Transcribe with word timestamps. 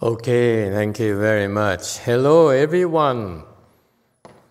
Okay, 0.00 0.70
thank 0.70 1.00
you 1.00 1.18
very 1.18 1.48
much. 1.48 1.98
Hello, 1.98 2.50
everyone. 2.50 3.42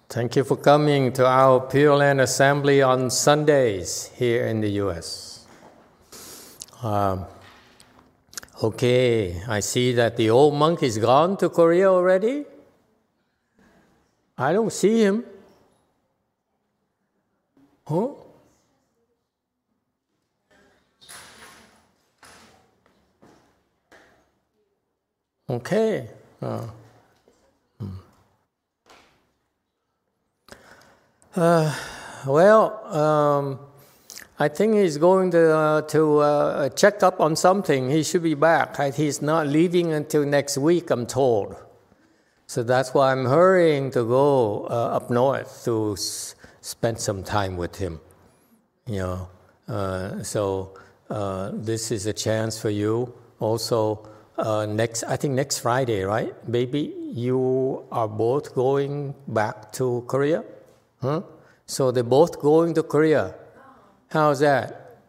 Thank 0.09 0.35
you 0.35 0.43
for 0.43 0.57
coming 0.57 1.13
to 1.13 1.25
our 1.25 1.61
Pure 1.61 1.95
Land 1.95 2.19
Assembly 2.19 2.81
on 2.81 3.09
Sundays 3.09 4.11
here 4.17 4.45
in 4.47 4.59
the 4.59 4.67
U.S. 4.83 5.47
Um, 6.83 7.27
okay, 8.61 9.41
I 9.47 9.61
see 9.61 9.93
that 9.93 10.17
the 10.17 10.29
old 10.29 10.53
monk 10.53 10.83
is 10.83 10.97
gone 10.97 11.37
to 11.37 11.47
Korea 11.47 11.89
already. 11.93 12.43
I 14.37 14.51
don't 14.51 14.73
see 14.73 15.01
him. 15.01 15.23
Huh? 17.87 18.09
Okay. 25.49 26.09
Uh, 26.41 26.67
uh, 31.35 31.73
well, 32.25 32.85
um, 32.93 33.59
I 34.39 34.49
think 34.49 34.75
he's 34.75 34.97
going 34.97 35.31
to, 35.31 35.55
uh, 35.55 35.81
to 35.83 36.17
uh, 36.19 36.69
check 36.69 37.01
up 37.01 37.21
on 37.21 37.37
something. 37.37 37.89
He 37.89 38.03
should 38.03 38.23
be 38.23 38.33
back. 38.33 38.75
He's 38.95 39.21
not 39.21 39.47
leaving 39.47 39.93
until 39.93 40.25
next 40.25 40.57
week, 40.57 40.89
I'm 40.89 41.05
told. 41.05 41.55
So 42.45 42.61
that's 42.61 42.93
why 42.93 43.13
I'm 43.13 43.25
hurrying 43.25 43.89
to 43.91 44.03
go 44.03 44.67
uh, 44.69 44.97
up 44.97 45.09
north 45.09 45.63
to 45.63 45.93
s- 45.93 46.35
spend 46.59 46.99
some 46.99 47.23
time 47.23 47.55
with 47.55 47.77
him. 47.77 48.01
You 48.85 49.27
know, 49.69 50.23
so 50.23 50.77
this 51.53 51.91
is 51.91 52.05
a 52.05 52.13
chance 52.13 52.59
for 52.59 52.69
you 52.69 53.13
also 53.39 54.07
uh, 54.37 54.65
next, 54.65 55.03
I 55.03 55.15
think 55.17 55.33
next 55.33 55.59
Friday, 55.59 56.03
right? 56.03 56.33
Maybe 56.47 56.93
you 57.13 57.85
are 57.91 58.07
both 58.07 58.53
going 58.53 59.15
back 59.27 59.71
to 59.73 60.03
Korea? 60.07 60.43
Huh? 61.01 61.21
So 61.65 61.91
they're 61.91 62.03
both 62.03 62.39
going 62.39 62.73
to 62.75 62.83
Korea. 62.83 63.35
How's 64.09 64.39
that? 64.39 64.99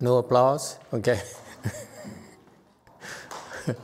No 0.00 0.18
applause? 0.18 0.78
Okay. 0.92 1.20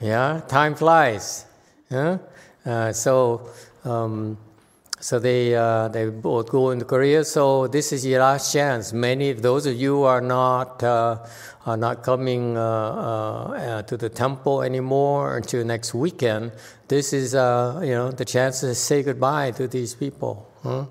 yeah, 0.00 0.40
time 0.46 0.74
flies. 0.74 1.46
Huh? 1.90 2.18
Uh, 2.64 2.92
so, 2.92 3.48
um, 3.84 4.36
so 5.00 5.18
they 5.18 5.54
uh, 5.54 5.88
they 5.88 6.08
both 6.08 6.50
go 6.50 6.70
into 6.70 6.84
Korea. 6.84 7.24
So 7.24 7.68
this 7.68 7.92
is 7.92 8.04
your 8.04 8.20
last 8.20 8.52
chance. 8.52 8.92
Many 8.92 9.30
of 9.30 9.42
those 9.42 9.66
of 9.66 9.74
you 9.76 10.02
are 10.02 10.20
not 10.20 10.82
uh, 10.82 11.24
are 11.66 11.76
not 11.76 12.02
coming 12.02 12.56
uh, 12.56 12.60
uh, 12.60 12.64
uh, 12.64 13.82
to 13.82 13.96
the 13.96 14.08
temple 14.08 14.62
anymore 14.62 15.36
until 15.36 15.64
next 15.64 15.94
weekend, 15.94 16.52
this 16.88 17.12
is 17.12 17.34
you 17.34 17.94
know 17.94 18.10
the 18.10 18.24
chance 18.24 18.60
to 18.60 18.74
say 18.74 19.02
goodbye 19.02 19.52
to 19.52 19.68
these 19.68 19.94
people. 19.94 20.50
Huh? 20.62 20.86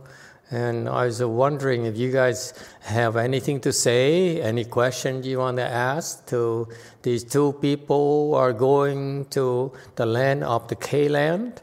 And 0.50 0.88
I 0.88 1.06
was 1.06 1.22
wondering 1.22 1.86
if 1.86 1.98
you 1.98 2.10
guys 2.10 2.54
have 2.80 3.18
anything 3.18 3.60
to 3.62 3.74
say, 3.74 4.42
any 4.42 4.64
questions 4.64 5.28
you 5.28 5.40
want 5.40 5.58
to 5.58 5.68
ask 5.68 6.26
to 6.28 6.70
these 7.02 7.26
two 7.26 7.52
people 7.60 8.30
who 8.30 8.36
are 8.36 8.54
going 8.54 9.26
to 9.32 9.74
the 9.96 10.06
land 10.06 10.46
of 10.46 10.70
the 10.70 10.76
K 10.76 11.10
land, 11.10 11.62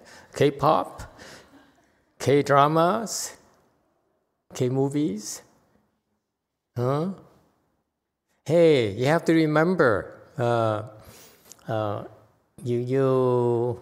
K 2.19 2.43
dramas, 2.43 3.37
K 4.55 4.69
movies. 4.69 5.43
Huh? 6.77 7.11
hey, 8.47 8.93
you 8.93 9.07
have 9.07 9.25
to 9.25 9.33
remember, 9.33 10.21
uh, 10.37 10.83
uh, 11.67 12.05
you, 12.63 12.79
you, 12.79 13.81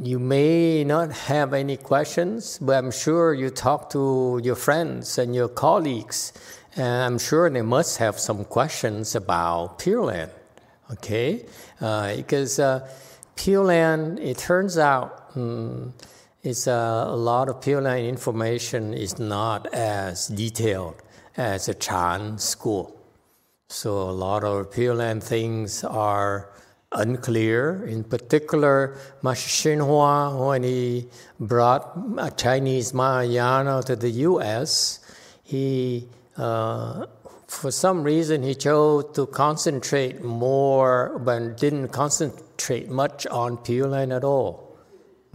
you 0.00 0.18
may 0.20 0.84
not 0.84 1.10
have 1.10 1.52
any 1.52 1.76
questions, 1.76 2.58
but 2.58 2.76
I'm 2.76 2.92
sure 2.92 3.34
you 3.34 3.50
talk 3.50 3.90
to 3.90 4.40
your 4.44 4.54
friends 4.54 5.18
and 5.18 5.34
your 5.34 5.48
colleagues, 5.48 6.32
and 6.76 7.02
I'm 7.02 7.18
sure 7.18 7.50
they 7.50 7.62
must 7.62 7.98
have 7.98 8.20
some 8.20 8.44
questions 8.44 9.16
about 9.16 9.80
Pure 9.80 10.04
Land, 10.04 10.30
okay? 10.92 11.44
Uh, 11.80 12.14
because 12.14 12.60
uh, 12.60 12.88
Pure 13.36 13.64
Land, 13.64 14.18
it 14.18 14.38
turns 14.38 14.78
out, 14.78 15.30
um, 15.34 15.94
it's 16.42 16.66
uh, 16.66 17.04
a 17.08 17.16
lot 17.16 17.48
of 17.48 17.60
Pure 17.60 17.82
Land 17.82 18.06
information 18.06 18.94
is 18.94 19.18
not 19.18 19.72
as 19.72 20.28
detailed 20.28 20.96
as 21.36 21.68
a 21.68 21.74
Chan 21.74 22.38
school. 22.38 22.98
So 23.68 24.02
a 24.02 24.12
lot 24.12 24.44
of 24.44 24.70
Pure 24.70 24.96
Land 24.96 25.22
things 25.22 25.82
are 25.84 26.50
unclear. 26.92 27.86
In 27.86 28.04
particular, 28.04 28.98
Master 29.22 29.48
Hsuan, 29.48 30.46
when 30.46 30.62
he 30.62 31.08
brought 31.40 31.96
a 32.18 32.30
Chinese 32.30 32.92
Mahayana 32.92 33.82
to 33.84 33.96
the 33.96 34.10
U.S., 34.10 35.00
he, 35.42 36.08
uh, 36.36 37.06
for 37.52 37.70
some 37.70 38.02
reason, 38.02 38.42
he 38.42 38.54
chose 38.54 39.04
to 39.12 39.26
concentrate 39.26 40.24
more, 40.24 41.20
but 41.22 41.58
didn't 41.58 41.88
concentrate 41.88 42.88
much 42.88 43.26
on 43.26 43.58
Pure 43.58 43.88
Land 43.88 44.12
at 44.12 44.24
all. 44.24 44.76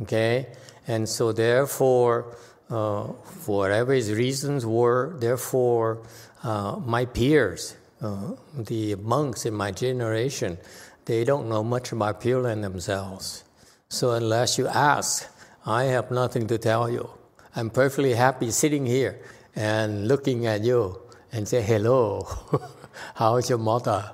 Okay, 0.01 0.47
and 0.87 1.07
so 1.07 1.31
therefore 1.31 2.35
uh, 2.69 3.03
whatever 3.45 3.93
his 3.93 4.11
reasons 4.11 4.65
were. 4.65 5.15
Therefore, 5.19 6.01
uh, 6.43 6.77
my 6.83 7.05
peers, 7.05 7.77
uh, 8.01 8.31
the 8.57 8.95
monks 8.95 9.45
in 9.45 9.53
my 9.53 9.71
generation, 9.71 10.57
they 11.05 11.23
don't 11.23 11.47
know 11.47 11.63
much 11.63 11.91
about 11.91 12.19
Pure 12.19 12.41
Land 12.41 12.63
themselves. 12.63 13.43
So 13.89 14.11
unless 14.11 14.57
you 14.57 14.67
ask, 14.67 15.25
I 15.65 15.85
have 15.85 16.11
nothing 16.11 16.47
to 16.47 16.57
tell 16.57 16.89
you. 16.89 17.09
I'm 17.55 17.69
perfectly 17.69 18.13
happy 18.13 18.51
sitting 18.51 18.85
here 18.85 19.21
and 19.55 20.07
looking 20.07 20.45
at 20.45 20.63
you 20.63 21.06
and 21.37 21.47
say 21.47 21.61
hello. 21.61 22.27
How's 23.15 23.49
your 23.49 23.59
mother? 23.59 24.11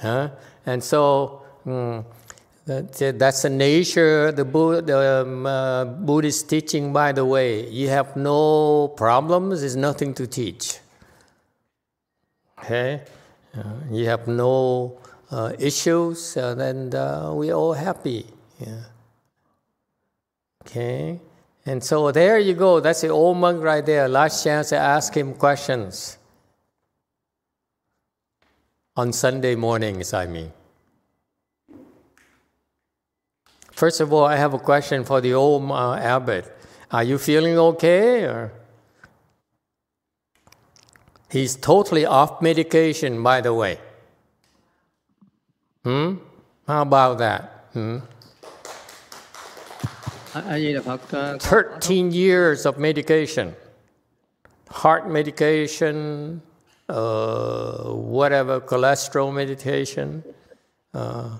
huh? 0.00 0.30
And 0.66 0.82
so. 0.82 1.42
Mm, 1.66 2.04
that's 2.68 3.42
the 3.42 3.50
nature, 3.50 4.30
the, 4.30 4.44
the 4.44 5.22
um, 5.22 5.46
uh, 5.46 5.86
Buddhist 5.86 6.50
teaching, 6.50 6.92
by 6.92 7.12
the 7.12 7.24
way. 7.24 7.66
You 7.70 7.88
have 7.88 8.14
no 8.14 8.88
problems, 8.88 9.60
there's 9.60 9.76
nothing 9.76 10.12
to 10.14 10.26
teach. 10.26 10.78
Okay? 12.58 13.02
Uh, 13.56 13.62
you 13.90 14.04
have 14.04 14.28
no 14.28 15.00
uh, 15.30 15.52
issues, 15.58 16.34
then 16.34 16.94
uh, 16.94 17.32
we're 17.32 17.54
all 17.54 17.72
happy. 17.72 18.26
Yeah. 18.58 18.82
Okay? 20.66 21.20
And 21.68 21.84
so 21.84 22.10
there 22.10 22.38
you 22.38 22.54
go. 22.54 22.80
That's 22.80 23.02
the 23.02 23.08
old 23.08 23.36
monk 23.36 23.62
right 23.62 23.84
there. 23.84 24.08
Last 24.08 24.42
chance 24.42 24.70
to 24.70 24.78
ask 24.78 25.14
him 25.14 25.34
questions. 25.34 26.16
On 28.96 29.12
Sunday 29.12 29.54
mornings, 29.54 30.14
I 30.14 30.26
mean. 30.26 30.50
First 33.70 34.00
of 34.00 34.14
all, 34.14 34.24
I 34.24 34.36
have 34.36 34.54
a 34.54 34.58
question 34.58 35.04
for 35.04 35.20
the 35.20 35.34
old 35.34 35.70
uh, 35.70 35.96
abbot. 35.96 36.50
Are 36.90 37.04
you 37.04 37.18
feeling 37.18 37.58
okay? 37.58 38.22
Or? 38.22 38.50
He's 41.30 41.54
totally 41.54 42.06
off 42.06 42.40
medication, 42.40 43.22
by 43.22 43.42
the 43.42 43.52
way. 43.52 43.78
Hmm? 45.84 46.14
How 46.66 46.80
about 46.80 47.18
that? 47.18 47.68
Hmm? 47.74 47.98
13 51.38 52.12
years 52.12 52.66
of 52.66 52.78
medication, 52.78 53.54
heart 54.70 55.08
medication, 55.10 56.42
uh, 56.88 57.84
whatever, 57.92 58.60
cholesterol 58.60 59.34
medication. 59.34 60.24
Uh, 60.94 61.38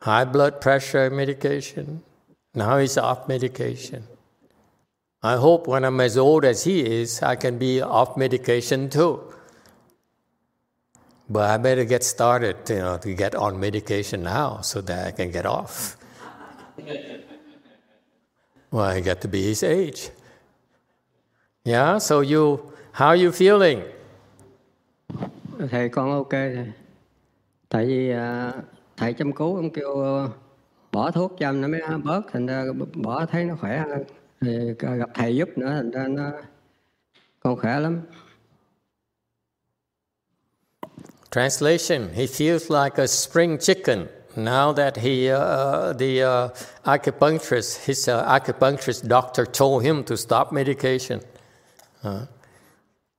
high 0.00 0.24
blood 0.24 0.60
pressure 0.60 1.10
medication. 1.10 2.02
Now 2.54 2.78
he's 2.78 2.96
off 2.96 3.28
medication. 3.28 4.04
I 5.22 5.36
hope 5.36 5.66
when 5.66 5.84
I'm 5.84 6.00
as 6.00 6.16
old 6.16 6.44
as 6.44 6.64
he 6.64 6.80
is, 6.80 7.22
I 7.22 7.36
can 7.36 7.58
be 7.58 7.82
off 7.82 8.16
medication 8.16 8.88
too. 8.88 9.20
But 11.28 11.50
I 11.50 11.58
better 11.58 11.84
get 11.84 12.02
started, 12.02 12.56
you 12.68 12.78
know, 12.78 12.98
to 12.98 13.14
get 13.14 13.34
on 13.34 13.60
medication 13.60 14.22
now 14.22 14.62
so 14.62 14.80
that 14.80 15.06
I 15.06 15.10
can 15.12 15.30
get 15.30 15.46
off. 15.46 15.96
well, 18.70 18.84
I 18.84 19.00
got 19.00 19.20
to 19.20 19.28
be 19.28 19.42
his 19.42 19.62
age. 19.62 20.10
Yeah, 21.64 21.98
so 21.98 22.20
you, 22.20 22.72
how 22.92 23.08
are 23.08 23.16
you 23.16 23.30
feeling? 23.30 23.80
Thầy 25.70 25.88
con 25.88 26.10
ok 26.10 26.30
thầy. 26.30 26.72
Tại 27.68 27.86
vì 27.86 28.12
uh, 28.12 28.64
thầy 28.96 29.12
chăm 29.12 29.32
cứu 29.32 29.56
ông 29.56 29.70
kêu 29.70 29.96
bỏ 30.92 31.10
thuốc 31.10 31.36
chăm 31.38 31.60
nó 31.60 31.68
mới 31.68 31.80
bớt 32.04 32.22
thành 32.32 32.46
ra 32.46 32.64
bỏ 32.94 33.26
thấy 33.26 33.44
nó 33.44 33.56
khỏe 33.60 33.78
hơn 33.78 34.04
thì 34.40 34.74
gặp 34.78 35.10
thầy 35.14 35.36
giúp 35.36 35.48
nữa 35.56 35.70
thành 35.70 35.90
ra 35.90 36.08
nó 36.08 36.30
con 37.40 37.56
khỏe 37.56 37.80
lắm 37.80 38.00
Translation: 41.30 42.08
He 42.12 42.26
feels 42.26 42.84
like 42.84 43.02
a 43.02 43.06
spring 43.06 43.58
chicken 43.58 44.06
now 44.36 44.72
that 44.72 44.96
he, 44.96 45.30
uh, 45.30 45.92
the 45.92 46.22
uh, 46.22 46.48
acupuncturist, 46.84 47.84
his 47.84 48.08
uh, 48.08 48.24
acupuncturist 48.24 49.08
doctor 49.08 49.46
told 49.46 49.82
him 49.82 50.04
to 50.04 50.16
stop 50.16 50.52
medication. 50.52 51.20
Uh, 52.02 52.26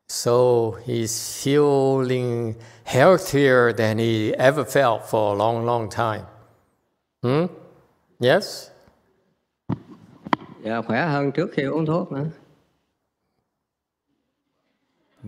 so 0.07 0.77
he's 0.83 1.41
feeling 1.41 2.55
healthier 2.83 3.71
than 3.73 3.97
he 3.97 4.33
ever 4.33 4.65
felt 4.65 5.09
for 5.09 5.33
a 5.33 5.37
long, 5.37 5.65
long 5.65 5.89
time. 5.89 6.25
Hmm? 7.21 7.45
Yes? 8.19 8.69
Dạ, 10.63 10.81
khỏe 10.81 11.05
hơn 11.05 11.31
trước 11.31 11.49
khi 11.53 11.63
uống 11.63 11.85
thuốc 11.85 12.11
nữa. 12.11 12.25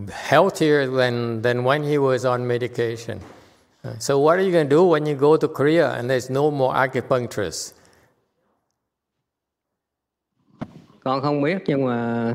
Healthier 0.09 0.87
than, 0.97 1.41
than 1.41 1.63
when 1.63 1.83
he 1.83 1.97
was 1.97 2.25
on 2.25 2.47
medication. 2.47 3.19
So 3.99 4.17
what 4.17 4.37
are 4.37 4.41
you 4.41 4.51
going 4.51 4.69
to 4.69 4.75
do 4.75 4.83
when 4.85 5.05
you 5.05 5.15
go 5.15 5.35
to 5.37 5.47
Korea 5.47 5.91
and 5.91 6.09
there's 6.09 6.29
no 6.29 6.51
more 6.51 6.73
acupuncturists? 6.73 7.73
Con 11.03 11.21
không 11.21 11.41
biết 11.41 11.63
nhưng 11.65 11.85
mà 11.85 12.33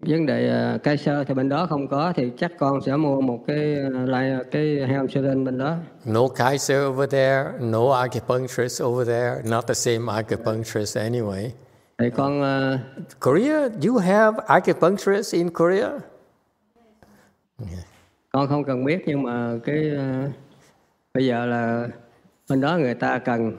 vấn 0.00 0.26
đề 0.26 0.72
uh, 0.74 0.82
cây 0.82 0.96
sơ 0.96 1.24
thì 1.24 1.34
bên 1.34 1.48
đó 1.48 1.66
không 1.70 1.88
có 1.88 2.12
thì 2.16 2.30
chắc 2.38 2.52
con 2.58 2.80
sẽ 2.86 2.96
mua 2.96 3.20
một 3.20 3.44
cái 3.46 3.76
uh, 3.86 4.08
lại 4.08 4.32
cái 4.50 4.86
heo 4.86 5.00
insulin 5.02 5.44
bên 5.44 5.58
đó. 5.58 5.76
No 6.04 6.28
Kaiser 6.28 6.86
over 6.86 7.10
there, 7.10 7.44
no 7.60 7.80
acupuncturist 7.80 8.84
over 8.84 9.08
there, 9.08 9.42
not 9.44 9.66
the 9.66 9.74
same 9.74 10.06
acupuncturist 10.06 11.00
anyway. 11.00 11.50
Thì 11.98 12.10
con 12.10 12.40
uh, 12.40 12.80
Korea, 13.20 13.68
you 13.86 13.98
have 13.98 14.34
acupuncturists 14.46 15.38
in 15.38 15.50
Korea? 15.50 15.90
Yeah. 17.58 17.89
Con 18.32 18.48
không 18.48 18.64
cần 18.64 18.84
biết 18.84 19.02
nhưng 19.06 19.22
mà 19.22 19.58
cái 19.64 19.90
uh, 19.94 20.32
bây 21.14 21.26
giờ 21.26 21.46
là 21.46 21.88
bên 22.48 22.60
đó 22.60 22.78
người 22.78 22.94
ta 22.94 23.18
cần. 23.18 23.56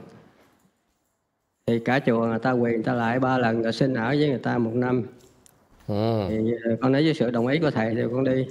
Thì 1.67 1.79
cả 1.79 1.99
chùa 2.05 2.25
người 2.25 2.39
ta 2.39 2.51
quyền 2.51 2.73
người 2.73 2.83
ta 2.83 2.93
lại 2.93 3.19
ba 3.19 3.37
lần 3.37 3.61
rồi 3.63 3.73
xin 3.73 3.93
ở 3.93 4.07
với 4.07 4.29
người 4.29 4.39
ta 4.39 4.57
một 4.57 4.71
năm. 4.73 5.03
Ừ. 5.87 6.25
thì 6.29 6.53
ờ, 6.63 6.75
con 6.81 6.91
nói 6.91 7.03
với 7.03 7.13
sự 7.13 7.31
đồng 7.31 7.47
ý 7.47 7.59
của 7.59 7.71
thầy 7.71 7.95
thì 7.95 8.01
con 8.11 8.23
đi. 8.23 8.47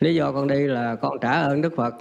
Lý 0.00 0.14
do 0.14 0.32
con 0.32 0.48
đi 0.48 0.66
là 0.66 0.94
con 0.94 1.18
trả 1.20 1.32
ơn 1.32 1.60
đức 1.60 1.72
phật. 1.76 1.94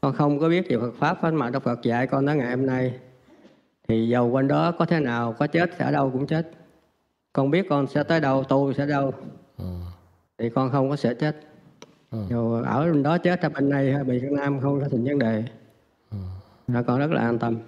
Con 0.00 0.12
không 0.12 0.40
có 0.40 0.48
biết 0.48 0.68
về 0.68 0.78
phật 0.78 0.94
pháp 0.98 1.32
mà 1.32 1.50
đức 1.50 1.62
phật 1.62 1.82
dạy 1.82 2.06
con 2.06 2.26
tới 2.26 2.36
ngày 2.36 2.50
hôm 2.50 2.66
nay. 2.66 2.94
Thì 3.88 4.08
dầu 4.08 4.28
quanh 4.28 4.48
đó 4.48 4.72
có 4.78 4.84
thế 4.84 5.00
nào 5.00 5.32
có 5.38 5.46
chết 5.46 5.78
ở 5.78 5.90
đâu 5.90 6.10
cũng 6.10 6.26
chết. 6.26 6.50
Con 7.32 7.50
biết 7.50 7.66
con 7.68 7.86
sẽ 7.86 8.02
tới 8.02 8.20
đâu 8.20 8.44
tu 8.44 8.72
sẽ 8.72 8.86
đâu. 8.86 9.12
Ừ. 9.58 9.64
thì 10.38 10.50
con 10.50 10.70
không 10.70 10.90
có 10.90 10.96
sẽ 10.96 11.14
chết 11.14 11.36
ừ. 12.12 12.18
dù 12.30 12.62
ở 12.62 12.92
bên 12.92 13.02
đó 13.02 13.18
chết 13.18 13.40
ở 13.40 13.48
bên 13.48 13.68
này 13.68 13.92
hay 13.92 14.04
bên 14.04 14.20
Việt 14.20 14.32
Nam 14.32 14.60
không 14.60 14.80
có 14.80 14.88
thành 14.90 15.04
vấn 15.04 15.18
đề 15.18 15.44
ừ. 16.10 16.16
là 16.68 16.82
con 16.82 16.98
rất 16.98 17.10
là 17.10 17.20
an 17.20 17.38
tâm 17.38 17.58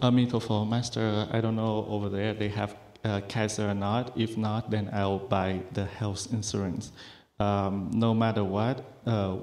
Amitofo, 0.00 0.64
Master, 0.64 1.26
I 1.32 1.40
don't 1.40 1.56
know 1.56 1.84
over 1.88 2.12
there 2.12 2.34
they 2.34 2.48
have 2.48 2.74
uh, 3.04 3.20
Kaiser 3.28 3.70
or 3.70 3.74
not. 3.74 4.14
If 4.16 4.36
not, 4.36 4.70
then 4.70 4.88
I'll 4.92 5.18
buy 5.18 5.60
the 5.74 5.86
health 5.86 6.32
insurance. 6.32 6.90
Um, 7.38 7.90
no 7.94 8.14
matter 8.14 8.44
what. 8.44 8.84
Uh, 9.06 9.36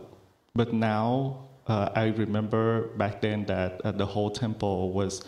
but 0.55 0.73
now 0.73 1.37
uh, 1.67 1.89
I 1.95 2.07
remember 2.07 2.89
back 2.97 3.21
then 3.21 3.45
that 3.45 3.81
uh, 3.81 3.91
the 3.91 4.05
whole 4.05 4.29
temple 4.29 4.91
was 4.91 5.23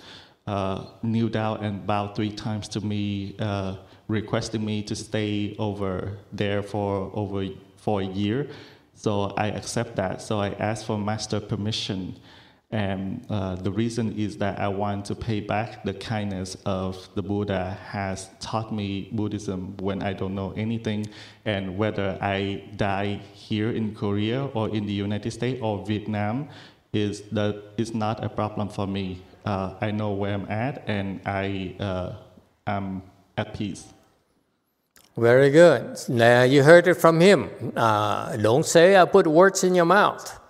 uh, 0.48 0.86
kneeled 1.02 1.36
out 1.36 1.64
and 1.64 1.86
bowed 1.88 2.16
three 2.16 2.32
times 2.32 2.68
to 2.70 2.82
me, 2.82 3.36
uh, 3.40 3.78
requesting 4.08 4.64
me 4.64 4.84
to 4.84 4.96
stay 4.96 5.56
over 5.58 6.20
there 6.32 6.62
for 6.62 7.10
over 7.14 7.48
for 7.78 8.02
a 8.02 8.06
year. 8.06 8.48
So 8.94 9.34
I 9.38 9.48
accept 9.48 9.96
that. 9.96 10.22
So 10.22 10.40
I 10.40 10.50
asked 10.52 10.86
for 10.86 10.98
master 10.98 11.40
permission 11.40 12.18
and 12.76 13.26
uh, 13.30 13.56
the 13.56 13.72
reason 13.72 14.12
is 14.20 14.36
that 14.40 14.60
I 14.60 14.68
want 14.68 15.06
to 15.06 15.16
pay 15.16 15.40
back 15.40 15.86
the 15.86 15.94
kindness 15.94 16.58
of 16.66 17.08
the 17.16 17.24
Buddha 17.24 17.78
has 17.88 18.30
taught 18.42 18.74
me 18.74 19.08
Buddhism 19.14 19.78
when 19.78 20.04
I 20.04 20.12
don't 20.12 20.36
know 20.36 20.52
anything. 20.58 21.08
And 21.46 21.78
whether 21.78 22.18
I 22.20 22.64
die 22.76 23.22
here 23.32 23.72
in 23.72 23.96
Korea 23.96 24.48
or 24.48 24.68
in 24.76 24.86
the 24.86 24.92
United 24.92 25.32
States 25.32 25.62
or 25.64 25.86
Vietnam 25.86 26.50
is, 26.92 27.22
that 27.32 27.64
is 27.78 27.94
not 27.94 28.22
a 28.22 28.28
problem 28.28 28.68
for 28.68 28.86
me. 28.86 29.22
Uh, 29.46 29.76
I 29.80 29.92
know 29.92 30.12
where 30.12 30.34
I'm 30.34 30.52
at 30.52 30.84
and 30.86 31.22
I 31.26 31.76
uh, 31.80 32.16
am 32.68 33.04
at 33.38 33.54
peace. 33.54 33.86
Very 35.16 35.50
good. 35.50 35.98
Now 36.10 36.44
you 36.44 36.62
heard 36.62 36.90
it 36.90 36.96
from 36.96 37.22
him. 37.22 37.50
Uh, 37.74 38.36
don't 38.36 38.66
say 38.66 38.98
I 38.98 39.06
put 39.06 39.28
words 39.28 39.64
in 39.64 39.76
your 39.76 39.86
mouth. 39.86 40.42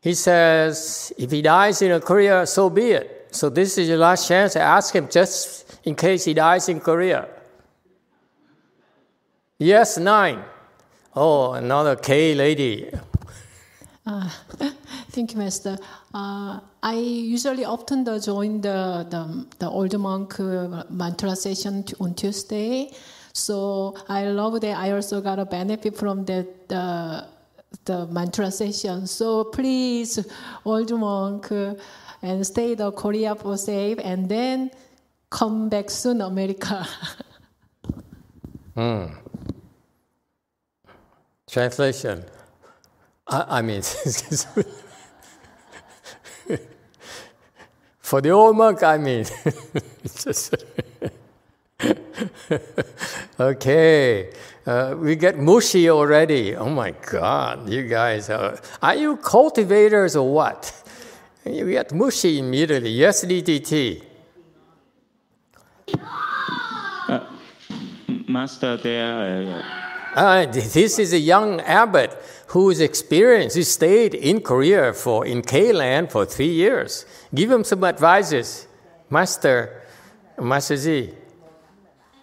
He 0.00 0.14
says, 0.14 1.12
if 1.18 1.30
he 1.30 1.42
dies 1.42 1.82
in 1.82 2.00
Korea, 2.00 2.46
so 2.46 2.70
be 2.70 2.92
it. 2.92 3.28
So 3.32 3.50
this 3.50 3.76
is 3.78 3.88
your 3.88 3.98
last 3.98 4.26
chance 4.26 4.54
to 4.54 4.60
ask 4.60 4.94
him 4.94 5.08
just 5.08 5.78
in 5.84 5.94
case 5.94 6.24
he 6.24 6.34
dies 6.34 6.68
in 6.68 6.80
Korea. 6.80 7.28
Yes, 9.58 9.98
nine. 9.98 10.42
Oh, 11.14 11.52
another 11.52 11.96
K 11.96 12.34
lady. 12.34 12.90
Uh, 14.06 14.30
thank 15.10 15.32
you, 15.32 15.38
Master. 15.38 15.76
Uh, 16.14 16.60
I 16.82 16.94
usually 16.94 17.66
often 17.66 18.04
join 18.20 18.62
the, 18.62 19.06
the, 19.10 19.46
the 19.58 19.68
old 19.68 19.98
monk 19.98 20.40
uh, 20.40 20.84
mantra 20.88 21.36
session 21.36 21.84
on 22.00 22.14
Tuesday. 22.14 22.90
So 23.32 23.96
I 24.08 24.24
love 24.24 24.60
that 24.62 24.76
I 24.78 24.92
also 24.92 25.20
got 25.20 25.38
a 25.38 25.44
benefit 25.44 25.96
from 25.96 26.24
that 26.24 26.72
uh, 26.72 27.26
the 27.84 28.06
mantra 28.06 28.50
session. 28.50 29.06
So 29.06 29.44
please, 29.44 30.18
old 30.64 30.90
monk, 30.98 31.50
and 32.22 32.46
stay 32.46 32.74
the 32.74 32.92
Korea 32.92 33.34
for 33.34 33.56
safe, 33.56 33.98
and 34.02 34.28
then 34.28 34.70
come 35.30 35.68
back 35.68 35.90
soon, 35.90 36.20
America. 36.20 36.86
mm. 38.76 39.16
Translation. 41.48 42.24
I, 43.26 43.58
I 43.58 43.62
mean, 43.62 43.82
for 47.98 48.20
the 48.20 48.30
old 48.30 48.56
monk, 48.56 48.82
I 48.82 48.98
mean, 48.98 49.24
okay. 53.40 54.30
Uh, 54.66 54.94
we 54.98 55.16
get 55.16 55.38
mushy 55.38 55.88
already. 55.88 56.54
Oh 56.54 56.68
my 56.68 56.90
God, 56.90 57.68
you 57.68 57.88
guys 57.88 58.28
are, 58.30 58.60
are 58.82 58.94
you 58.94 59.16
cultivators 59.16 60.16
or 60.16 60.32
what? 60.32 60.72
You 61.44 61.70
get 61.70 61.92
mushy 61.92 62.38
immediately. 62.38 62.90
Yes, 62.90 63.24
DDT. 63.24 64.04
Uh, 67.08 67.20
master, 68.28 68.76
there. 68.76 69.64
Uh, 70.14 70.20
uh, 70.20 70.46
this 70.46 70.98
is 70.98 71.12
a 71.12 71.18
young 71.18 71.60
abbot 71.62 72.16
who's 72.48 72.80
experienced. 72.80 73.56
He 73.56 73.62
stayed 73.62 74.14
in 74.14 74.40
Korea 74.40 74.92
for 74.92 75.24
in 75.24 75.42
K-land 75.42 76.10
for 76.10 76.26
three 76.26 76.52
years. 76.52 77.06
Give 77.34 77.50
him 77.50 77.64
some 77.64 77.82
advices, 77.84 78.66
Master, 79.08 79.82
Master 80.38 80.76
Z. 80.76 81.14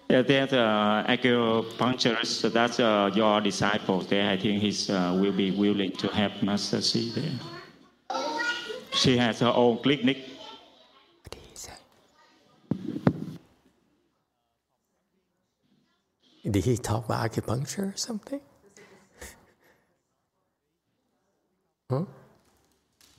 Yeah, 0.10 0.22
there's 0.22 0.54
uh, 0.54 1.04
acupuncturist. 1.06 2.54
That's 2.54 2.80
uh, 2.80 3.12
your 3.14 3.42
disciple 3.42 4.00
there. 4.02 4.30
I 4.30 4.38
think 4.38 4.62
he 4.62 4.94
uh, 4.94 5.14
will 5.16 5.34
be 5.34 5.52
willing 5.52 5.92
to 5.98 6.08
help 6.08 6.42
Master 6.42 6.82
C 6.82 7.12
there. 7.14 8.20
She 8.94 9.18
has 9.18 9.42
her 9.42 9.52
own 9.54 9.80
clinic. 9.80 10.18
Did 16.50 16.64
he 16.64 16.78
talk 16.78 17.04
about 17.06 17.30
acupuncture 17.30 17.94
or 17.94 17.98
something? 17.98 18.40
huh? 21.92 22.06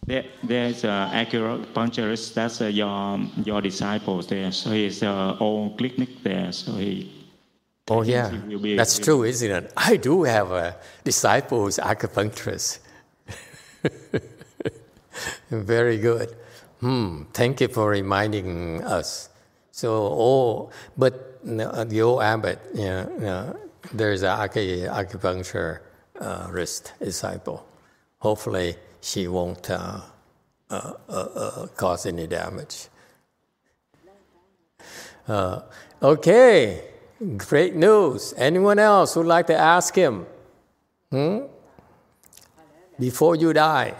There, 0.08 0.24
there's 0.42 0.84
uh, 0.84 1.10
acupuncturist. 1.12 2.32
That's 2.32 2.62
uh, 2.62 2.66
your 2.66 3.20
your 3.44 3.60
disciples 3.60 4.26
there. 4.26 4.50
So 4.52 4.70
he's 4.70 5.02
uh, 5.02 5.36
own 5.38 5.76
clinic 5.76 6.22
there. 6.22 6.50
So 6.52 6.72
he. 6.72 7.12
Oh 7.90 8.02
yeah, 8.02 8.30
be, 8.30 8.76
that's 8.76 8.98
true, 8.98 9.24
isn't 9.24 9.50
it? 9.50 9.72
I 9.76 9.96
do 9.96 10.24
have 10.24 10.50
a 10.50 10.76
disciple 11.04 11.64
who's 11.64 11.76
acupuncturist. 11.76 12.78
Very 15.50 15.98
good. 15.98 16.36
Hmm. 16.80 17.24
Thank 17.32 17.60
you 17.60 17.68
for 17.68 17.88
reminding 17.90 18.84
us. 18.84 19.28
So, 19.72 19.88
oh, 19.92 20.70
but 20.96 21.40
the 21.44 22.00
old 22.00 22.22
abbot, 22.22 22.60
you 22.74 22.84
know, 22.84 23.12
you 23.14 23.20
know 23.20 23.56
there's 23.92 24.22
an 24.22 24.36
acupuncture 24.36 25.80
uh, 26.20 26.48
wrist 26.50 26.92
disciple. 26.98 27.66
Hopefully, 28.18 28.76
she 29.00 29.28
won't 29.28 29.70
uh, 29.70 30.00
uh, 30.70 30.92
uh, 31.08 31.12
uh, 31.12 31.66
cause 31.76 32.06
any 32.06 32.26
damage. 32.26 32.88
Uh, 35.26 35.60
okay, 36.02 36.84
great 37.36 37.74
news. 37.74 38.34
Anyone 38.36 38.78
else 38.78 39.16
would 39.16 39.26
like 39.26 39.46
to 39.48 39.56
ask 39.56 39.94
him? 39.94 40.26
Hmm? 41.10 41.40
Before 42.98 43.36
you 43.36 43.52
die. 43.52 43.94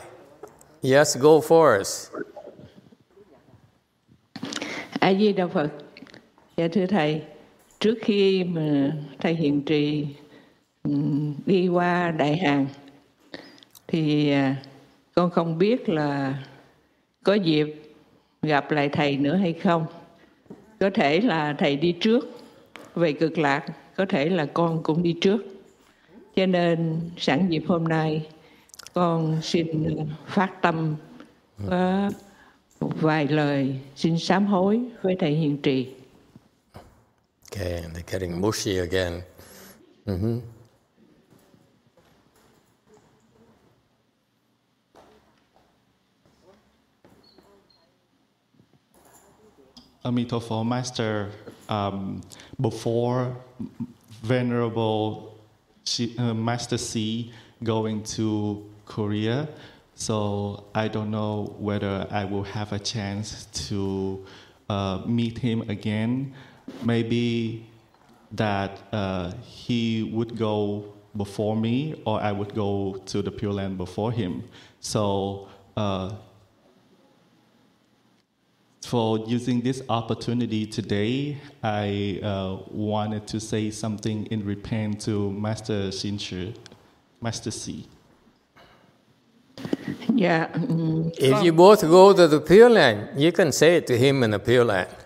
Yes, 0.81 1.17
go 1.17 1.41
for 1.41 1.81
us. 1.81 2.11
A 5.01 5.15
Di 5.15 5.33
Đà 5.33 5.47
Phật. 5.47 5.71
Dạ 6.57 6.69
thưa 6.73 6.87
thầy, 6.87 7.23
trước 7.81 7.95
khi 8.03 8.45
mà 8.45 8.93
thầy 9.21 9.35
hiện 9.35 9.63
trì 9.63 10.07
đi 11.47 11.69
qua 11.69 12.11
Đại 12.11 12.37
Hàn 12.37 12.67
thì 13.87 14.35
con 15.19 15.31
không 15.31 15.59
biết 15.59 15.89
là 15.89 16.43
có 17.25 17.35
dịp 17.35 17.83
gặp 18.43 18.71
lại 18.71 18.89
thầy 18.89 19.17
nữa 19.17 19.37
hay 19.37 19.53
không. 19.53 19.87
Có 20.81 20.91
thể 20.95 21.21
là 21.21 21.55
thầy 21.59 21.77
đi 21.77 21.93
trước 21.93 22.29
về 22.95 23.13
cực 23.13 23.39
lạc, 23.39 23.67
có 23.97 24.07
thể 24.09 24.29
là 24.29 24.47
con 24.47 24.83
cũng 24.83 25.03
đi 25.03 25.17
trước. 25.21 25.45
Cho 26.37 26.47
nên 26.47 27.01
sẵn 27.17 27.49
dịp 27.49 27.63
hôm 27.69 27.85
nay 27.85 28.27
con 28.95 29.39
xin 29.43 29.97
phát 30.27 30.63
tâm 30.63 30.97
có 31.69 32.11
một 32.81 32.93
vài 33.01 33.29
lời 33.29 33.77
xin 33.97 34.19
sám 34.19 34.47
hối 34.47 34.81
với 35.03 35.17
thầy 35.19 35.31
hiền 35.31 35.57
trì. 35.63 35.95
Okay, 37.53 37.73
they're 37.73 38.13
getting 38.13 38.41
mushy 38.41 38.79
again. 38.79 39.21
Mm-hmm. 40.07 40.41
Amitabha 50.09 50.65
Master, 50.65 51.31
um, 51.69 52.23
before 52.59 53.37
Venerable 54.23 55.37
uh, 56.19 56.35
Master 56.35 56.79
C 56.79 57.33
going 57.63 58.03
to 58.05 58.65
Korea, 58.87 59.49
so 59.95 60.65
I 60.75 60.89
don't 60.89 61.11
know 61.11 61.55
whether 61.59 62.07
I 62.11 62.25
will 62.25 62.45
have 62.45 62.73
a 62.73 62.79
chance 62.79 63.47
to 63.69 64.25
uh, 64.71 65.03
meet 65.07 65.37
him 65.37 65.69
again. 65.69 66.33
Maybe 66.83 67.67
that 68.33 68.79
uh, 68.93 69.33
he 69.43 70.05
would 70.05 70.39
go 70.39 70.85
before 71.17 71.57
me, 71.57 72.01
or 72.07 72.21
I 72.21 72.33
would 72.33 72.55
go 72.55 73.01
to 73.07 73.23
the 73.23 73.31
Pure 73.31 73.53
Land 73.53 73.77
before 73.77 74.13
him. 74.13 74.45
So 74.81 75.49
uh, 75.77 76.13
for 78.89 79.19
using 79.27 79.61
this 79.61 79.83
opportunity 79.91 80.65
today, 80.65 81.37
I 81.63 82.21
uh, 82.23 82.57
wanted 82.71 83.27
to 83.27 83.39
say 83.39 83.71
something 83.71 84.25
in 84.27 84.47
repent 84.47 85.03
to 85.03 85.31
Master 85.31 85.91
Shinchu, 85.91 86.55
Master 87.21 87.51
C. 87.51 87.87
Dạ. 90.17 90.49
If 91.19 91.33
con- 91.33 91.45
you 91.45 91.53
both 91.53 91.83
go 91.83 92.13
to 92.15 92.29
the 92.29 92.41
Pure 92.41 92.71
Land, 92.71 93.09
you 93.17 93.31
can 93.33 93.53
say 93.53 93.77
it 93.77 93.87
to 93.89 93.99
him 93.99 94.23
in 94.23 94.31
the 94.31 94.39
Pure 94.39 94.65
Land. 94.65 94.89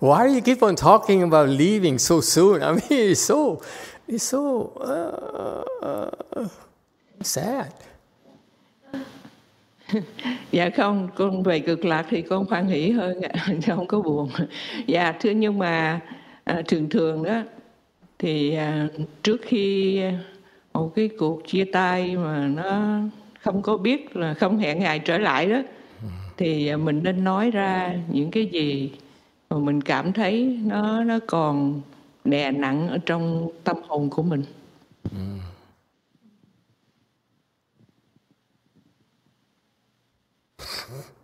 Why 0.00 0.26
do 0.26 0.34
you 0.34 0.42
keep 0.42 0.62
on 0.62 0.74
talking 0.74 1.22
about 1.22 1.48
leaving 1.48 1.98
so 1.98 2.20
soon? 2.20 2.62
I 2.62 2.72
mean, 2.72 2.82
it's 2.90 3.20
so, 3.20 3.62
it's 4.08 4.24
so 4.24 4.72
uh, 4.80 5.64
uh, 5.86 6.48
sad. 7.22 7.72
Dạ 10.52 10.70
không, 10.76 11.08
con 11.14 11.42
về 11.42 11.60
cực 11.60 11.84
lạc 11.84 12.06
thì 12.10 12.22
con 12.22 12.46
khoan 12.46 12.66
hỷ 12.66 12.90
hơn, 12.90 13.20
ạ, 13.20 13.46
không 13.66 13.86
có 13.86 14.00
buồn. 14.02 14.30
Dạ 14.86 15.12
thưa 15.20 15.30
nhưng 15.30 15.58
mà 15.58 16.00
à, 16.44 16.62
thường 16.68 16.88
thường 16.88 17.22
đó 17.22 17.42
thì 18.18 18.54
à, 18.54 18.88
trước 19.22 19.40
khi 19.42 19.98
à, 20.02 20.18
một 20.74 20.92
cái 20.96 21.08
cuộc 21.18 21.42
chia 21.46 21.64
tay 21.64 22.16
mà 22.16 22.46
nó 22.46 23.00
không 23.40 23.62
có 23.62 23.76
biết 23.76 24.16
là 24.16 24.34
không 24.34 24.58
hẹn 24.58 24.78
ngày 24.78 24.98
trở 24.98 25.18
lại 25.18 25.46
đó 25.46 25.62
thì 26.36 26.68
à, 26.68 26.76
mình 26.76 27.00
nên 27.04 27.24
nói 27.24 27.50
ra 27.50 27.94
những 28.08 28.30
cái 28.30 28.46
gì 28.46 28.92
mà 29.50 29.58
mình 29.58 29.80
cảm 29.80 30.12
thấy 30.12 30.58
nó 30.64 31.04
nó 31.04 31.18
còn 31.26 31.80
đè 32.24 32.50
nặng 32.50 32.88
ở 32.88 32.98
trong 33.06 33.48
tâm 33.64 33.76
hồn 33.88 34.10
của 34.10 34.22
mình. 34.22 34.44
Ừ. 35.10 35.18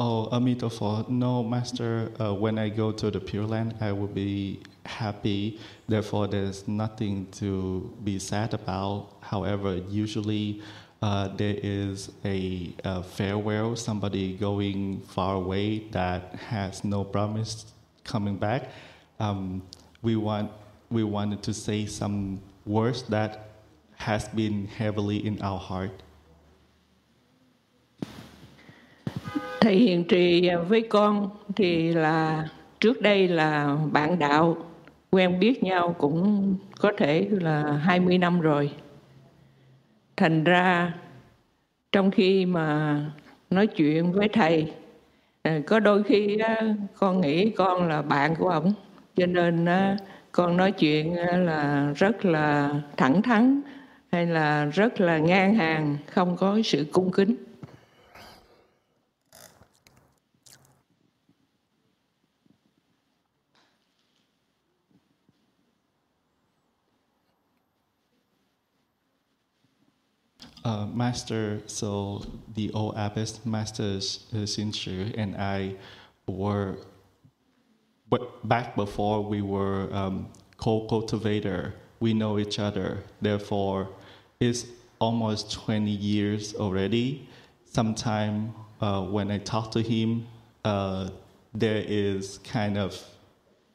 Oh, 0.00 0.28
Amitabha, 0.30 1.06
no, 1.08 1.42
Master, 1.42 2.12
uh, 2.20 2.32
when 2.32 2.56
I 2.56 2.68
go 2.68 2.92
to 2.92 3.10
the 3.10 3.18
Pure 3.18 3.46
Land, 3.46 3.74
I 3.80 3.90
will 3.90 4.06
be 4.06 4.60
happy. 4.86 5.58
Therefore, 5.88 6.28
there's 6.28 6.68
nothing 6.68 7.26
to 7.32 7.92
be 8.04 8.20
sad 8.20 8.54
about. 8.54 9.16
However, 9.20 9.74
usually 9.90 10.62
uh, 11.02 11.28
there 11.34 11.56
is 11.60 12.12
a, 12.24 12.72
a 12.84 13.02
farewell, 13.02 13.74
somebody 13.74 14.34
going 14.34 15.00
far 15.00 15.34
away 15.34 15.88
that 15.90 16.32
has 16.36 16.84
no 16.84 17.02
promise 17.02 17.66
coming 18.04 18.36
back. 18.36 18.70
Um, 19.18 19.62
we, 20.02 20.14
want, 20.14 20.52
we 20.92 21.02
wanted 21.02 21.42
to 21.42 21.52
say 21.52 21.86
some 21.86 22.40
words 22.64 23.02
that 23.08 23.48
has 23.96 24.28
been 24.28 24.68
heavily 24.68 25.26
in 25.26 25.42
our 25.42 25.58
heart. 25.58 26.04
Thầy 29.68 29.76
hiền 29.76 30.04
trì 30.04 30.46
à, 30.46 30.58
với 30.58 30.82
con 30.82 31.30
thì 31.56 31.92
là 31.92 32.48
trước 32.80 33.02
đây 33.02 33.28
là 33.28 33.76
bạn 33.92 34.18
đạo, 34.18 34.56
quen 35.10 35.38
biết 35.40 35.62
nhau 35.62 35.94
cũng 35.98 36.54
có 36.80 36.92
thể 36.98 37.28
là 37.30 37.62
20 37.62 38.18
năm 38.18 38.40
rồi. 38.40 38.70
Thành 40.16 40.44
ra 40.44 40.94
trong 41.92 42.10
khi 42.10 42.46
mà 42.46 43.00
nói 43.50 43.66
chuyện 43.66 44.12
với 44.12 44.28
thầy 44.28 44.72
à, 45.42 45.60
có 45.66 45.80
đôi 45.80 46.02
khi 46.02 46.38
con 46.98 47.20
nghĩ 47.20 47.50
con 47.50 47.88
là 47.88 48.02
bạn 48.02 48.36
của 48.36 48.48
ổng, 48.48 48.72
cho 49.16 49.26
nên 49.26 49.66
con 50.32 50.56
nói 50.56 50.72
chuyện 50.72 51.14
là 51.44 51.92
rất 51.96 52.24
là 52.24 52.70
thẳng 52.96 53.22
thắn 53.22 53.60
hay 54.12 54.26
là 54.26 54.64
rất 54.64 55.00
là 55.00 55.18
ngang 55.18 55.54
hàng, 55.54 55.96
không 56.06 56.36
có 56.36 56.58
sự 56.64 56.86
cung 56.92 57.10
kính 57.10 57.36
Uh, 70.68 70.84
Master, 70.84 71.62
so 71.64 72.22
the 72.54 72.70
old 72.74 72.92
abbess, 72.94 73.40
Master 73.46 73.96
Shinshu, 74.52 75.14
and 75.16 75.34
I 75.34 75.76
were, 76.26 76.76
but 78.10 78.46
back 78.46 78.76
before 78.76 79.24
we 79.24 79.40
were 79.40 79.88
um, 79.94 80.28
co-cultivator, 80.58 81.72
we 82.00 82.12
know 82.12 82.38
each 82.38 82.58
other. 82.58 83.02
Therefore, 83.22 83.88
it's 84.40 84.66
almost 84.98 85.52
20 85.52 85.90
years 85.90 86.54
already. 86.54 87.26
Sometime 87.64 88.52
uh, 88.82 89.00
when 89.04 89.30
I 89.30 89.38
talk 89.38 89.70
to 89.70 89.80
him, 89.80 90.26
uh, 90.66 91.08
there 91.54 91.82
is 91.86 92.40
kind 92.44 92.76
of, 92.76 93.02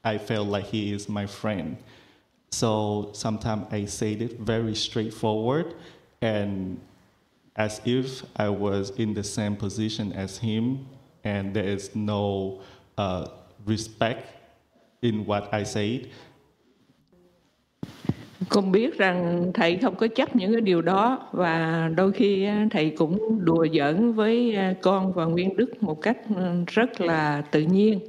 I 0.04 0.20
felt 0.20 0.48
like 0.48 0.66
he 0.66 0.94
is 0.94 1.10
my 1.10 1.26
friend. 1.26 1.76
So 2.52 3.10
sometimes 3.14 3.66
I 3.72 3.86
say 3.86 4.14
it 4.14 4.40
very 4.40 4.76
straightforward 4.76 5.74
and 6.24 6.78
as 7.56 7.82
if 7.86 8.24
I 8.36 8.50
was 8.50 8.92
in 8.98 9.14
the 9.14 9.24
same 9.24 9.56
position 9.56 10.12
as 10.14 10.38
him, 10.38 10.88
and 11.24 11.54
there 11.54 11.68
is 11.76 11.96
no 11.96 12.62
uh, 12.98 13.28
respect 13.66 14.28
in 15.02 15.26
what 15.26 15.50
I 15.52 15.64
said. 15.64 16.08
con 18.50 18.72
biết 18.72 18.98
rằng 18.98 19.52
thầy 19.54 19.78
không 19.78 19.96
có 19.96 20.08
chấp 20.08 20.36
những 20.36 20.52
cái 20.52 20.62
điều 20.62 20.82
đó 20.82 21.28
và 21.32 21.90
đôi 21.96 22.12
khi 22.12 22.46
ờ, 22.46 22.54
thầy 22.72 22.90
cũng 22.90 23.46
đùa 23.46 23.68
giỡn 23.74 24.14
với 24.14 24.56
ờ, 24.56 24.74
con 24.82 25.14
và 25.14 25.26
nguyên 25.26 25.58
đức 25.58 25.84
một 25.84 26.02
cách 26.02 26.18
ừ, 26.36 26.64
rất 26.68 27.02
là 27.02 27.42
tự 27.52 27.62
nhiên 27.62 28.00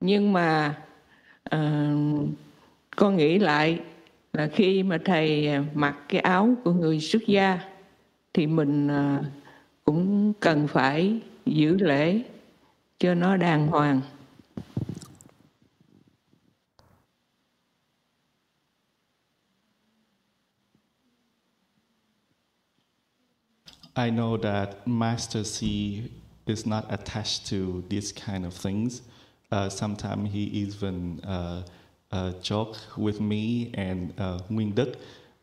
nhưng 0.00 0.32
mà 0.32 0.74
uh, 1.54 2.28
con 2.96 3.16
nghĩ 3.16 3.38
lại 3.38 3.78
là 4.32 4.48
khi 4.48 4.82
mà 4.82 4.98
thầy 5.04 5.48
à, 5.48 5.64
mặc 5.74 5.96
cái 6.08 6.20
áo 6.20 6.54
của 6.64 6.72
người 6.72 7.00
xuất 7.00 7.26
gia 7.26 7.60
thì 8.34 8.46
mình 8.46 8.88
à, 8.88 9.24
cũng 9.84 10.32
cần 10.40 10.68
phải 10.68 11.20
giữ 11.46 11.76
lễ 11.78 12.22
cho 12.98 13.14
nó 13.14 13.36
đàng 13.36 13.66
hoàng 13.66 14.00
I 23.96 24.10
know 24.10 24.36
that 24.36 24.86
Master 24.86 25.42
C 25.42 25.62
is 26.46 26.66
not 26.66 26.88
attached 26.88 27.50
to 27.50 27.82
these 27.88 28.12
kind 28.12 28.46
of 28.46 28.52
things. 28.52 29.02
Uh, 29.52 29.68
sometimes 29.68 30.32
he 30.32 30.44
even 30.62 31.20
uh, 31.26 31.64
uh, 32.12 32.32
joke 32.42 32.76
with 32.96 33.20
me 33.20 33.70
and 33.74 34.12
uh, 34.18 34.38
Nguyen 34.50 34.74
Đức, 34.74 34.96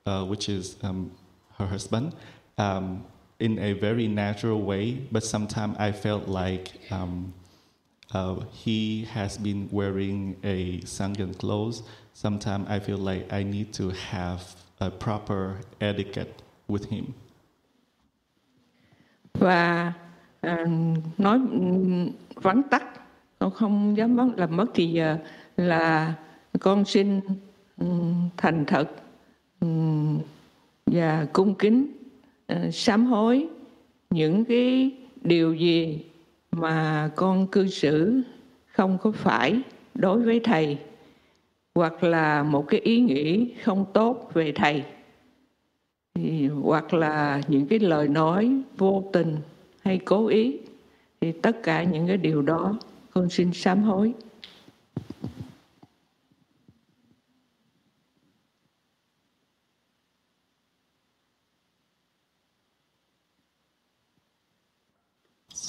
uh, 0.06 0.24
which 0.26 0.50
is 0.50 0.76
um, 0.84 1.12
her 1.58 1.66
husband, 1.66 2.14
um, 2.58 3.06
in 3.40 3.60
a 3.60 3.74
very 3.74 4.08
natural 4.08 4.62
way. 4.62 5.08
But 5.12 5.24
sometimes 5.24 5.78
I 5.80 5.92
felt 5.92 6.28
like 6.28 6.72
um, 6.92 7.34
uh, 8.14 8.36
he 8.52 9.06
has 9.12 9.38
been 9.38 9.70
wearing 9.72 10.36
a 10.44 10.82
sunken 10.86 11.34
clothes. 11.34 11.84
Sometimes 12.14 12.68
I 12.70 12.80
feel 12.80 12.98
like 12.98 13.32
I 13.32 13.44
need 13.44 13.74
to 13.74 13.90
have 13.90 14.56
a 14.80 14.90
proper 14.90 15.60
etiquette 15.82 16.42
with 16.68 16.90
him. 16.90 17.14
Và 19.34 19.94
nói 21.18 21.40
vắn 22.36 22.64
tắt, 22.72 22.84
không 23.54 23.98
dám 23.98 24.18
làm 24.38 24.58
mất 24.58 24.66
thì 24.74 25.02
là 25.58 26.16
con 26.60 26.86
xin 26.86 27.20
ừ, 27.78 27.86
thành 28.38 28.66
thật 28.66 28.92
ừ, 29.60 29.68
và 30.86 31.28
cung 31.34 31.56
kính 31.56 31.88
ờ, 32.48 32.72
sám 32.72 33.06
hối 33.06 33.48
những 34.10 34.46
cái 34.46 34.92
điều 35.22 35.54
gì 35.54 36.00
mà 36.52 37.10
con 37.16 37.48
cư 37.48 37.68
xử 37.68 38.22
không 38.66 38.98
có 39.02 39.12
phải 39.12 39.62
đối 39.96 40.20
với 40.20 40.40
thầy 40.44 40.78
hoặc 41.76 42.04
là 42.04 42.44
một 42.44 42.68
cái 42.68 42.80
ý 42.80 43.00
nghĩ 43.00 43.54
không 43.64 43.86
tốt 43.94 44.32
về 44.34 44.52
thầy 44.56 44.84
thì, 46.18 46.48
hoặc 46.48 46.94
là 46.94 47.42
những 47.48 47.68
cái 47.68 47.80
lời 47.80 48.08
nói 48.08 48.62
vô 48.78 49.04
tình 49.14 49.38
hay 49.84 49.98
cố 49.98 50.28
ý 50.28 50.58
thì 51.22 51.32
tất 51.32 51.64
cả 51.64 51.84
những 51.84 52.08
cái 52.08 52.18
điều 52.18 52.42
đó 52.42 52.78
con 53.14 53.30
xin 53.30 53.54
sám 53.54 53.84
hối. 53.84 54.14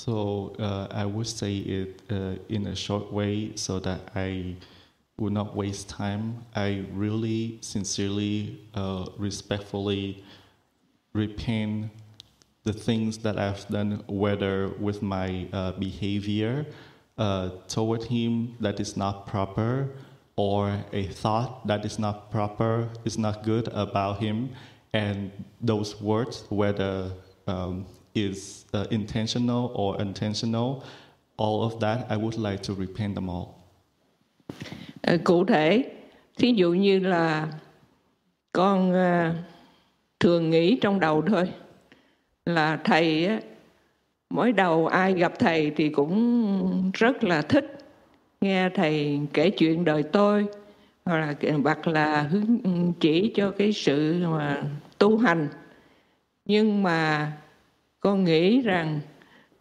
So 0.09 0.57
uh, 0.59 0.87
I 0.91 1.05
would 1.05 1.27
say 1.27 1.59
it 1.59 2.01
uh, 2.11 2.37
in 2.49 2.69
a 2.69 2.75
short 2.75 3.13
way 3.13 3.53
so 3.57 3.79
that 3.81 4.01
I 4.17 4.57
would 5.19 5.35
not 5.35 5.55
waste 5.55 5.91
time. 5.91 6.47
I 6.57 6.87
really, 6.95 7.59
sincerely, 7.61 8.59
uh, 8.73 9.05
respectfully 9.19 10.25
repent 11.13 11.91
the 12.65 12.73
things 12.73 13.19
that 13.19 13.39
I've 13.39 13.69
done, 13.69 14.03
whether 14.07 14.69
with 14.81 15.03
my 15.03 15.47
uh, 15.53 15.73
behavior 15.73 16.65
uh, 17.19 17.51
toward 17.69 18.05
him 18.05 18.57
that 18.61 18.81
is 18.81 18.97
not 18.97 19.27
proper, 19.27 19.91
or 20.37 20.87
a 20.95 21.09
thought 21.09 21.67
that 21.67 21.85
is 21.85 21.99
not 21.99 22.31
proper, 22.31 22.89
is 23.05 23.19
not 23.19 23.43
good 23.43 23.69
about 23.75 24.21
him, 24.21 24.55
and 24.95 25.31
those 25.61 26.01
words, 26.01 26.45
whether 26.49 27.13
um, 27.47 27.85
is 28.27 28.65
uh, 28.75 28.91
intentional 28.91 29.71
or 29.75 29.99
intentional, 29.99 30.83
all 31.37 31.63
of 31.63 31.81
that, 31.81 32.11
I 32.11 32.17
would 32.17 32.39
like 32.39 32.63
to 32.63 32.75
repent 32.75 33.15
them 33.15 33.29
all. 33.29 33.47
Ờ, 35.03 35.19
cụ 35.25 35.45
thể, 35.45 35.85
thí 36.37 36.53
dụ 36.53 36.73
như 36.73 36.99
là 36.99 37.49
con 38.53 38.91
uh, 38.91 39.35
thường 40.21 40.51
nghĩ 40.51 40.79
trong 40.81 41.01
đầu 41.01 41.23
thôi 41.23 41.49
là 42.47 42.77
thầy 42.85 43.27
á, 43.27 43.41
mỗi 44.31 44.53
đầu 44.53 44.87
ai 44.87 45.13
gặp 45.13 45.39
thầy 45.39 45.73
thì 45.77 45.89
cũng 45.89 46.91
rất 46.95 47.25
là 47.25 47.43
thích 47.43 47.79
nghe 48.41 48.69
thầy 48.69 49.21
kể 49.33 49.51
chuyện 49.51 49.85
đời 49.85 50.03
tôi 50.03 50.47
hoặc 51.05 51.19
là 51.19 51.35
hoặc 51.63 51.89
là 51.89 52.23
hướng 52.23 52.93
chỉ 53.01 53.33
cho 53.35 53.51
cái 53.51 53.73
sự 53.73 54.23
mà 54.27 54.63
tu 54.99 55.19
hành 55.19 55.49
nhưng 56.45 56.83
mà 56.83 57.33
con 58.01 58.25
nghĩ 58.25 58.61
rằng 58.61 59.01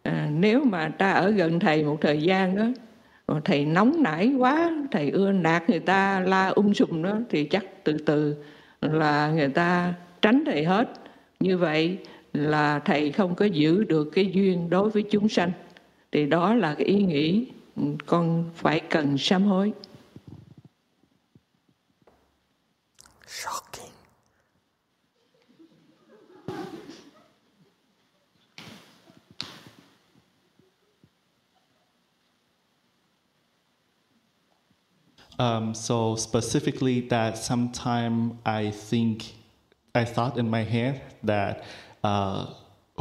à, 0.02 0.28
nếu 0.32 0.64
mà 0.64 0.88
ta 0.88 1.12
ở 1.12 1.30
gần 1.30 1.60
thầy 1.60 1.84
một 1.84 1.98
thời 2.00 2.22
gian 2.22 2.56
đó 2.56 2.64
thầy 3.44 3.64
nóng 3.64 4.02
nảy 4.02 4.34
quá 4.38 4.70
thầy 4.90 5.10
ưa 5.10 5.32
nạt 5.32 5.70
người 5.70 5.80
ta 5.80 6.20
la 6.20 6.46
um 6.46 6.72
sùm 6.72 7.02
đó 7.02 7.18
thì 7.30 7.44
chắc 7.44 7.84
từ 7.84 7.98
từ 8.06 8.36
là 8.80 9.30
người 9.30 9.48
ta 9.48 9.94
tránh 10.22 10.44
thầy 10.46 10.64
hết. 10.64 10.88
Như 11.40 11.58
vậy 11.58 11.98
là 12.32 12.78
thầy 12.78 13.12
không 13.12 13.34
có 13.34 13.44
giữ 13.44 13.84
được 13.84 14.10
cái 14.12 14.30
duyên 14.32 14.70
đối 14.70 14.90
với 14.90 15.02
chúng 15.02 15.28
sanh. 15.28 15.52
Thì 16.12 16.26
đó 16.26 16.54
là 16.54 16.74
cái 16.74 16.86
ý 16.86 17.02
nghĩ 17.02 17.46
con 18.06 18.50
phải 18.54 18.80
cần 18.80 19.18
sám 19.18 19.42
hối. 19.42 19.72
Shocking. 23.26 23.97
Um, 35.38 35.74
so 35.74 36.16
specifically 36.16 37.00
that 37.08 37.38
sometime 37.38 38.38
I 38.44 38.70
think 38.70 39.34
I 39.94 40.04
thought 40.04 40.36
in 40.36 40.50
my 40.50 40.64
head 40.64 41.02
that 41.22 41.64
uh, 42.02 42.54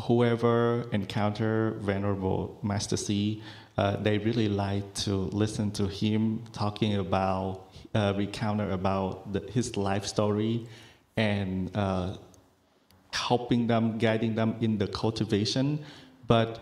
whoever 0.03 0.87
encounter 0.91 1.77
Venerable 1.79 2.59
Master 2.61 2.97
C, 2.97 3.41
uh, 3.77 3.97
they 3.97 4.17
really 4.19 4.47
like 4.47 4.93
to 5.05 5.15
listen 5.15 5.71
to 5.71 5.87
him 5.87 6.43
talking 6.53 6.97
about, 6.97 7.69
uh, 7.93 8.13
recounter 8.13 8.71
about 8.71 9.33
the, 9.33 9.41
his 9.51 9.77
life 9.77 10.05
story 10.05 10.67
and 11.15 11.75
uh, 11.75 12.17
helping 13.11 13.67
them, 13.67 13.97
guiding 13.97 14.35
them 14.35 14.55
in 14.61 14.77
the 14.77 14.87
cultivation. 14.87 15.79
But 16.27 16.59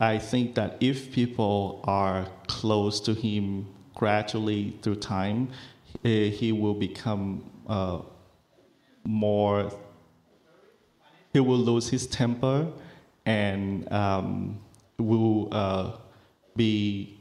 I 0.00 0.18
think 0.18 0.54
that 0.54 0.76
if 0.80 1.12
people 1.12 1.80
are 1.84 2.28
close 2.46 3.00
to 3.00 3.14
him 3.14 3.66
gradually 3.98 4.78
through 4.80 4.94
time, 4.96 5.50
he 6.02 6.52
will 6.52 6.74
become 6.74 7.44
uh, 7.66 7.98
more, 9.04 9.70
he 11.32 11.40
will 11.40 11.58
lose 11.58 11.88
his 11.88 12.06
temper 12.06 12.66
and 13.26 13.92
um, 13.92 14.58
will 14.98 15.48
uh, 15.52 15.92
be, 16.56 17.18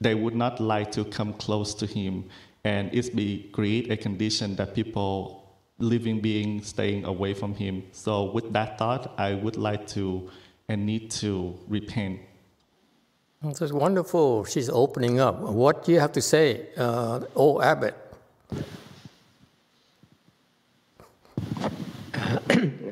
they 0.00 0.14
would 0.14 0.34
not 0.34 0.58
like 0.58 0.90
to 0.90 1.04
come 1.04 1.32
close 1.34 1.74
to 1.74 1.86
him. 1.86 2.24
And 2.64 2.90
it's 2.92 3.10
be 3.10 3.50
create 3.52 3.90
a 3.90 3.96
condition 3.96 4.56
that 4.56 4.74
people, 4.74 5.38
living 5.78 6.20
being 6.20 6.62
staying 6.62 7.04
away 7.04 7.34
from 7.34 7.54
him. 7.54 7.84
So 7.92 8.24
with 8.32 8.52
that 8.52 8.78
thought, 8.78 9.12
I 9.18 9.34
would 9.34 9.56
like 9.56 9.86
to 9.88 10.30
and 10.68 10.86
need 10.86 11.10
to 11.10 11.58
repent 11.68 12.20
Mm, 13.42 13.50
This 13.50 13.62
is 13.62 13.72
wonderful. 13.72 14.44
She's 14.46 14.70
opening 14.70 15.20
up. 15.20 15.40
What 15.40 15.84
do 15.84 15.92
you 15.92 16.00
have 16.00 16.12
to 16.12 16.20
say, 16.20 16.66
uh, 16.78 17.20
oh 17.34 17.60
Abbot? 17.60 17.94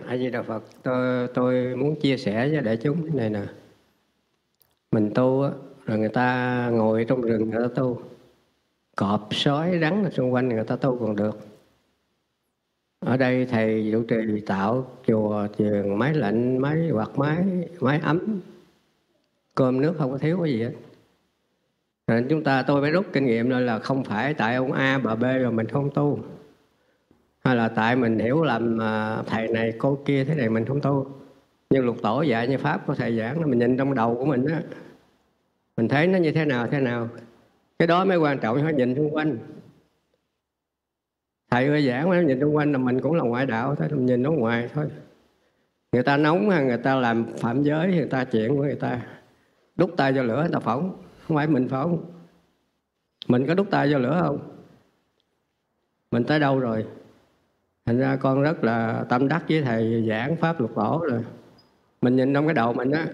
A 0.08 0.16
Di 0.16 0.30
Đà 0.30 0.42
Phật, 0.42 0.62
tôi 0.82 1.28
tôi 1.34 1.76
muốn 1.76 2.00
chia 2.00 2.16
sẻ 2.16 2.48
với 2.48 2.60
đại 2.60 2.76
chúng 2.76 3.02
cái 3.02 3.14
này 3.14 3.30
nè. 3.30 3.42
Mình 4.92 5.10
tu 5.14 5.42
á, 5.42 5.50
rồi 5.86 5.98
người 5.98 6.08
ta 6.08 6.68
ngồi 6.72 7.04
trong 7.08 7.20
rừng 7.20 7.50
người 7.50 7.62
ta 7.62 7.68
tu. 7.74 8.00
Cọp, 8.96 9.28
sói, 9.30 9.78
rắn 9.80 10.04
ở 10.04 10.10
xung 10.10 10.32
quanh 10.32 10.48
người 10.48 10.64
ta 10.64 10.76
tu 10.76 10.98
còn 10.98 11.16
được. 11.16 11.38
Ở 13.00 13.16
đây 13.16 13.46
thầy 13.46 13.88
chủ 13.92 14.02
trì 14.08 14.40
tạo 14.46 14.86
chùa, 15.06 15.46
trường, 15.58 15.98
máy 15.98 16.14
lạnh, 16.14 16.58
máy 16.58 16.90
quạt 16.92 17.18
máy, 17.18 17.44
máy 17.80 18.00
ấm, 18.02 18.40
cơm 19.60 19.80
nước 19.80 19.94
không 19.98 20.10
có 20.10 20.18
thiếu 20.18 20.38
cái 20.42 20.52
gì 20.52 20.62
hết. 20.62 20.72
Nên 22.06 22.26
chúng 22.30 22.44
ta, 22.44 22.62
tôi 22.62 22.80
mới 22.80 22.90
rút 22.90 23.06
kinh 23.12 23.26
nghiệm 23.26 23.50
là 23.50 23.78
không 23.78 24.04
phải 24.04 24.34
tại 24.34 24.54
ông 24.54 24.72
A, 24.72 24.98
bà 24.98 25.14
B 25.14 25.22
rồi 25.22 25.52
mình 25.52 25.66
không 25.66 25.90
tu. 25.94 26.18
Hay 27.44 27.56
là 27.56 27.68
tại 27.68 27.96
mình 27.96 28.18
hiểu 28.18 28.42
làm 28.42 28.78
à, 28.80 29.22
thầy 29.26 29.48
này, 29.48 29.72
cô 29.78 29.98
kia 30.04 30.24
thế 30.24 30.34
này 30.34 30.48
mình 30.48 30.64
không 30.64 30.80
tu. 30.80 31.06
Nhưng 31.70 31.86
lục 31.86 31.96
tổ 32.02 32.22
dạy 32.22 32.48
như 32.48 32.58
pháp 32.58 32.86
của 32.86 32.94
thầy 32.94 33.18
giảng 33.18 33.50
mình 33.50 33.58
nhìn 33.58 33.76
trong 33.76 33.94
đầu 33.94 34.14
của 34.14 34.24
mình 34.24 34.46
á, 34.46 34.62
mình 35.76 35.88
thấy 35.88 36.06
nó 36.06 36.18
như 36.18 36.32
thế 36.32 36.44
nào 36.44 36.66
thế 36.66 36.80
nào. 36.80 37.08
Cái 37.78 37.88
đó 37.88 38.04
mới 38.04 38.16
quan 38.16 38.38
trọng, 38.38 38.62
phải 38.62 38.74
nhìn 38.74 38.94
xung 38.94 39.14
quanh. 39.14 39.38
Thầy 41.50 41.66
ơi, 41.66 41.86
giảng 41.86 42.10
mà 42.10 42.20
nhìn 42.20 42.40
xung 42.40 42.56
quanh 42.56 42.72
là 42.72 42.78
mình 42.78 43.00
cũng 43.00 43.14
là 43.14 43.24
ngoại 43.24 43.46
đạo 43.46 43.74
thôi, 43.74 43.88
mình 43.90 44.06
nhìn 44.06 44.22
nó 44.22 44.30
ngoài 44.30 44.68
thôi. 44.74 44.86
Người 45.92 46.02
ta 46.02 46.16
nóng 46.16 46.50
hay 46.50 46.64
người 46.64 46.78
ta 46.78 46.94
làm 46.94 47.26
phạm 47.36 47.62
giới, 47.62 47.86
người 47.86 48.06
ta 48.06 48.24
chuyện 48.24 48.48
của 48.48 48.62
người 48.62 48.74
ta 48.74 49.00
đút 49.80 49.96
tay 49.96 50.12
vào 50.12 50.24
lửa, 50.24 50.40
người 50.40 50.52
ta 50.52 50.58
phỏng 50.58 50.96
không 51.26 51.36
phải 51.36 51.46
mình 51.46 51.68
phỏng 51.68 52.04
mình 53.28 53.46
có 53.46 53.54
đút 53.54 53.70
tay 53.70 53.92
vào 53.92 54.00
lửa 54.00 54.20
không? 54.22 54.38
Mình 56.10 56.24
tới 56.24 56.40
đâu 56.40 56.58
rồi? 56.58 56.86
Thành 57.86 57.98
ra 57.98 58.16
con 58.16 58.42
rất 58.42 58.64
là 58.64 59.04
tâm 59.08 59.28
đắc 59.28 59.44
với 59.48 59.62
thầy 59.62 60.06
giảng 60.08 60.36
pháp 60.36 60.60
luật 60.60 60.72
tổ 60.74 61.04
rồi. 61.10 61.24
Mình 62.02 62.16
nhìn 62.16 62.34
trong 62.34 62.46
cái 62.46 62.54
đầu 62.54 62.72
mình 62.72 62.90
á. 62.90 63.06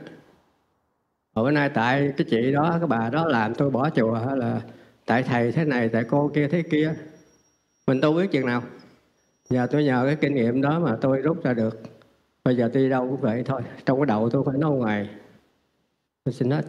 Bữa 1.35 1.51
nay 1.51 1.71
tại 1.75 2.13
cái 2.17 2.27
chị 2.31 2.53
đó, 2.53 2.77
cái 2.79 2.87
bà 2.87 3.11
đó 3.11 3.27
làm, 3.27 3.55
tôi 3.55 3.71
bỏ 3.71 3.91
chùa 3.91 4.21
là 4.37 4.61
tại 5.07 5.23
thầy 5.23 5.53
thế 5.53 5.65
này, 5.65 5.89
tại 5.89 6.05
cô 6.11 6.31
kia 6.35 6.49
thế 6.49 6.63
kia. 6.71 6.95
Mình 7.87 8.01
đâu 8.01 8.13
biết 8.13 8.29
chuyện 8.33 8.47
nào. 8.47 8.63
Giờ 9.49 9.67
tôi 9.71 9.85
nhờ 9.85 10.03
cái 10.07 10.17
kinh 10.17 10.35
nghiệm 10.35 10.63
đó 10.63 10.79
mà 10.79 10.97
tôi 11.01 11.21
rút 11.21 11.45
ra 11.45 11.55
được. 11.55 11.83
Bây 12.45 12.57
giờ 12.57 12.71
tôi 12.75 12.83
đi 12.83 12.89
đâu 12.89 13.09
cũng 13.11 13.21
vậy 13.21 13.43
thôi. 13.47 13.63
Trong 13.87 13.99
cái 13.99 14.07
đầu 14.07 14.31
tôi 14.31 14.43
phải 14.47 14.59
nói 14.59 14.71
ngoài. 14.71 15.09
Tôi 16.27 16.35
xin 16.35 16.51
hết 16.51 16.65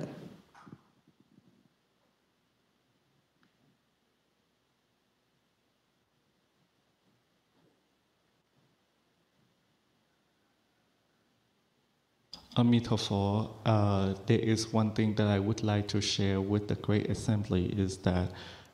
Amitofo, 12.55 13.49
uh, 13.65 14.13
there 14.27 14.39
is 14.39 14.73
one 14.73 14.91
thing 14.91 15.15
that 15.15 15.27
I 15.27 15.39
would 15.39 15.63
like 15.63 15.87
to 15.87 16.01
share 16.01 16.39
with 16.39 16.67
the 16.67 16.75
Great 16.75 17.09
Assembly 17.09 17.65
is 17.77 17.97
that 17.97 18.29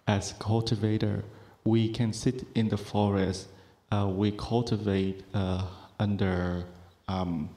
as 0.07 0.33
cultivator, 0.39 1.23
we 1.63 1.93
can 1.93 2.13
sit 2.13 2.43
in 2.55 2.69
the 2.69 2.77
forest, 2.77 3.47
uh, 3.91 4.11
we 4.17 4.31
cultivate 4.31 5.23
uh, 5.33 5.61
under 5.99 6.65
um, 7.07 7.49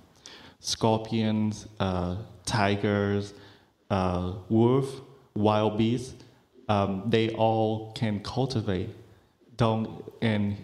scorpions, 0.60 1.66
uh, 1.80 2.16
tigers, 2.44 3.34
uh, 3.90 4.32
wolf, 4.48 5.00
wild 5.34 5.78
beasts. 5.78 6.14
Um, 6.68 7.04
they 7.06 7.30
all 7.30 7.92
can 7.92 8.20
cultivate. 8.20 8.90
Don't 9.56 10.02
and 10.20 10.56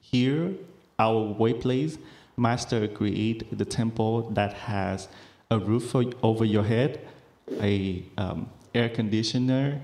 here 0.00 0.52
our 0.98 1.20
way 1.20 1.52
place 1.52 1.98
master 2.36 2.88
create 2.88 3.56
the 3.56 3.64
temple 3.64 4.30
that 4.30 4.52
has 4.54 5.08
a 5.50 5.58
roof 5.58 5.94
over 6.22 6.44
your 6.44 6.64
head, 6.64 7.00
a 7.60 8.02
um, 8.16 8.48
air 8.74 8.88
conditioner, 8.88 9.80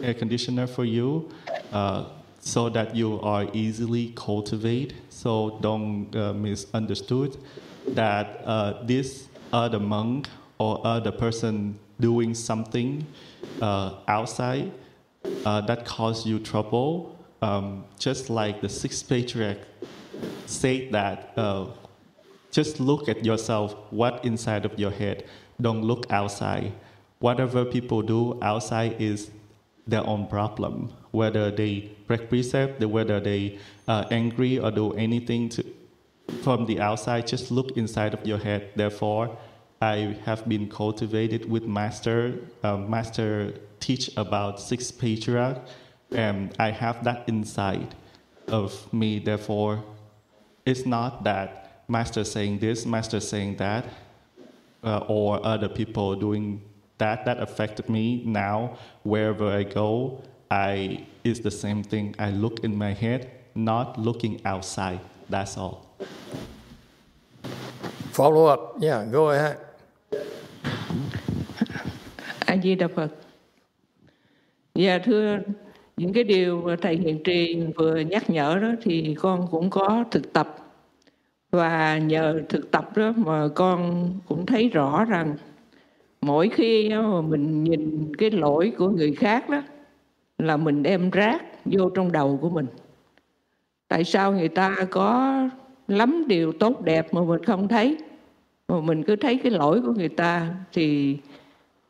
air 0.00 0.14
conditioner 0.14 0.66
for 0.66 0.84
you, 0.84 1.28
uh, 1.72 2.04
so 2.40 2.68
that 2.68 2.94
you 2.94 3.20
are 3.20 3.48
easily 3.52 4.12
cultivate. 4.14 4.94
So 5.10 5.58
don't 5.60 6.14
uh, 6.14 6.32
misunderstood 6.32 7.36
that 7.94 8.42
uh, 8.44 8.82
this 8.84 9.28
other 9.52 9.80
monk 9.80 10.28
or 10.58 10.80
other 10.86 11.12
person 11.12 11.78
doing 12.00 12.34
something 12.34 13.06
uh, 13.60 13.94
outside 14.06 14.70
uh, 15.44 15.60
that 15.62 15.84
cause 15.84 16.26
you 16.26 16.38
trouble. 16.38 17.16
Um, 17.40 17.84
just 17.98 18.30
like 18.30 18.60
the 18.60 18.68
sixth 18.68 19.08
patriarch 19.08 19.58
said 20.46 20.90
that 20.92 21.32
uh, 21.36 21.66
just 22.50 22.80
look 22.80 23.08
at 23.08 23.24
yourself, 23.24 23.76
what 23.90 24.24
inside 24.24 24.64
of 24.64 24.78
your 24.78 24.90
head. 24.90 25.24
Don't 25.60 25.82
look 25.82 26.10
outside. 26.10 26.72
Whatever 27.20 27.64
people 27.64 28.02
do 28.02 28.38
outside 28.42 29.00
is 29.00 29.30
their 29.86 30.06
own 30.06 30.26
problem. 30.26 30.92
Whether 31.10 31.50
they 31.50 31.90
break 32.06 32.28
precept, 32.28 32.84
whether 32.84 33.20
they 33.20 33.58
are 33.86 34.06
angry 34.10 34.58
or 34.58 34.70
do 34.70 34.92
anything 34.94 35.48
to, 35.50 35.64
from 36.42 36.66
the 36.66 36.80
outside, 36.80 37.26
just 37.26 37.50
look 37.50 37.76
inside 37.76 38.14
of 38.14 38.26
your 38.26 38.38
head. 38.38 38.70
Therefore, 38.76 39.36
I 39.80 40.18
have 40.24 40.48
been 40.48 40.68
cultivated 40.68 41.48
with 41.48 41.64
master. 41.64 42.38
Uh, 42.62 42.76
master 42.76 43.54
teach 43.80 44.10
about 44.16 44.60
six 44.60 44.90
patriarch, 44.90 45.58
and 46.10 46.54
I 46.58 46.70
have 46.70 47.04
that 47.04 47.28
inside 47.28 47.94
of 48.48 48.92
me. 48.92 49.18
Therefore, 49.18 49.84
it's 50.66 50.84
not 50.84 51.24
that 51.24 51.84
master 51.88 52.24
saying 52.24 52.58
this, 52.58 52.84
master 52.84 53.20
saying 53.20 53.56
that, 53.56 53.84
uh, 54.84 55.04
or 55.08 55.44
other 55.44 55.68
people 55.68 56.14
doing 56.16 56.60
that. 56.98 57.24
That 57.24 57.38
affected 57.40 57.88
me. 57.88 58.22
Now, 58.24 58.78
wherever 59.02 59.48
I 59.48 59.62
go, 59.62 60.22
I 60.50 61.06
it's 61.24 61.40
the 61.40 61.50
same 61.50 61.82
thing. 61.82 62.14
I 62.18 62.30
look 62.30 62.64
in 62.64 62.76
my 62.76 62.92
head, 62.92 63.30
not 63.54 63.98
looking 63.98 64.40
outside. 64.44 65.00
That's 65.28 65.56
all. 65.56 65.86
Follow 68.18 68.52
up. 68.52 68.82
Yeah, 68.82 69.06
go 69.12 69.30
ahead. 69.30 69.56
A 72.46 72.56
Di 72.56 72.74
Đà 72.74 72.88
Phật. 72.88 73.08
Dạ 74.74 74.98
thưa 74.98 75.38
những 75.96 76.12
cái 76.12 76.24
điều 76.24 76.76
thầy 76.82 76.96
hiện 76.96 77.22
Trì 77.24 77.60
vừa 77.76 77.96
nhắc 77.96 78.30
nhở 78.30 78.58
đó 78.62 78.68
thì 78.82 79.14
con 79.18 79.48
cũng 79.50 79.70
có 79.70 80.04
thực 80.10 80.32
tập 80.32 80.56
và 81.50 81.98
nhờ 81.98 82.40
thực 82.48 82.70
tập 82.70 82.96
đó 82.96 83.12
mà 83.16 83.48
con 83.54 84.10
cũng 84.28 84.46
thấy 84.46 84.68
rõ 84.68 85.04
rằng 85.04 85.36
mỗi 86.20 86.48
khi 86.48 86.88
mà 86.88 87.20
mình 87.20 87.64
nhìn 87.64 88.12
cái 88.18 88.30
lỗi 88.30 88.72
của 88.78 88.88
người 88.88 89.12
khác 89.12 89.48
đó 89.50 89.62
là 90.38 90.56
mình 90.56 90.82
đem 90.82 91.10
rác 91.10 91.42
vô 91.64 91.90
trong 91.90 92.12
đầu 92.12 92.38
của 92.42 92.50
mình 92.50 92.66
tại 93.88 94.04
sao 94.04 94.32
người 94.32 94.48
ta 94.48 94.76
có 94.90 95.34
lắm 95.88 96.24
điều 96.28 96.52
tốt 96.52 96.80
đẹp 96.84 97.14
mà 97.14 97.22
mình 97.22 97.44
không 97.44 97.68
thấy 97.68 97.96
mà 98.68 98.80
mình 98.80 99.02
cứ 99.02 99.16
thấy 99.16 99.40
cái 99.42 99.52
lỗi 99.52 99.80
của 99.80 99.92
người 99.92 100.08
ta 100.08 100.54
thì 100.72 101.16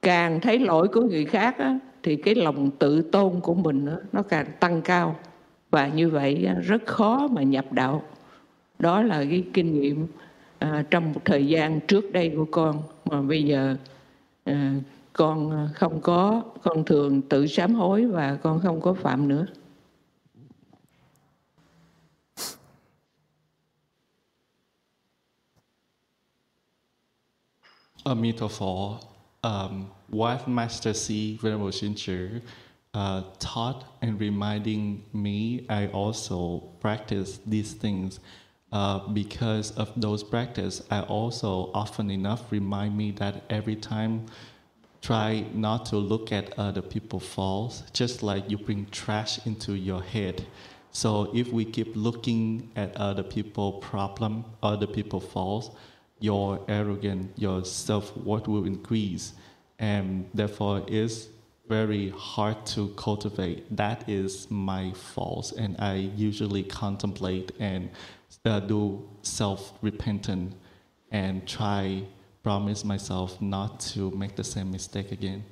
càng 0.02 0.40
thấy 0.40 0.58
lỗi 0.58 0.88
của 0.88 1.00
người 1.00 1.24
khác 1.24 1.58
á, 1.58 1.78
thì 2.02 2.16
cái 2.16 2.34
lòng 2.34 2.70
tự 2.78 3.02
tôn 3.02 3.40
của 3.40 3.54
mình 3.54 3.86
á, 3.86 3.96
nó 4.12 4.22
càng 4.22 4.46
tăng 4.60 4.82
cao. 4.82 5.16
Và 5.70 5.88
như 5.88 6.10
vậy 6.10 6.48
rất 6.64 6.86
khó 6.86 7.28
mà 7.30 7.42
nhập 7.42 7.72
đạo. 7.72 8.02
Đó 8.78 9.02
là 9.02 9.24
cái 9.30 9.44
kinh 9.54 9.80
nghiệm 9.80 10.06
à, 10.58 10.84
trong 10.90 11.12
một 11.12 11.20
thời 11.24 11.46
gian 11.46 11.80
trước 11.80 12.12
đây 12.12 12.32
của 12.36 12.46
con. 12.50 12.82
Mà 13.04 13.22
bây 13.22 13.42
giờ 13.42 13.76
à, 14.44 14.74
con 15.12 15.68
không 15.74 16.00
có 16.00 16.42
con 16.62 16.84
thường 16.84 17.22
tự 17.22 17.46
sám 17.46 17.74
hối 17.74 18.06
và 18.06 18.38
con 18.42 18.60
không 18.60 18.80
có 18.80 18.94
phạm 18.94 19.28
nữa. 19.28 19.46
Amitofo, 28.08 29.04
um, 29.42 29.90
what 30.08 30.48
Master 30.48 30.94
C. 30.94 31.38
Venerable 31.42 31.70
Shincher 31.70 32.42
uh, 32.94 33.22
taught 33.38 33.84
and 34.02 34.18
reminding 34.20 35.04
me, 35.12 35.66
I 35.68 35.88
also 35.88 36.38
practice 36.80 37.30
these 37.46 37.72
things 37.74 38.20
Uh, 38.70 38.98
because 39.14 39.68
of 39.78 39.88
those 39.96 40.22
practice, 40.22 40.82
I 40.90 41.00
also 41.08 41.70
often 41.72 42.10
enough 42.10 42.52
remind 42.52 42.92
me 43.02 43.12
that 43.12 43.34
every 43.48 43.76
time 43.76 44.12
try 45.00 45.46
not 45.54 45.86
to 45.86 45.96
look 45.96 46.32
at 46.32 46.52
other 46.58 46.82
people 46.82 47.18
faults, 47.18 47.82
just 47.94 48.22
like 48.22 48.50
you 48.50 48.58
bring 48.58 48.84
trash 48.90 49.40
into 49.46 49.72
your 49.72 50.02
head. 50.02 50.44
So 50.92 51.30
if 51.32 51.46
we 51.50 51.64
keep 51.64 51.96
looking 51.96 52.68
at 52.76 52.90
other 52.96 53.24
people 53.24 53.80
problem, 53.80 54.44
other 54.62 54.86
people 54.86 55.20
faults, 55.20 55.70
your 56.20 56.60
arrogance, 56.68 57.38
your 57.38 57.64
self-worth 57.64 58.48
will 58.48 58.64
increase. 58.64 59.32
And 59.78 60.28
therefore 60.34 60.84
it's 60.88 61.28
very 61.68 62.10
hard 62.16 62.64
to 62.66 62.88
cultivate. 62.96 63.76
That 63.76 64.08
is 64.08 64.50
my 64.50 64.92
fault. 64.92 65.52
And 65.56 65.76
I 65.78 66.10
usually 66.16 66.62
contemplate 66.62 67.52
and 67.60 67.90
uh, 68.44 68.60
do 68.60 69.08
self 69.22 69.72
repentance 69.82 70.54
and 71.10 71.46
try 71.46 72.02
promise 72.42 72.84
myself 72.84 73.40
not 73.40 73.80
to 73.80 74.10
make 74.12 74.36
the 74.36 74.44
same 74.44 74.70
mistake 74.70 75.12
again. 75.12 75.44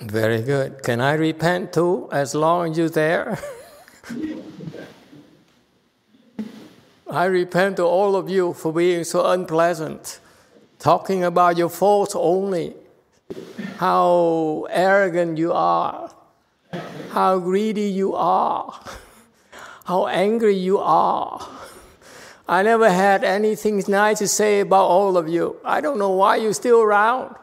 Very 0.00 0.42
good. 0.42 0.82
Can 0.82 1.00
I 1.00 1.14
repent 1.14 1.72
too 1.72 2.08
as 2.12 2.34
long 2.34 2.70
as 2.70 2.78
you're 2.78 2.88
there? 2.88 3.38
I 7.10 7.24
repent 7.24 7.76
to 7.76 7.84
all 7.84 8.16
of 8.16 8.28
you 8.28 8.52
for 8.52 8.72
being 8.72 9.04
so 9.04 9.26
unpleasant, 9.26 10.20
talking 10.78 11.24
about 11.24 11.56
your 11.56 11.70
faults 11.70 12.14
only, 12.14 12.74
how 13.76 14.66
arrogant 14.70 15.38
you 15.38 15.52
are, 15.52 16.10
how 17.10 17.38
greedy 17.38 17.88
you 17.90 18.14
are, 18.14 18.78
how 19.84 20.06
angry 20.06 20.56
you 20.56 20.78
are 20.78 21.48
I 22.50 22.62
never 22.62 22.88
had 22.88 23.24
anything 23.24 23.82
nice 23.88 24.20
to 24.20 24.26
say 24.26 24.60
about 24.60 24.86
all 24.88 25.18
of 25.18 25.28
you. 25.28 25.56
I 25.66 25.82
don't 25.82 25.98
know 25.98 26.12
why 26.12 26.36
you're 26.36 26.54
still 26.54 26.80
around. 26.80 27.34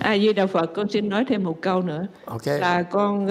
A 0.00 0.18
Di 0.18 0.32
Đà 0.32 0.46
Phật, 0.46 0.74
con 0.74 0.88
xin 0.88 1.08
nói 1.08 1.24
thêm 1.28 1.44
một 1.44 1.60
câu 1.60 1.82
nữa. 1.82 2.06
Okay. 2.24 2.58
Là 2.58 2.82
con 2.82 3.28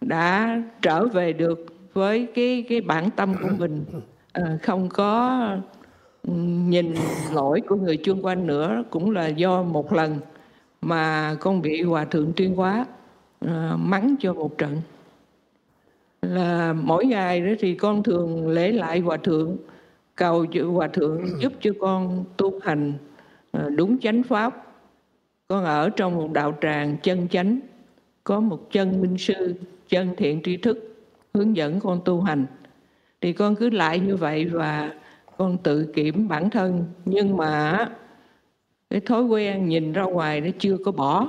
đã 0.00 0.62
trở 0.82 1.06
về 1.06 1.32
được 1.32 1.66
với 1.98 2.26
cái 2.34 2.64
cái 2.68 2.80
bản 2.80 3.10
tâm 3.16 3.34
của 3.42 3.48
mình, 3.58 3.84
à, 4.32 4.58
không 4.62 4.88
có 4.88 5.40
nhìn 6.68 6.94
lỗi 7.32 7.60
của 7.68 7.76
người 7.76 7.96
chung 7.96 8.24
quanh 8.24 8.46
nữa, 8.46 8.84
cũng 8.90 9.10
là 9.10 9.26
do 9.26 9.62
một 9.62 9.92
lần 9.92 10.18
mà 10.82 11.34
con 11.40 11.62
bị 11.62 11.82
hòa 11.82 12.04
thượng 12.04 12.32
tuyên 12.36 12.54
hóa 12.54 12.86
à, 13.40 13.76
mắng 13.78 14.16
cho 14.20 14.34
một 14.34 14.58
trận. 14.58 14.80
Là 16.22 16.72
mỗi 16.72 17.04
ngày 17.06 17.40
đó 17.40 17.52
thì 17.58 17.74
con 17.74 18.02
thường 18.02 18.48
lễ 18.48 18.72
lại 18.72 19.00
hòa 19.00 19.16
thượng 19.16 19.56
cầu 20.16 20.46
hòa 20.72 20.88
thượng 20.88 21.40
giúp 21.40 21.52
cho 21.60 21.70
con 21.80 22.24
tu 22.36 22.60
hành 22.62 22.92
ờ, 23.50 23.70
đúng 23.70 23.98
chánh 23.98 24.22
pháp. 24.22 24.64
Con 25.48 25.64
ở 25.64 25.90
trong 25.90 26.16
một 26.16 26.32
đạo 26.32 26.58
tràng 26.60 26.96
chân 27.02 27.28
chánh 27.28 27.60
có 28.24 28.40
một 28.40 28.70
chân 28.72 29.00
minh 29.00 29.18
sư 29.18 29.54
chân 29.88 30.14
thiện 30.16 30.42
tri 30.42 30.56
thức 30.56 30.97
hướng 31.34 31.56
dẫn 31.56 31.80
con 31.80 32.00
tu 32.04 32.20
hành. 32.20 32.46
Thì 33.20 33.32
con 33.32 33.56
cứ 33.56 33.70
lại 33.70 34.00
như 34.00 34.16
vậy 34.16 34.44
và 34.44 34.92
con 35.36 35.58
tự 35.58 35.92
kiểm 35.94 36.28
bản 36.28 36.50
thân. 36.50 36.84
Nhưng 37.04 37.36
mà 37.36 37.88
cái 38.90 39.00
thói 39.00 39.22
quen 39.22 39.68
nhìn 39.68 39.92
ra 39.92 40.02
ngoài 40.02 40.40
nó 40.40 40.50
chưa 40.58 40.76
có 40.84 40.92
bỏ 40.92 41.28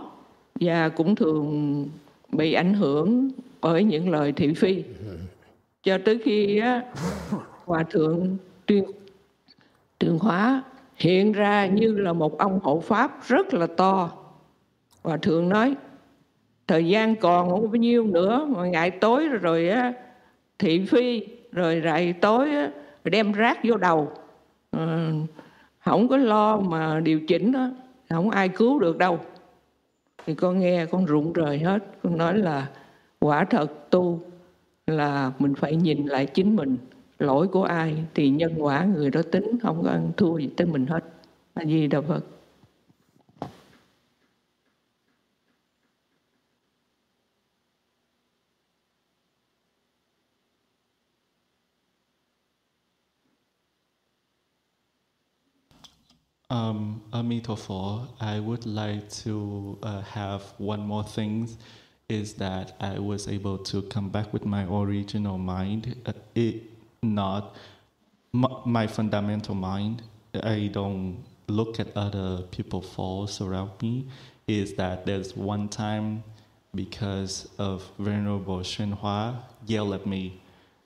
và 0.60 0.90
cũng 0.90 1.16
thường 1.16 1.88
bị 2.32 2.54
ảnh 2.54 2.74
hưởng 2.74 3.30
bởi 3.62 3.84
những 3.84 4.10
lời 4.10 4.32
thị 4.32 4.54
phi. 4.54 4.84
Cho 5.84 5.98
tới 6.06 6.20
khi 6.24 6.58
á, 6.58 6.82
hòa 7.66 7.84
thượng 7.84 8.38
tuyên 8.66 8.84
tuyên 10.00 10.20
hóa 10.20 10.64
hiện 10.96 11.32
ra 11.32 11.66
như 11.66 11.98
là 11.98 12.14
một 12.14 12.38
ông 12.38 12.60
hộ 12.64 12.80
pháp 12.80 13.28
rất 13.28 13.54
là 13.54 13.68
to. 13.78 14.12
Hòa 15.04 15.18
thượng 15.18 15.50
nói 15.50 15.76
thời 16.70 16.88
gian 16.88 17.16
còn 17.16 17.50
không 17.50 17.72
bao 17.72 17.76
nhiêu 17.76 18.04
nữa 18.08 18.46
mà 18.50 18.66
ngày 18.66 18.92
tối 18.92 19.28
rồi, 19.28 19.70
á, 19.70 19.94
thị 20.60 20.86
phi 20.86 21.24
rồi 21.52 21.82
rày 21.84 22.14
tối 22.14 22.52
á, 22.52 22.72
rồi 23.04 23.12
đem 23.12 23.32
rác 23.32 23.60
vô 23.64 23.78
đầu. 23.78 24.12
À, 24.72 25.12
không 25.80 26.08
có 26.08 26.18
lo 26.18 26.58
mà 26.58 27.00
điều 27.00 27.20
chỉnh 27.20 27.52
đó 27.52 27.70
không 28.10 28.30
ai 28.30 28.50
cứu 28.50 28.80
được 28.80 28.98
đâu. 28.98 29.20
Thì 30.26 30.36
con 30.36 30.60
nghe 30.60 30.86
con 30.86 31.06
rụng 31.06 31.34
rời 31.34 31.60
hết 31.60 31.84
con 32.04 32.18
nói 32.18 32.38
là 32.38 32.70
quả 33.20 33.46
thật 33.46 33.90
tu 33.90 34.20
là 34.88 35.32
mình 35.40 35.56
phải 35.56 35.76
nhìn 35.76 36.06
lại 36.06 36.26
chính 36.26 36.56
mình. 36.56 36.78
Lỗi 37.20 37.48
của 37.48 37.64
ai 37.64 37.96
thì 38.16 38.30
nhân 38.30 38.54
quả 38.58 38.84
người 38.84 39.10
đó 39.10 39.22
tính 39.32 39.58
không 39.64 39.84
có 39.84 39.90
ăn 39.90 40.12
thua 40.18 40.38
gì 40.38 40.50
tới 40.58 40.68
mình 40.68 40.86
hết. 40.86 41.04
A 41.54 41.66
di 41.66 41.88
đà 41.88 42.02
phật. 42.02 42.26
Um, 56.52 57.04
Amitofo, 57.14 58.08
I 58.20 58.40
would 58.40 58.66
like 58.66 59.08
to 59.24 59.78
uh, 59.84 60.02
have 60.02 60.42
one 60.58 60.80
more 60.80 61.04
thing 61.04 61.48
is 62.10 62.34
that 62.34 62.76
I 62.80 62.98
was 62.98 63.28
able 63.28 63.60
to 63.60 63.84
come 63.84 64.10
back 64.10 64.34
with 64.34 64.46
my 64.46 64.66
original 64.66 65.38
mind. 65.38 65.96
Uh, 66.08 66.14
it 66.34 66.64
not 67.04 67.56
my, 68.34 68.50
my 68.66 68.88
fundamental 68.88 69.54
mind. 69.54 70.02
I 70.34 70.72
don't 70.74 71.24
look 71.48 71.80
at 71.80 71.96
other 71.96 72.44
people 72.50 72.82
falls 72.82 73.42
around 73.42 73.72
me. 73.82 74.08
Is 74.48 74.74
that 74.74 75.06
there's 75.06 75.36
one 75.36 75.70
time 75.70 76.24
because 76.74 77.48
of 77.60 77.88
Venerable 78.00 78.60
Hsuan 78.62 78.98
Hua 78.98 79.44
yell 79.68 79.94
at 79.94 80.08
me. 80.08 80.42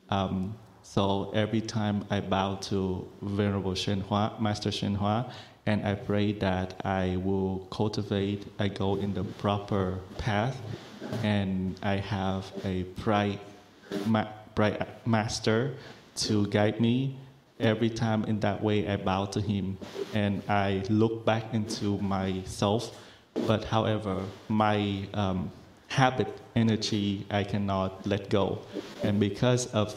Um, 0.10 0.58
so 0.82 1.32
every 1.34 1.62
time 1.62 2.06
I 2.10 2.20
bow 2.20 2.56
to 2.64 3.08
Venerable 3.22 3.72
Hsuan 3.72 4.02
Hua, 4.02 4.34
Master 4.40 4.70
Hsuan 4.70 4.98
Hua, 4.98 5.32
and 5.66 5.86
I 5.86 5.96
pray 5.96 6.34
that 6.34 6.82
I 6.86 7.18
will 7.24 7.68
cultivate, 7.72 8.48
I 8.60 8.68
go 8.68 8.96
in 8.96 9.14
the 9.14 9.24
proper 9.24 10.00
path, 10.18 10.62
and 11.24 11.80
I 11.82 11.98
have 11.98 12.52
a 12.66 12.84
bright, 13.04 13.40
ma- 14.06 14.28
bright 14.56 15.08
master 15.08 15.74
to 16.16 16.48
guide 16.48 16.80
me. 16.80 17.16
Every 17.60 17.90
time 17.90 18.26
in 18.26 18.40
that 18.42 18.62
way, 18.62 18.88
I 18.88 18.98
bow 18.98 19.26
to 19.28 19.40
him, 19.40 19.78
and 20.14 20.42
I 20.50 20.84
look 20.90 21.24
back 21.26 21.54
into 21.54 21.98
myself. 22.00 23.00
But 23.48 23.64
however, 23.64 24.22
my 24.50 25.08
um, 25.14 25.52
habit, 25.88 26.28
energy, 26.56 27.26
I 27.32 27.44
cannot 27.44 28.06
let 28.06 28.30
go, 28.30 28.60
and 29.04 29.20
because 29.20 29.68
of 29.68 29.96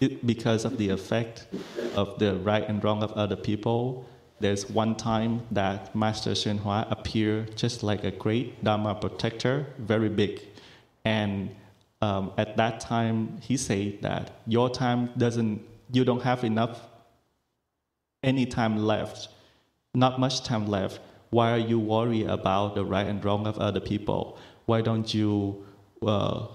it, 0.00 0.26
because 0.26 0.64
of 0.64 0.78
the 0.78 0.88
effect 0.88 1.46
of 1.94 2.18
the 2.18 2.34
right 2.36 2.68
and 2.68 2.82
wrong 2.82 3.02
of 3.04 3.12
other 3.12 3.36
people, 3.36 4.04
there's 4.42 4.68
one 4.68 4.96
time 4.96 5.46
that 5.52 5.94
Master 5.94 6.34
Hua 6.34 6.86
appeared 6.90 7.56
just 7.56 7.82
like 7.82 8.04
a 8.04 8.10
great 8.10 8.62
Dharma 8.62 8.94
protector, 8.94 9.66
very 9.78 10.08
big. 10.08 10.42
And 11.04 11.54
um, 12.00 12.32
at 12.36 12.56
that 12.56 12.80
time, 12.80 13.38
he 13.40 13.56
said 13.56 14.02
that 14.02 14.32
your 14.46 14.68
time 14.68 15.10
doesn't, 15.16 15.62
you 15.92 16.04
don't 16.04 16.22
have 16.22 16.42
enough, 16.44 16.80
any 18.22 18.44
time 18.44 18.76
left, 18.76 19.28
not 19.94 20.18
much 20.18 20.42
time 20.42 20.66
left. 20.66 21.00
Why 21.30 21.52
are 21.52 21.58
you 21.58 21.78
worried 21.78 22.26
about 22.26 22.74
the 22.74 22.84
right 22.84 23.06
and 23.06 23.24
wrong 23.24 23.46
of 23.46 23.58
other 23.58 23.80
people? 23.80 24.36
Why 24.66 24.80
don't 24.82 25.14
you 25.14 25.64
uh, 26.04 26.48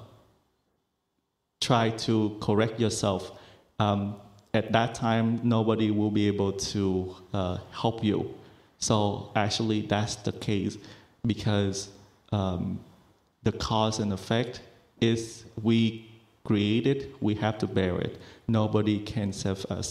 try 1.61 1.89
to 2.05 2.37
correct 2.41 2.79
yourself? 2.79 3.31
Um, 3.79 4.15
at 4.57 4.71
that 4.71 4.95
time, 4.95 5.39
nobody 5.43 5.91
will 5.91 6.09
be 6.11 6.25
able 6.27 6.51
to 6.73 7.15
uh, 7.33 7.57
help 7.71 8.03
you. 8.03 8.33
So 8.79 9.31
actually, 9.35 9.81
that's 9.81 10.15
the 10.15 10.31
case 10.31 10.77
because 11.25 11.89
um, 12.31 12.79
the 13.43 13.51
cause 13.51 13.99
and 13.99 14.11
effect 14.11 14.61
is 14.99 15.45
we 15.61 16.09
create 16.43 16.87
it, 16.87 17.13
we 17.21 17.35
have 17.35 17.57
to 17.59 17.67
bear 17.67 17.97
it. 17.99 18.19
Nobody 18.47 18.99
can 18.99 19.31
save 19.31 19.65
us, 19.65 19.87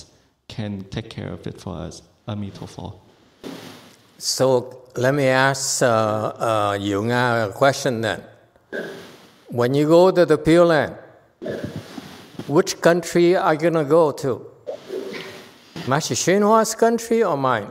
can 0.49 0.85
take 0.95 1.11
care 1.11 1.33
of 1.33 1.47
it 1.47 1.61
for 1.61 1.75
us. 1.77 2.03
Amitofo. 2.27 2.95
So 4.19 4.83
let 4.97 5.15
me 5.15 5.27
ask 5.27 5.83
uh, 5.83 5.87
uh, 5.87 6.79
Yunga 6.79 7.49
a 7.49 7.53
question 7.53 8.01
then. 8.01 8.23
When 9.49 9.75
you 9.75 9.87
go 9.87 10.11
to 10.11 10.27
the 10.27 10.39
Pure 10.39 10.67
Land, 10.67 10.97
which 12.49 12.81
country 12.81 13.37
are 13.37 13.55
you 13.55 13.61
going 13.61 13.75
to 13.75 13.85
go 13.85 14.11
to? 14.13 14.56
Master 15.87 16.15
Hsuan 16.15 16.43
Hua's 16.43 16.75
country 16.75 17.23
or 17.23 17.37
mine? 17.37 17.71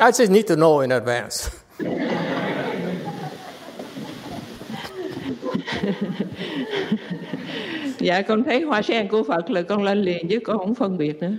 I 0.00 0.10
just 0.10 0.30
need 0.30 0.46
to 0.46 0.56
know 0.56 0.80
in 0.80 0.92
advance. 0.92 1.50
dạ 7.98 8.22
con 8.22 8.44
thấy 8.44 8.60
hoa 8.60 8.82
sen 8.82 9.08
của 9.08 9.22
Phật 9.22 9.50
là 9.50 9.62
con 9.62 9.82
lên 9.82 10.02
liền 10.02 10.28
chứ 10.28 10.38
con 10.44 10.58
không 10.58 10.74
phân 10.74 10.98
biệt 10.98 11.22
nữa. 11.22 11.30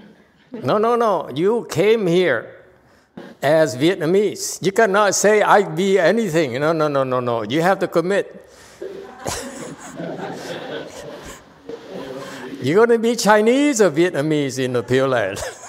No, 0.51 0.79
no, 0.79 0.95
no. 0.95 1.29
You 1.43 1.65
came 1.69 2.05
here 2.11 2.41
as 3.41 3.77
Vietnamese. 3.77 4.59
You 4.61 4.71
cannot 4.75 5.15
say 5.15 5.39
I 5.39 5.63
be 5.77 5.97
anything. 5.97 6.59
No, 6.59 6.73
no, 6.73 6.87
no, 6.89 7.03
no, 7.03 7.19
no. 7.19 7.43
You 7.49 7.61
have 7.61 7.79
to 7.79 7.87
commit. 7.87 8.25
You're 12.61 12.75
going 12.75 12.89
to 12.89 12.97
be 12.99 13.15
Chinese 13.15 13.81
or 13.81 13.91
Vietnamese 13.91 14.59
in 14.59 14.73
the 14.73 14.83
Pure 14.83 15.07
Land? 15.07 15.39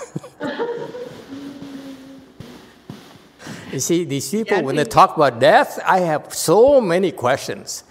you 3.79 3.83
see, 3.83 4.03
these 4.03 4.29
people, 4.29 4.65
when 4.65 4.75
they 4.75 4.85
talk 4.85 5.17
about 5.17 5.39
death, 5.39 5.79
I 5.87 6.01
have 6.01 6.35
so 6.35 6.81
many 6.81 7.13
questions 7.13 7.85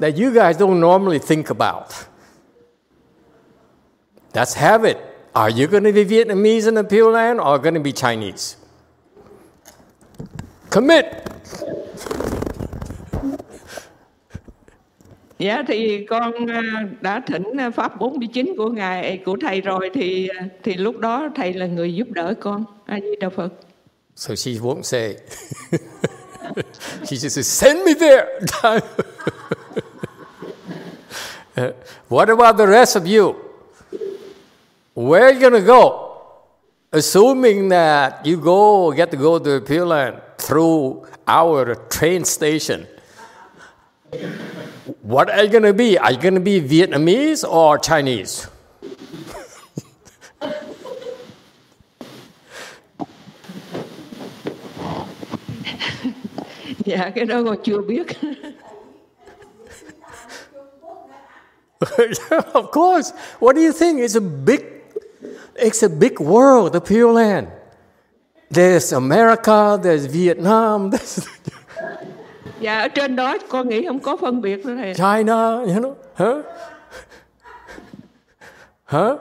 that 0.00 0.16
you 0.16 0.34
guys 0.34 0.56
don't 0.56 0.80
normally 0.80 1.20
think 1.20 1.48
about. 1.48 1.94
Let's 4.34 4.54
have 4.54 4.84
it. 4.84 4.98
Are 5.36 5.48
you 5.48 5.68
going 5.68 5.84
to 5.84 5.92
be 5.92 6.04
Vietnamese 6.04 6.66
in 6.66 6.74
the 6.74 6.82
Pure 6.82 7.12
Land 7.12 7.40
or 7.40 7.56
going 7.60 7.74
to 7.74 7.80
be 7.80 7.92
Chinese? 7.92 8.56
Commit. 10.70 11.06
Dạ 15.38 15.62
thì 15.66 16.06
con 16.06 16.32
đã 17.00 17.22
thỉnh 17.26 17.44
pháp 17.74 17.98
49 17.98 18.54
của 18.56 18.70
ngài 18.70 19.22
của 19.24 19.36
thầy 19.40 19.60
rồi 19.60 19.90
thì 19.94 20.28
thì 20.62 20.74
lúc 20.74 20.98
đó 20.98 21.28
thầy 21.34 21.52
là 21.52 21.66
người 21.66 21.94
giúp 21.94 22.08
đỡ 22.10 22.34
con. 22.40 22.64
A 22.86 23.00
Di 23.00 23.16
Đà 23.20 23.28
Phật. 23.28 23.67
So 24.18 24.34
she 24.34 24.58
won't 24.58 24.84
say. 24.84 25.22
she 27.06 27.16
just 27.16 27.36
says, 27.36 27.46
send 27.46 27.84
me 27.84 27.94
there. 27.94 28.40
Uh, 31.56 31.72
what 32.06 32.30
about 32.30 32.56
the 32.56 32.68
rest 32.68 32.94
of 32.94 33.04
you? 33.04 33.34
Where 34.94 35.24
are 35.24 35.32
you 35.32 35.40
going 35.40 35.54
to 35.54 35.66
go? 35.66 36.22
Assuming 36.92 37.68
that 37.70 38.24
you 38.24 38.36
go, 38.36 38.92
get 38.92 39.10
to 39.10 39.16
go 39.16 39.40
to 39.40 39.60
Pure 39.62 39.86
Land 39.86 40.22
through 40.38 41.08
our 41.26 41.74
train 41.90 42.24
station. 42.24 42.86
What 45.02 45.30
are 45.30 45.42
you 45.42 45.50
going 45.50 45.64
to 45.64 45.74
be? 45.74 45.98
Are 45.98 46.12
you 46.12 46.20
going 46.20 46.34
to 46.34 46.40
be 46.40 46.60
Vietnamese 46.60 47.42
or 47.42 47.76
Chinese? 47.76 48.46
Dạ 56.88 57.10
cái 57.14 57.24
đó 57.24 57.42
con 57.44 57.56
chưa 57.64 57.78
biết 57.78 58.06
of 62.52 62.70
course. 62.72 63.12
What 63.40 63.54
do 63.54 63.60
you 63.60 63.72
think? 63.72 64.00
It's 64.00 64.16
a 64.16 64.20
big, 64.20 64.60
it's 65.54 65.82
a 65.82 65.88
big 65.88 66.20
world, 66.20 66.72
the 66.72 66.80
Pure 66.80 67.12
Land. 67.12 67.48
There's 68.50 68.92
America, 68.92 69.78
there's 69.82 70.06
Vietnam, 70.06 70.90
there's 70.92 71.28
dạ 72.60 72.78
ở 72.78 72.88
trên 72.88 73.16
đó 73.16 73.36
con 73.48 73.68
nghĩ 73.68 73.86
không 73.86 74.00
có 74.00 74.16
phân 74.16 74.40
biệt 74.40 74.66
nữa 74.66 74.74
thầy 74.76 74.94
China, 74.94 75.50
you 75.50 75.80
know, 75.80 75.94
huh? 76.14 76.44
Huh? 78.84 79.20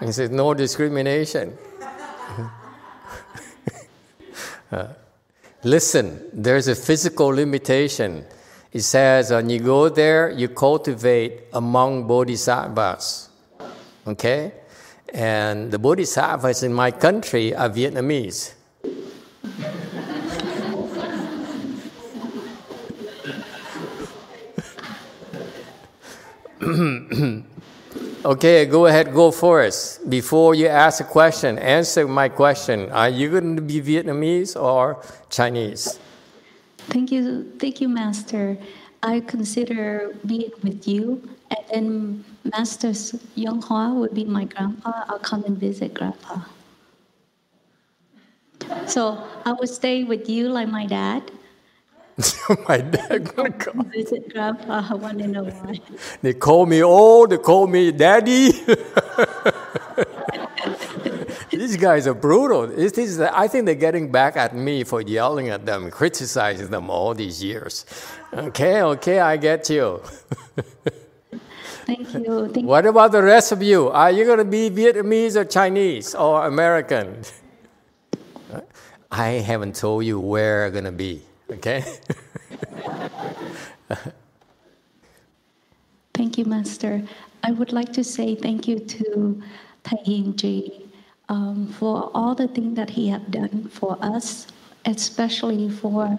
He 0.00 0.12
says 0.12 0.30
no 0.30 0.54
discrimination. 0.54 1.50
Uh, 4.72 4.84
listen, 5.62 6.22
there's 6.32 6.68
a 6.68 6.74
physical 6.74 7.28
limitation. 7.28 8.24
It 8.72 8.82
says 8.82 9.30
when 9.30 9.50
you 9.50 9.60
go 9.60 9.88
there, 9.88 10.30
you 10.30 10.48
cultivate 10.48 11.44
among 11.52 12.06
bodhisattvas. 12.06 13.28
Okay? 14.06 14.52
And 15.12 15.70
the 15.70 15.78
bodhisattvas 15.78 16.62
in 16.62 16.72
my 16.72 16.90
country 16.90 17.54
are 17.54 17.68
Vietnamese. 17.68 18.54
okay, 28.24 28.66
go 28.66 28.86
ahead, 28.86 29.12
go 29.12 29.30
for 29.30 29.62
first. 29.62 30.08
Before 30.08 30.54
you 30.54 30.68
ask 30.68 31.00
a 31.00 31.04
question, 31.04 31.58
answer 31.58 32.06
my 32.06 32.28
question. 32.28 32.90
Are 32.90 33.08
you 33.08 33.30
going 33.30 33.56
to 33.56 33.62
be 33.62 33.80
Vietnamese 33.80 34.54
or 34.54 35.02
Chinese? 35.28 35.98
Thank 36.88 37.12
you, 37.12 37.50
thank 37.58 37.80
you, 37.80 37.88
Master. 37.88 38.56
I 39.02 39.20
consider 39.20 40.14
being 40.26 40.52
with 40.62 40.86
you, 40.86 41.22
and 41.50 41.64
then 41.70 42.24
Master 42.44 42.90
Hsuan 42.90 43.64
Hua 43.64 43.94
would 43.94 44.14
be 44.14 44.24
my 44.24 44.44
grandpa. 44.44 45.04
I'll 45.08 45.18
come 45.18 45.44
and 45.44 45.56
visit 45.56 45.94
grandpa. 45.94 46.44
So 48.86 49.22
I 49.44 49.52
would 49.52 49.68
stay 49.68 50.04
with 50.04 50.28
you 50.28 50.48
like 50.48 50.68
my 50.68 50.86
dad. 50.86 51.30
my 52.68 52.78
dad 52.78 53.34
call. 53.34 53.84
Visit 53.84 54.32
grandpa 54.32 54.96
one 54.96 55.20
in 55.20 55.36
a 55.36 55.44
while. 55.44 55.74
They 56.22 56.34
call 56.34 56.66
me 56.66 56.82
old, 56.82 57.30
they 57.30 57.38
call 57.38 57.66
me 57.66 57.92
daddy. 57.92 58.52
These 61.50 61.76
guys 61.76 62.06
are 62.06 62.14
brutal. 62.14 62.68
This 62.68 62.96
is, 62.96 63.20
I 63.20 63.46
think 63.46 63.66
they're 63.66 63.74
getting 63.74 64.10
back 64.10 64.36
at 64.36 64.54
me 64.54 64.82
for 64.82 65.02
yelling 65.02 65.50
at 65.50 65.66
them, 65.66 65.90
criticizing 65.90 66.70
them 66.70 66.88
all 66.88 67.12
these 67.12 67.44
years. 67.44 67.84
Okay, 68.32 68.80
okay, 68.82 69.20
I 69.20 69.36
get 69.36 69.68
you. 69.68 70.00
Thank 71.84 72.14
you. 72.14 72.48
Thank 72.48 72.66
What 72.66 72.86
about 72.86 73.12
the 73.12 73.22
rest 73.22 73.52
of 73.52 73.62
you? 73.62 73.88
Are 73.88 74.10
you 74.10 74.24
going 74.24 74.38
to 74.38 74.44
be 74.44 74.70
Vietnamese 74.70 75.36
or 75.36 75.44
Chinese 75.44 76.14
or 76.14 76.46
American? 76.46 77.22
I 79.10 79.28
haven't 79.42 79.74
told 79.74 80.04
you 80.04 80.20
where 80.20 80.66
I'm 80.66 80.72
going 80.72 80.84
to 80.84 80.92
be, 80.92 81.22
okay? 81.52 81.84
Thank 86.14 86.38
you, 86.38 86.44
Master. 86.44 87.02
I 87.42 87.52
would 87.52 87.72
like 87.72 87.92
to 87.94 88.04
say 88.04 88.34
thank 88.34 88.68
you 88.68 88.78
to 88.78 89.42
Trì 89.84 90.82
um, 91.28 91.66
for 91.78 92.10
all 92.14 92.34
the 92.34 92.48
things 92.48 92.76
that 92.76 92.90
he 92.90 93.08
have 93.08 93.30
done 93.30 93.68
for 93.72 93.96
us, 94.02 94.46
especially 94.84 95.70
for 95.70 96.18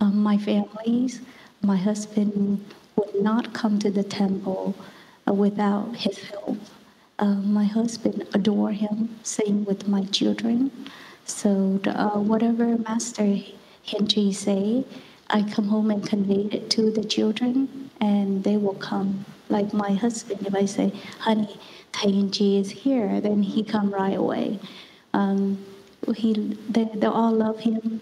um, 0.00 0.22
my 0.22 0.38
families. 0.38 1.20
My 1.62 1.76
husband 1.76 2.64
would 2.96 3.22
not 3.22 3.52
come 3.52 3.78
to 3.80 3.90
the 3.90 4.02
temple 4.02 4.74
uh, 5.28 5.34
without 5.34 5.94
his 5.96 6.18
help. 6.30 6.58
Uh, 7.18 7.34
my 7.34 7.64
husband 7.64 8.26
adore 8.34 8.72
him, 8.72 9.18
same 9.22 9.64
with 9.64 9.88
my 9.88 10.04
children. 10.04 10.70
So 11.26 11.80
uh, 11.86 12.18
whatever 12.18 12.78
Master 12.78 13.38
Henry 13.86 14.32
say, 14.32 14.84
I 15.28 15.42
come 15.42 15.68
home 15.68 15.90
and 15.90 16.06
convey 16.06 16.48
it 16.56 16.70
to 16.70 16.90
the 16.90 17.04
children, 17.04 17.90
and 18.00 18.42
they 18.44 18.56
will 18.56 18.74
come. 18.74 19.24
Like 19.48 19.72
my 19.72 19.92
husband, 19.92 20.46
if 20.46 20.54
I 20.54 20.64
say, 20.66 20.92
"Honey, 21.20 21.56
Tainji 21.92 22.60
is 22.60 22.70
here," 22.70 23.20
then 23.20 23.42
he 23.42 23.62
come 23.62 23.90
right 23.90 24.16
away. 24.16 24.58
Um, 25.14 25.64
he, 26.14 26.32
they, 26.68 26.84
they 26.94 27.06
all 27.06 27.32
love 27.32 27.60
him, 27.60 28.00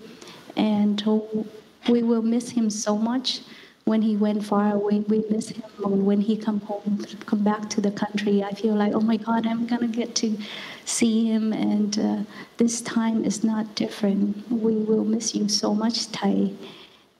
and 0.56 1.02
we 1.88 2.02
will 2.02 2.22
miss 2.22 2.50
him 2.50 2.70
so 2.70 2.96
much. 2.96 3.40
When 3.84 4.00
he 4.00 4.16
went 4.16 4.42
far 4.44 4.72
away, 4.72 5.00
we 5.00 5.24
miss 5.28 5.50
him. 5.50 5.62
And 5.84 6.06
when 6.06 6.22
he 6.22 6.36
come 6.38 6.60
home, 6.60 7.04
come 7.26 7.44
back 7.44 7.68
to 7.70 7.82
the 7.82 7.90
country, 7.90 8.42
I 8.42 8.52
feel 8.54 8.74
like, 8.74 8.94
oh 8.94 9.00
my 9.00 9.18
God, 9.18 9.46
I'm 9.46 9.66
gonna 9.66 9.88
get 9.88 10.14
to 10.16 10.38
see 10.86 11.26
him. 11.26 11.52
And 11.52 11.98
uh, 11.98 12.18
this 12.56 12.80
time 12.80 13.24
is 13.24 13.44
not 13.44 13.74
different. 13.74 14.50
We 14.50 14.76
will 14.76 15.04
miss 15.04 15.34
you 15.34 15.48
so 15.48 15.74
much, 15.74 16.10
Tai, 16.12 16.52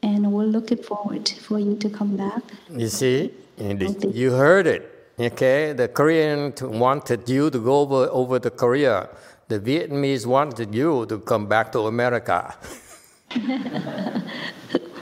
and 0.03 0.33
we're 0.33 0.45
looking 0.45 0.83
forward 0.83 1.29
for 1.29 1.59
you 1.59 1.77
to 1.77 1.91
come 1.91 2.17
back. 2.17 2.43
You 2.71 2.89
see, 2.89 3.33
you 3.59 4.33
heard 4.33 4.67
it. 4.67 4.91
Okay, 5.19 5.73
the 5.75 5.87
Korean 5.87 6.55
wanted 6.61 7.29
you 7.29 7.51
to 7.51 7.59
go 7.59 7.81
over, 7.81 8.09
over 8.11 8.39
to 8.41 8.51
Korea. 8.51 9.11
The 9.49 9.61
Vietnamese 9.61 10.27
wanted 10.27 10.75
you 10.75 11.05
to 11.07 11.19
come 11.19 11.47
back 11.47 11.71
to 11.73 11.81
America. 11.81 12.57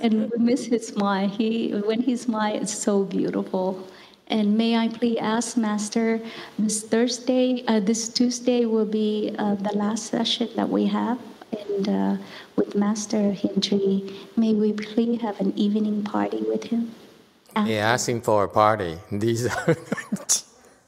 and 0.00 0.30
we 0.30 0.38
miss 0.38 0.64
his 0.66 0.86
smile. 0.88 1.28
He, 1.28 1.70
when 1.72 2.02
he 2.02 2.16
smiles, 2.16 2.62
it's 2.62 2.74
so 2.74 3.04
beautiful. 3.04 3.86
And 4.28 4.56
may 4.56 4.76
I 4.76 4.88
please 4.88 5.18
ask, 5.20 5.56
Master, 5.56 6.20
this 6.58 6.82
Thursday, 6.82 7.64
uh, 7.66 7.80
this 7.80 8.08
Tuesday 8.08 8.64
will 8.64 8.86
be 8.86 9.34
uh, 9.38 9.56
the 9.56 9.72
last 9.74 10.06
session 10.06 10.48
that 10.54 10.68
we 10.68 10.86
have, 10.86 11.18
and 11.50 11.88
uh, 11.88 12.16
with 12.54 12.76
Master 12.76 13.32
Hindri, 13.32 14.14
may 14.36 14.54
we 14.54 14.72
please 14.72 15.20
have 15.20 15.40
an 15.40 15.52
evening 15.58 16.04
party 16.04 16.42
with 16.42 16.64
him? 16.64 16.94
He 17.66 17.76
asking 17.76 18.22
for 18.22 18.44
a 18.44 18.48
party. 18.48 18.98
These 19.10 19.46
are 19.46 19.76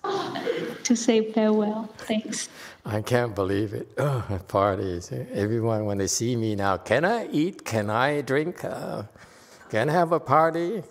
to 0.85 0.97
say 0.97 1.33
farewell. 1.33 1.91
Thanks. 1.99 2.49
I 2.85 3.01
can't 3.01 3.35
believe 3.35 3.75
it. 3.75 3.89
Oh, 3.97 4.41
parties. 4.49 5.13
Everyone, 5.33 5.85
when 5.85 5.99
they 5.99 6.09
see 6.09 6.35
me 6.35 6.57
now, 6.57 6.77
can 6.79 7.05
I 7.05 7.29
eat? 7.29 7.65
Can 7.65 7.91
I 7.91 8.23
drink? 8.23 8.65
Uh, 8.65 9.05
can 9.71 9.89
I 9.89 9.93
have 9.93 10.13
a 10.13 10.21
party? 10.21 10.83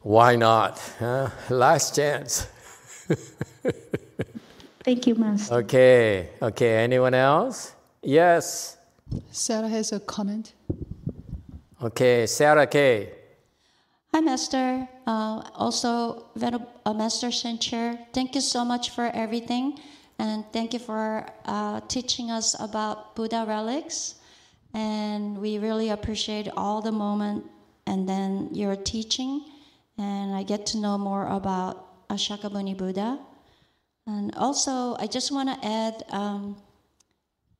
Why 0.00 0.36
not? 0.36 0.80
Uh, 1.00 1.28
last 1.50 1.94
chance. 1.94 2.46
Thank 4.84 5.06
you, 5.06 5.14
Master. 5.14 5.54
Okay, 5.56 6.30
okay. 6.42 6.84
Anyone 6.84 7.14
else? 7.14 7.74
Yes. 8.02 8.76
Sarah 9.30 9.68
has 9.68 9.92
a 9.92 10.00
comment. 10.00 10.52
Okay, 11.82 12.26
Sarah 12.26 12.66
K. 12.66 13.12
Hi, 14.12 14.20
Master. 14.20 14.88
Uh, 15.06 15.42
also, 15.54 16.26
uh, 16.40 16.94
Master 16.94 17.28
Shencher, 17.28 17.98
thank 18.12 18.34
you 18.34 18.40
so 18.40 18.64
much 18.64 18.90
for 18.90 19.10
everything. 19.14 19.78
And 20.18 20.44
thank 20.52 20.72
you 20.72 20.78
for 20.78 21.26
uh, 21.44 21.80
teaching 21.88 22.30
us 22.30 22.54
about 22.60 23.16
Buddha 23.16 23.44
relics. 23.46 24.14
And 24.72 25.38
we 25.38 25.58
really 25.58 25.90
appreciate 25.90 26.48
all 26.56 26.80
the 26.80 26.92
moment 26.92 27.44
and 27.86 28.08
then 28.08 28.48
your 28.52 28.76
teaching. 28.76 29.44
And 29.98 30.34
I 30.34 30.42
get 30.42 30.66
to 30.66 30.78
know 30.78 30.98
more 30.98 31.28
about 31.28 32.08
Shakyamuni 32.10 32.76
Buddha. 32.76 33.18
And 34.06 34.34
also, 34.36 34.96
I 34.98 35.06
just 35.06 35.32
want 35.32 35.48
to 35.48 35.66
add 35.66 36.04
um, 36.10 36.56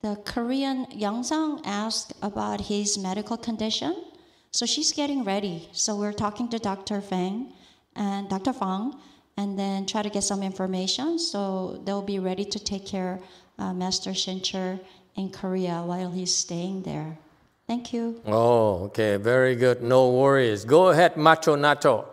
the 0.03 0.17
Korean 0.25 0.87
Youngsang 0.87 1.63
asked 1.65 2.13
about 2.23 2.61
his 2.61 2.99
medical 2.99 3.37
condition. 3.37 4.05
So 4.51 4.67
she's 4.67 4.93
getting 4.93 5.25
ready. 5.25 5.69
So 5.73 5.97
we're 5.97 6.13
talking 6.13 6.49
to 6.51 6.59
Dr. 6.59 7.01
Fang 7.01 7.53
and 7.97 8.29
Dr. 8.29 8.53
Fang 8.53 8.95
and 9.37 9.59
then 9.59 9.87
try 9.87 10.03
to 10.03 10.11
get 10.11 10.23
some 10.23 10.43
information. 10.43 11.19
So 11.19 11.81
they'll 11.85 12.03
be 12.03 12.19
ready 12.19 12.45
to 12.45 12.59
take 12.59 12.87
care 12.87 13.21
uh, 13.59 13.73
Master 13.73 14.11
Shencher 14.11 14.81
in 15.17 15.31
Korea 15.31 15.83
while 15.85 16.11
he's 16.11 16.35
staying 16.35 16.83
there. 16.83 17.19
Thank 17.67 17.93
you. 17.93 18.21
Oh, 18.27 18.85
okay, 18.85 19.17
very 19.17 19.57
good. 19.57 19.83
No 19.83 20.11
worries. 20.11 20.65
Go 20.65 20.89
ahead, 20.89 21.17
Macho 21.17 21.57
Nacho. 21.57 22.05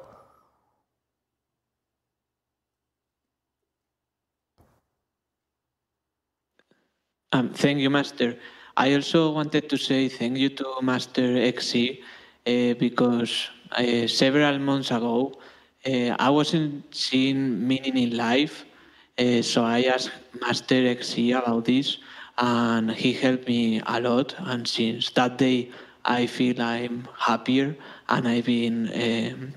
Um, 7.34 7.50
thank 7.50 7.80
you, 7.80 7.90
Master. 7.90 8.38
I 8.76 8.94
also 8.94 9.32
wanted 9.32 9.70
to 9.70 9.78
say 9.78 10.10
thank 10.10 10.38
you 10.38 10.50
to 10.50 10.82
Master 10.82 11.38
XC 11.38 12.02
uh, 12.46 12.74
because 12.80 13.50
uh, 13.72 14.08
several 14.08 14.60
months 14.60 14.92
ago 14.92 15.34
uh, 15.86 16.16
I 16.20 16.30
wasn't 16.30 16.94
seeing 16.96 17.68
meaning 17.68 17.98
in 17.98 18.18
life, 18.18 18.66
uh, 19.18 19.42
so 19.42 19.64
I 19.64 19.84
asked 19.84 20.12
Master 20.40 20.88
XC 20.88 21.32
about 21.32 21.66
this, 21.66 21.98
and 22.38 22.92
he 22.92 23.14
helped 23.14 23.48
me 23.48 23.82
a 23.86 24.00
lot. 24.00 24.36
And 24.40 24.68
since 24.68 25.10
that 25.12 25.38
day, 25.38 25.70
I 26.06 26.28
feel 26.28 26.62
I'm 26.62 27.08
happier, 27.18 27.76
and 28.10 28.28
I've 28.28 28.46
been 28.46 28.90
um, 28.94 29.54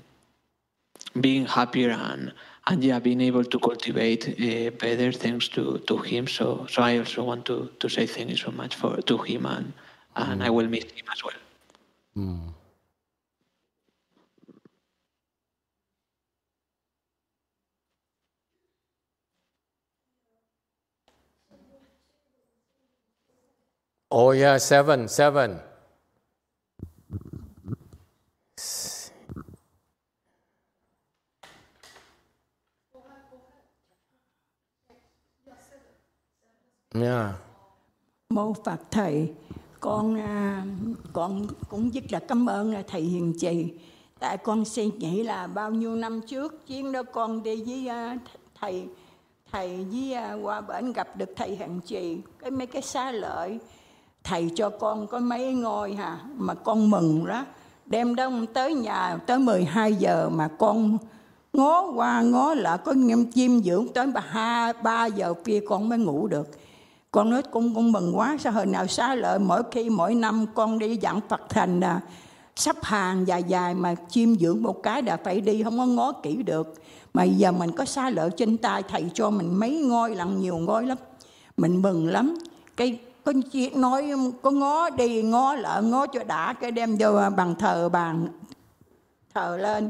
being 1.21 1.45
happier 1.45 1.91
and 1.91 2.33
and 2.67 2.83
yeah, 2.83 2.97
being 2.99 3.21
able 3.21 3.43
to 3.43 3.59
cultivate 3.59 4.27
uh, 4.27 4.71
better 4.71 5.11
thanks 5.11 5.47
to, 5.49 5.77
to 5.79 5.97
him. 5.97 6.27
So 6.27 6.65
so 6.69 6.81
I 6.81 6.97
also 6.97 7.23
want 7.23 7.45
to, 7.45 7.69
to 7.79 7.89
say 7.89 8.07
thank 8.07 8.29
you 8.29 8.37
so 8.37 8.51
much 8.51 8.75
for 8.75 8.97
to 9.01 9.17
him 9.19 9.45
and 9.45 9.73
and 10.15 10.43
I 10.43 10.49
will 10.49 10.67
miss 10.67 10.83
him 10.83 11.05
as 11.11 11.23
well. 11.23 11.41
Mm. 12.17 12.54
Oh 24.17 24.29
yeah, 24.29 24.61
seven, 24.61 25.07
seven. 25.09 25.57
Yeah. 36.93 37.31
Mô 38.29 38.53
Phật 38.65 38.79
thầy, 38.91 39.33
con 39.79 40.19
à, 40.19 40.65
con 41.13 41.47
cũng 41.69 41.89
rất 41.89 42.03
là 42.09 42.19
cảm 42.19 42.49
ơn 42.49 42.75
à, 42.75 42.83
thầy 42.87 43.01
Hiền 43.01 43.33
Trì. 43.39 43.73
Tại 44.19 44.37
con 44.37 44.65
suy 44.65 44.85
nghĩ 44.85 45.23
là 45.23 45.47
bao 45.47 45.71
nhiêu 45.71 45.95
năm 45.95 46.21
trước 46.27 46.67
chuyến 46.67 46.91
đó 46.91 47.03
con 47.03 47.43
đi 47.43 47.63
với 47.63 47.87
à, 47.87 48.17
thầy 48.61 48.87
thầy 49.51 49.85
với 49.91 50.39
qua 50.41 50.61
bển 50.61 50.93
gặp 50.93 51.17
được 51.17 51.29
thầy 51.35 51.55
Hiền 51.55 51.81
Trì, 51.85 52.17
cái 52.39 52.51
mấy 52.51 52.67
cái 52.67 52.81
xá 52.81 53.11
lợi 53.11 53.59
thầy 54.25 54.51
cho 54.55 54.69
con 54.69 55.07
có 55.07 55.19
mấy 55.19 55.53
ngôi 55.53 55.93
hà 55.93 56.19
mà 56.37 56.53
con 56.53 56.89
mừng 56.89 57.25
đó 57.25 57.45
đem 57.85 58.15
đông 58.15 58.45
tới 58.45 58.73
nhà 58.73 59.17
tới 59.25 59.39
12 59.39 59.93
giờ 59.93 60.29
mà 60.29 60.47
con 60.47 60.97
ngó 61.53 61.91
qua 61.95 62.21
ngó 62.21 62.53
lại 62.53 62.77
có 62.85 62.93
ngâm 62.93 63.31
chim 63.31 63.61
dưỡng 63.63 63.87
tới 63.93 64.07
ba 64.07 64.21
hai 64.27 64.73
ba 64.83 65.05
giờ 65.05 65.33
kia 65.43 65.59
con 65.67 65.89
mới 65.89 65.99
ngủ 65.99 66.27
được. 66.27 66.47
Con 67.11 67.29
nói 67.29 67.41
con 67.51 67.75
con 67.75 67.91
mừng 67.91 68.17
quá 68.17 68.37
sao 68.39 68.53
hồi 68.53 68.65
nào 68.65 68.87
xá 68.87 69.15
lợi 69.15 69.39
mỗi 69.39 69.63
khi 69.71 69.89
mỗi 69.89 70.15
năm 70.15 70.45
con 70.53 70.79
đi 70.79 70.97
dặn 70.97 71.19
Phật 71.29 71.41
thành 71.49 71.81
à, 71.81 72.01
sắp 72.55 72.75
hàng 72.81 73.27
dài 73.27 73.43
dài 73.43 73.75
mà 73.75 73.95
chim 73.95 74.35
dưỡng 74.39 74.63
một 74.63 74.83
cái 74.83 75.01
đã 75.01 75.17
phải 75.17 75.41
đi 75.41 75.63
không 75.63 75.77
có 75.77 75.85
ngó 75.85 76.11
kỹ 76.11 76.43
được. 76.43 76.73
Mà 77.13 77.23
giờ 77.23 77.51
mình 77.51 77.71
có 77.71 77.85
xá 77.85 78.09
lợi 78.09 78.29
trên 78.37 78.57
tay 78.57 78.83
thầy 78.83 79.05
cho 79.13 79.29
mình 79.29 79.59
mấy 79.59 79.77
ngôi 79.77 80.15
lặng 80.15 80.41
nhiều 80.41 80.57
ngôi 80.57 80.85
lắm. 80.85 80.97
Mình 81.57 81.81
mừng 81.81 82.07
lắm. 82.07 82.37
Cái 82.77 82.99
con 83.25 83.41
chị 83.41 83.69
nói 83.69 84.11
có 84.41 84.51
ngó 84.51 84.89
đi 84.89 85.21
ngó 85.21 85.55
lỡ 85.55 85.81
ngó 85.81 86.07
cho 86.07 86.23
đã 86.23 86.53
cái 86.53 86.71
đem 86.71 86.95
vô 86.99 87.15
à, 87.15 87.29
bàn 87.29 87.55
thờ 87.55 87.89
bàn 87.89 88.27
thờ 89.33 89.57
lên. 89.57 89.89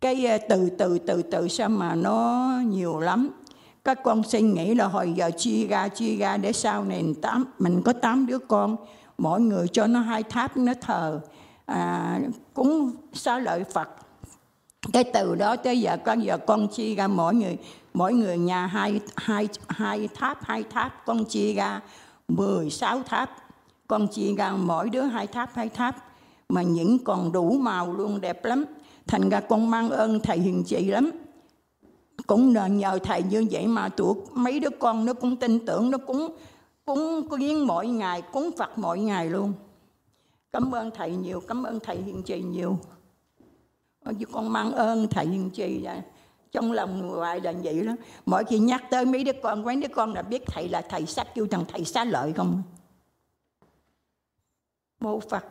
Cái 0.00 0.26
à, 0.26 0.38
từ 0.48 0.70
từ 0.78 0.98
từ 0.98 1.22
từ 1.22 1.48
sao 1.48 1.68
mà 1.68 1.94
nó 1.94 2.48
nhiều 2.64 3.00
lắm. 3.00 3.30
Các 3.84 4.02
con 4.02 4.22
suy 4.22 4.40
nghĩ 4.40 4.74
là 4.74 4.86
hồi 4.86 5.12
giờ 5.12 5.30
chia 5.36 5.66
ra 5.66 5.88
chia 5.88 6.16
ra 6.16 6.36
để 6.36 6.52
sau 6.52 6.84
này 6.84 7.04
tám 7.22 7.44
mình 7.58 7.82
có 7.84 7.92
tám 7.92 8.26
đứa 8.26 8.38
con 8.38 8.76
mỗi 9.18 9.40
người 9.40 9.68
cho 9.68 9.86
nó 9.86 10.00
hai 10.00 10.22
tháp 10.22 10.56
nó 10.56 10.72
thờ. 10.80 11.20
À, 11.66 12.20
cúng 12.54 12.90
xá 13.12 13.38
lợi 13.38 13.64
Phật. 13.64 13.88
Cái 14.92 15.04
từ 15.04 15.34
đó 15.34 15.56
tới 15.56 15.80
giờ 15.80 15.96
con 16.04 16.20
giờ 16.20 16.38
con 16.38 16.68
chia 16.68 16.94
ra 16.94 17.08
mỗi 17.08 17.34
người 17.34 17.58
mỗi 17.94 18.14
người 18.14 18.38
nhà 18.38 18.66
hai 18.66 19.00
hai 19.16 19.48
hai 19.68 20.08
tháp 20.14 20.44
hai 20.44 20.62
tháp 20.62 21.06
con 21.06 21.24
chia 21.24 21.52
ra. 21.52 21.80
16 22.28 23.02
tháp. 23.02 23.30
Con 23.86 24.08
chia 24.08 24.34
ra 24.34 24.52
mỗi 24.52 24.90
đứa 24.90 25.02
hai 25.02 25.26
tháp 25.26 25.54
hai 25.54 25.68
tháp, 25.68 25.96
mà 26.48 26.62
những 26.62 26.98
còn 27.04 27.32
đủ 27.32 27.52
màu 27.52 27.92
luôn 27.92 28.20
đẹp 28.20 28.44
lắm. 28.44 28.64
Thành 29.06 29.28
ra 29.28 29.40
con 29.40 29.70
mang 29.70 29.90
ơn 29.90 30.20
thầy 30.20 30.38
hiền 30.38 30.64
trị 30.64 30.84
lắm. 30.84 31.10
Cũng 32.26 32.52
nhờ 32.78 32.98
thầy 33.04 33.22
như 33.22 33.46
vậy 33.50 33.66
mà 33.66 33.88
tụi 33.88 34.14
mấy 34.32 34.60
đứa 34.60 34.70
con 34.70 35.04
nó 35.04 35.12
cũng 35.12 35.36
tin 35.36 35.66
tưởng, 35.66 35.90
nó 35.90 35.98
cũng 35.98 36.36
cúng 36.84 37.28
kiến 37.38 37.66
mỗi 37.66 37.86
ngày, 37.86 38.22
cúng 38.32 38.50
Phật 38.58 38.78
mỗi 38.78 38.98
ngày 38.98 39.30
luôn. 39.30 39.52
Cảm 40.52 40.74
ơn 40.74 40.90
thầy 40.90 41.16
nhiều, 41.16 41.40
cảm 41.48 41.62
ơn 41.62 41.80
thầy 41.80 41.96
hiền 41.96 42.22
trì 42.22 42.42
nhiều. 42.42 42.78
Chứ 44.18 44.26
con 44.32 44.52
mang 44.52 44.72
ơn 44.72 45.08
thầy 45.08 45.26
hiền 45.26 45.50
trì 45.50 45.80
vậy 45.82 46.00
trong 46.52 46.72
lòng 46.72 47.08
hoài 47.08 47.40
là 47.40 47.52
vậy 47.62 47.86
đó 47.86 47.92
mỗi 48.26 48.44
khi 48.44 48.58
nhắc 48.58 48.84
tới 48.90 49.04
mấy 49.04 49.24
đứa 49.24 49.32
con 49.42 49.64
mấy 49.64 49.76
đứa 49.76 49.88
con 49.88 50.14
là 50.14 50.22
biết 50.22 50.42
thầy 50.46 50.68
là 50.68 50.82
thầy 50.88 51.06
sát 51.06 51.34
kêu 51.34 51.46
thằng 51.50 51.64
thầy 51.68 51.84
xá 51.84 52.04
lợi 52.04 52.32
không 52.32 52.62
mô 55.00 55.20
phật 55.20 55.44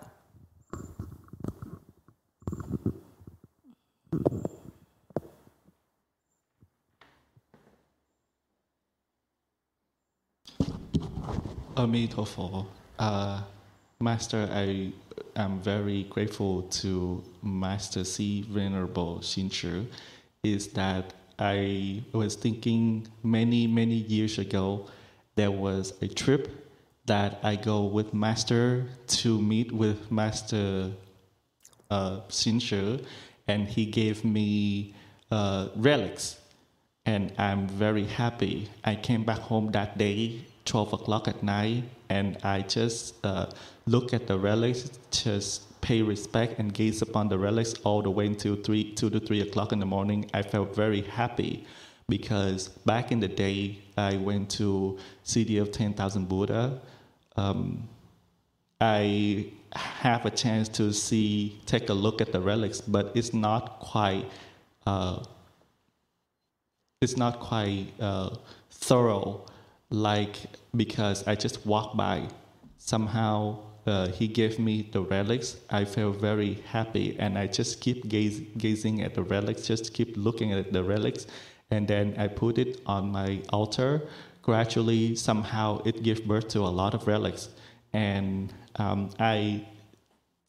Amitabha. 11.76 12.66
Uh, 12.98 13.41
Master, 14.00 14.50
I 14.50 14.93
am 15.36 15.60
very 15.62 16.04
grateful 16.10 16.64
to 16.82 17.22
Master 17.41 18.04
C. 18.04 18.43
Venerable 18.48 19.22
Shinchu. 19.22 19.86
Is 20.46 20.68
that 20.74 21.16
I 21.39 22.04
was 22.12 22.36
thinking 22.36 23.08
many, 23.24 23.66
many 23.66 23.96
years 23.96 24.38
ago, 24.38 24.88
there 25.34 25.50
was 25.50 25.93
a 26.04 26.08
trip 26.08 26.43
that 27.08 27.39
I 27.41 27.56
go 27.56 27.86
with 27.86 28.14
Master 28.14 28.86
to 29.08 29.41
meet 29.41 29.72
with 29.72 30.12
Master 30.12 30.91
uh, 31.89 32.20
and 33.48 33.68
he 33.68 33.88
gave 33.88 34.24
me 34.24 34.93
uh, 35.32 35.70
relics, 35.76 36.39
and 37.08 37.34
I'm 37.39 37.68
very 37.68 38.06
happy. 38.06 38.70
I 38.84 38.96
came 38.96 39.24
back 39.24 39.39
home 39.39 39.72
that 39.72 39.98
day 39.98 40.46
12 40.66 40.93
o'clock 40.93 41.28
at 41.28 41.41
night 41.41 41.86
and 42.10 42.38
I 42.43 42.62
just 42.62 43.16
uh, 43.26 43.48
look 43.88 44.14
at 44.14 44.28
the 44.28 44.38
relics, 44.38 44.91
just 45.10 45.74
pay 45.86 46.02
respect 46.02 46.58
and 46.58 46.74
gaze 46.74 47.04
upon 47.04 47.30
the 47.30 47.38
relics 47.38 47.76
all 47.84 48.02
the 48.02 48.10
way 48.10 48.26
until 48.26 48.56
three, 48.56 48.92
two 48.94 49.08
to 49.12 49.20
three 49.20 49.42
o'clock 49.42 49.72
in 49.72 49.80
the 49.80 49.86
morning. 49.86 50.28
I 50.34 50.42
felt 50.42 50.74
very 50.76 51.02
happy 51.02 51.64
because 52.10 52.70
back 52.88 53.12
in 53.12 53.20
the 53.20 53.28
day, 53.28 53.78
I 53.96 54.18
went 54.18 54.50
to 54.58 54.98
City 55.22 55.60
of 55.60 55.72
10,000 55.72 56.28
Buddha. 56.28 56.82
Um, 57.36 57.88
I 58.82 59.52
have 59.76 60.26
a 60.26 60.32
chance 60.32 60.70
to 60.70 60.92
see, 60.92 61.62
take 61.68 61.90
a 61.90 61.94
look 61.94 62.20
at 62.20 62.32
the 62.32 62.42
relics, 62.42 62.82
but 62.82 63.12
it's 63.14 63.32
not 63.32 63.80
quite, 63.80 64.26
uh, 64.88 65.24
it's 67.00 67.16
not 67.16 67.40
quite 67.40 67.94
uh, 68.00 68.32
thorough 68.72 69.46
like 69.92 70.38
because 70.76 71.28
I 71.28 71.36
just 71.36 71.64
walked 71.64 71.96
by. 71.96 72.28
Somehow 72.80 73.60
uh, 73.86 74.08
he 74.08 74.28
gave 74.28 74.58
me 74.58 74.90
the 74.92 75.02
relics. 75.02 75.58
I 75.70 75.86
felt 75.86 76.18
very 76.18 76.56
happy, 76.66 77.16
and 77.20 77.38
I 77.38 77.48
just 77.48 77.82
keep 77.82 78.08
gaze, 78.08 78.42
gazing 78.58 79.02
at 79.04 79.14
the 79.14 79.24
relics, 79.24 79.68
just 79.68 79.94
keep 79.94 80.18
looking 80.18 80.54
at 80.54 80.74
the 80.74 80.84
relics, 80.84 81.28
and 81.70 81.88
then 81.88 82.16
I 82.18 82.28
put 82.28 82.58
it 82.58 82.82
on 82.86 83.12
my 83.12 83.42
altar. 83.50 84.02
Gradually, 84.42 85.16
somehow, 85.16 85.82
it 85.86 86.04
gave 86.04 86.26
birth 86.26 86.48
to 86.50 86.60
a 86.60 86.74
lot 86.82 86.94
of 86.94 87.08
relics, 87.08 87.50
and 87.94 88.54
um, 88.78 89.10
I 89.20 89.66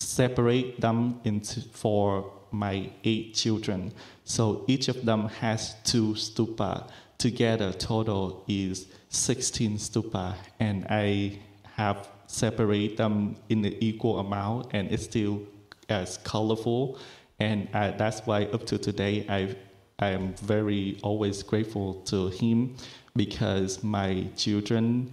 separate 0.00 0.80
them 0.80 1.20
into 1.24 1.60
for 1.60 2.32
my 2.50 2.90
eight 3.04 3.34
children. 3.34 3.92
So 4.24 4.64
each 4.66 4.88
of 4.88 5.04
them 5.04 5.28
has 5.40 5.76
two 5.84 6.14
stupa. 6.14 6.88
Together, 7.18 7.72
total 7.72 8.44
is 8.46 8.86
16 9.08 9.78
stupa, 9.78 10.34
and 10.60 10.86
I 10.90 11.38
have 11.76 12.08
separate 12.26 12.96
them 12.96 13.36
in 13.50 13.60
the 13.60 13.76
equal 13.84 14.18
amount, 14.18 14.68
and 14.72 14.90
it's 14.90 15.04
still 15.04 15.42
as 15.90 16.16
colorful. 16.18 16.98
And 17.38 17.68
I, 17.74 17.90
that's 17.90 18.20
why 18.26 18.44
up 18.46 18.64
to 18.66 18.78
today, 18.78 19.26
I 19.28 19.56
I 19.98 20.08
am 20.08 20.34
very 20.34 20.98
always 21.02 21.42
grateful 21.42 21.94
to 22.06 22.28
him 22.28 22.76
because 23.14 23.82
my 23.82 24.26
children 24.36 25.12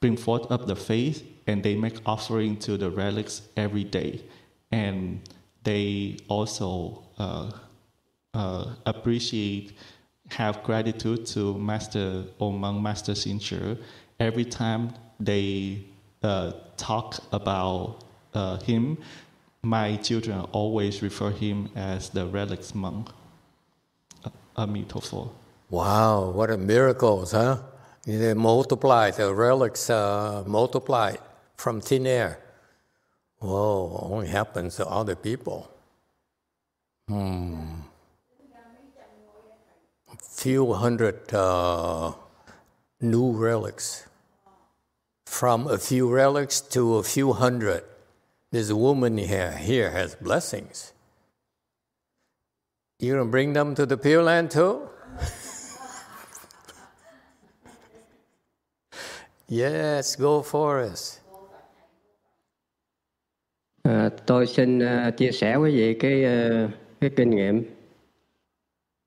bring 0.00 0.16
forth 0.16 0.50
up 0.50 0.66
the 0.66 0.74
faith 0.76 1.22
and 1.46 1.62
they 1.62 1.76
make 1.76 1.96
offering 2.06 2.56
to 2.58 2.76
the 2.76 2.90
relics 2.90 3.42
every 3.56 3.84
day, 3.84 4.22
and 4.70 5.20
they 5.64 6.18
also 6.28 7.02
uh, 7.18 7.50
uh, 8.34 8.66
appreciate 8.86 9.72
have 10.30 10.62
gratitude 10.62 11.26
to 11.26 11.58
Master 11.58 12.24
Omang 12.40 12.80
Master 12.80 13.12
Sincher 13.12 13.78
every 14.20 14.44
time 14.44 14.94
they 15.20 15.84
uh, 16.24 16.52
talk 16.76 17.18
about 17.32 17.98
uh, 18.34 18.58
him. 18.60 18.98
My 19.62 19.96
children 19.96 20.40
always 20.52 21.02
refer 21.02 21.30
him 21.30 21.70
as 21.76 22.10
the 22.10 22.26
relics 22.26 22.74
monk. 22.74 23.08
Uh, 24.24 24.30
Amitabha. 24.56 25.28
Wow, 25.70 26.30
what 26.30 26.50
a 26.50 26.56
miracles, 26.56 27.32
huh? 27.32 27.58
They 28.06 28.34
multiply, 28.34 29.10
the 29.10 29.32
relics 29.34 29.88
uh, 29.88 30.44
multiplied 30.46 31.18
from 31.56 31.80
thin 31.80 32.06
air. 32.06 32.38
Whoa, 33.38 34.08
only 34.10 34.28
happens 34.28 34.76
to 34.76 34.86
other 34.86 35.16
people. 35.16 35.70
Hmm. 37.08 37.84
few 40.18 40.74
hundred 40.74 41.32
uh, 41.32 42.12
new 43.00 43.32
relics. 43.32 44.06
From 45.40 45.66
a 45.66 45.78
few 45.78 46.08
relics 46.08 46.60
to 46.60 46.94
a 46.94 47.02
few 47.02 47.32
hundred. 47.32 47.82
This 48.52 48.70
woman 48.70 49.18
here, 49.18 49.50
here 49.50 49.90
has 49.90 50.14
blessings. 50.14 50.92
You 53.00 53.14
gonna 53.14 53.24
bring 53.24 53.52
them 53.52 53.74
to 53.74 53.84
the 53.84 53.96
Pure 53.96 54.22
Land 54.22 54.52
too? 54.52 54.88
yes, 59.48 60.14
go 60.14 60.42
for 60.42 60.78
us. 60.92 61.18
À, 63.82 64.10
tôi 64.26 64.46
xin 64.46 64.78
uh, 64.78 65.16
chia 65.16 65.32
sẻ 65.32 65.58
với 65.58 65.70
vị 65.70 65.96
cái 66.00 66.24
uh, 66.24 66.70
cái 67.00 67.10
kinh 67.16 67.30
nghiệm 67.30 67.64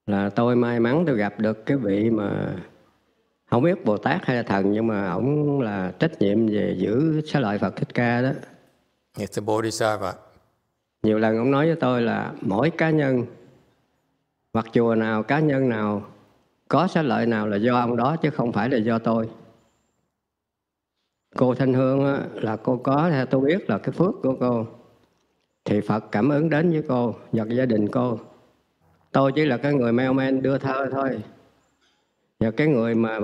là 0.07 0.29
tôi 0.29 0.55
may 0.55 0.79
mắn 0.79 1.03
tôi 1.07 1.17
gặp 1.17 1.39
được 1.39 1.65
cái 1.65 1.77
vị 1.77 2.09
mà 2.09 2.55
không 3.49 3.63
biết 3.63 3.85
Bồ 3.85 3.97
Tát 3.97 4.25
hay 4.25 4.35
là 4.35 4.43
thần 4.43 4.71
nhưng 4.71 4.87
mà 4.87 5.11
ổng 5.11 5.61
là 5.61 5.91
trách 5.99 6.21
nhiệm 6.21 6.47
về 6.47 6.75
giữ 6.77 7.21
xá 7.25 7.39
lợi 7.39 7.57
Phật 7.57 7.75
Thích 7.75 7.93
Ca 7.93 8.21
đó. 8.21 8.31
It's 9.17 9.41
a 9.41 9.45
Bodhisattva. 9.45 10.13
Nhiều 11.03 11.19
lần 11.19 11.37
ông 11.37 11.51
nói 11.51 11.65
với 11.65 11.75
tôi 11.75 12.01
là 12.01 12.33
mỗi 12.41 12.69
cá 12.69 12.89
nhân 12.89 13.25
hoặc 14.53 14.65
chùa 14.73 14.95
nào 14.95 15.23
cá 15.23 15.39
nhân 15.39 15.69
nào 15.69 16.01
có 16.67 16.87
xá 16.87 17.01
lợi 17.01 17.25
nào 17.25 17.47
là 17.47 17.57
do 17.57 17.75
ông 17.79 17.97
đó 17.97 18.15
chứ 18.15 18.29
không 18.29 18.51
phải 18.51 18.69
là 18.69 18.77
do 18.77 18.99
tôi. 18.99 19.29
Cô 21.35 21.55
Thanh 21.55 21.73
Hương 21.73 22.05
á, 22.05 22.19
là 22.33 22.57
cô 22.57 22.77
có 22.77 23.09
theo 23.11 23.25
tôi 23.25 23.41
biết 23.41 23.69
là 23.69 23.77
cái 23.77 23.91
phước 23.91 24.13
của 24.23 24.35
cô 24.39 24.65
thì 25.65 25.81
Phật 25.81 26.03
cảm 26.11 26.29
ứng 26.29 26.49
đến 26.49 26.71
với 26.71 26.83
cô 26.87 27.15
và 27.31 27.45
gia 27.49 27.65
đình 27.65 27.87
cô. 27.87 28.19
Tôi 29.11 29.31
chỉ 29.35 29.45
là 29.45 29.57
cái 29.57 29.73
người 29.73 29.91
mailman 29.91 30.41
đưa 30.41 30.57
thơ 30.57 30.89
thôi 30.91 31.21
và 32.39 32.51
cái 32.51 32.67
người 32.67 32.95
mà 32.95 33.19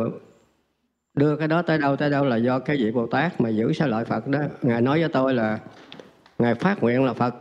đưa 1.14 1.36
cái 1.36 1.48
đó 1.48 1.62
tới 1.62 1.78
đâu 1.78 1.96
tới 1.96 2.10
đâu 2.10 2.26
là 2.26 2.36
do 2.36 2.60
cái 2.60 2.78
vị 2.78 2.92
Bồ 2.92 3.08
Tát 3.08 3.42
mà 3.42 3.50
giữ 3.50 3.74
sao 3.74 3.88
lợi 3.88 4.06
Phật 4.06 4.28
đó. 4.28 4.40
Ngài 4.62 4.82
nói 4.82 5.00
với 5.00 5.10
tôi 5.10 5.34
là 5.34 5.60
ngài 6.40 6.56
phát 6.56 6.84
nguyện 6.84 7.06
là 7.06 7.14
Phật. 7.14 7.36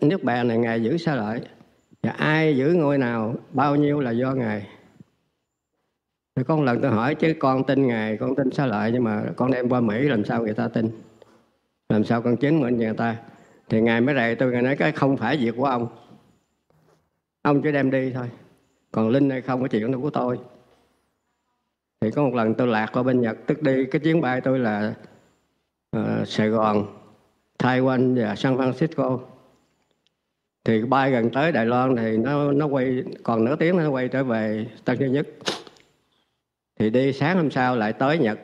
Nước 0.00 0.24
bè 0.24 0.44
này 0.44 0.58
ngài 0.58 0.82
giữ 0.82 0.96
sao 0.96 1.16
lợi. 1.16 1.40
Và 2.02 2.10
ai 2.10 2.56
giữ 2.56 2.72
ngôi 2.72 2.98
nào, 2.98 3.34
bao 3.52 3.76
nhiêu 3.76 4.00
là 4.00 4.10
do 4.10 4.32
ngài. 4.32 4.66
Thì 6.36 6.42
có 6.44 6.56
một 6.56 6.62
lần 6.62 6.80
tôi 6.80 6.90
hỏi, 6.90 7.14
chứ 7.14 7.34
con 7.38 7.64
tin 7.64 7.86
ngài, 7.86 8.16
con 8.16 8.34
tin 8.36 8.50
sao 8.50 8.66
lợi 8.66 8.92
nhưng 8.92 9.04
mà 9.04 9.22
con 9.36 9.50
đem 9.50 9.68
qua 9.68 9.80
Mỹ 9.80 10.02
làm 10.02 10.24
sao 10.24 10.42
người 10.42 10.54
ta 10.54 10.68
tin? 10.68 10.90
Làm 11.88 12.04
sao 12.04 12.22
con 12.22 12.36
chứng 12.36 12.60
minh 12.60 12.76
người 12.76 12.94
ta? 12.94 13.16
Thì 13.68 13.80
ngài 13.80 14.00
mới 14.00 14.14
rầy 14.14 14.34
tôi, 14.34 14.52
ngài 14.52 14.62
nói, 14.62 14.76
cái 14.76 14.92
không 14.92 15.16
phải 15.16 15.36
việc 15.36 15.54
của 15.56 15.64
ông. 15.64 15.86
Ông 17.42 17.62
chỉ 17.62 17.72
đem 17.72 17.90
đi 17.90 18.12
thôi. 18.12 18.30
Còn 18.92 19.08
linh 19.08 19.30
hay 19.30 19.40
không 19.40 19.62
có 19.62 19.68
chuyện 19.68 19.92
đó 19.92 19.98
của 20.02 20.10
tôi 20.10 20.38
thì 22.02 22.10
có 22.10 22.22
một 22.22 22.34
lần 22.34 22.54
tôi 22.54 22.66
lạc 22.66 22.90
qua 22.92 23.02
bên 23.02 23.20
Nhật 23.20 23.36
tức 23.46 23.62
đi 23.62 23.86
cái 23.86 24.00
chuyến 24.00 24.20
bay 24.20 24.40
tôi 24.40 24.58
là 24.58 24.94
uh, 25.96 26.28
Sài 26.28 26.48
Gòn 26.48 26.86
Taiwan 27.58 28.22
và 28.22 28.36
San 28.36 28.56
Francisco. 28.56 29.18
Thì 30.64 30.82
bay 30.82 31.10
gần 31.10 31.30
tới 31.30 31.52
Đài 31.52 31.66
Loan 31.66 31.96
thì 31.96 32.16
nó 32.16 32.52
nó 32.52 32.66
quay 32.66 33.04
còn 33.22 33.44
nửa 33.44 33.56
tiếng 33.56 33.76
nó 33.76 33.90
quay 33.90 34.08
trở 34.08 34.24
về 34.24 34.66
Tân 34.84 34.98
Sơn 34.98 35.12
Nhất. 35.12 35.28
Thì 36.78 36.90
đi 36.90 37.12
sáng 37.12 37.36
hôm 37.36 37.50
sau 37.50 37.76
lại 37.76 37.92
tới 37.92 38.18
Nhật. 38.18 38.38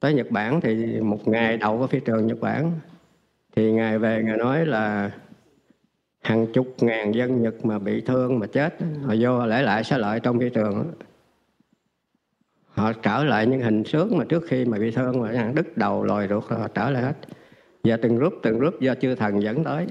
Tới 0.00 0.14
Nhật 0.14 0.30
Bản 0.30 0.60
thì 0.60 1.00
một 1.00 1.28
ngày 1.28 1.56
đầu 1.56 1.80
ở 1.80 1.86
phi 1.86 2.00
trường 2.00 2.26
Nhật 2.26 2.40
Bản. 2.40 2.72
Thì 3.56 3.72
ngài 3.72 3.98
về 3.98 4.22
ngài 4.24 4.36
nói 4.36 4.66
là 4.66 5.10
hàng 6.22 6.46
chục 6.52 6.74
ngàn 6.80 7.14
dân 7.14 7.42
Nhật 7.42 7.64
mà 7.64 7.78
bị 7.78 8.00
thương 8.00 8.38
mà 8.38 8.46
chết. 8.46 8.74
Họ 9.02 9.14
vô 9.20 9.46
lễ 9.46 9.62
lại 9.62 9.84
xá 9.84 9.98
lợi 9.98 10.20
trong 10.20 10.38
phi 10.38 10.50
trường 10.50 10.92
họ 12.74 12.92
trở 12.92 13.24
lại 13.24 13.46
những 13.46 13.60
hình 13.60 13.84
sướng 13.84 14.18
mà 14.18 14.24
trước 14.28 14.44
khi 14.48 14.64
mà 14.64 14.78
bị 14.78 14.90
thương 14.90 15.20
mà 15.20 15.52
đứt 15.54 15.76
đầu 15.76 16.04
lòi 16.04 16.28
ruột 16.28 16.44
họ 16.44 16.68
trở 16.68 16.90
lại 16.90 17.02
hết. 17.02 17.14
Và 17.84 17.96
từng 17.96 18.18
rút 18.18 18.34
từng 18.42 18.58
rút 18.58 18.80
do 18.80 18.94
chư 18.94 19.14
thần 19.14 19.42
dẫn 19.42 19.64
tới. 19.64 19.86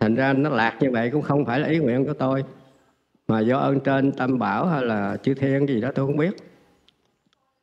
Thành 0.00 0.14
ra 0.14 0.32
nó 0.32 0.50
lạc 0.50 0.76
như 0.80 0.90
vậy 0.90 1.10
cũng 1.10 1.22
không 1.22 1.44
phải 1.44 1.60
là 1.60 1.68
ý 1.68 1.78
nguyện 1.78 2.04
của 2.04 2.12
tôi, 2.12 2.44
mà 3.28 3.40
do 3.40 3.58
ơn 3.58 3.80
trên 3.80 4.12
tâm 4.12 4.38
bảo 4.38 4.66
hay 4.66 4.84
là 4.84 5.16
chư 5.22 5.34
thiên 5.34 5.68
gì 5.68 5.80
đó 5.80 5.90
tôi 5.94 6.06
không 6.06 6.16
biết. 6.16 6.36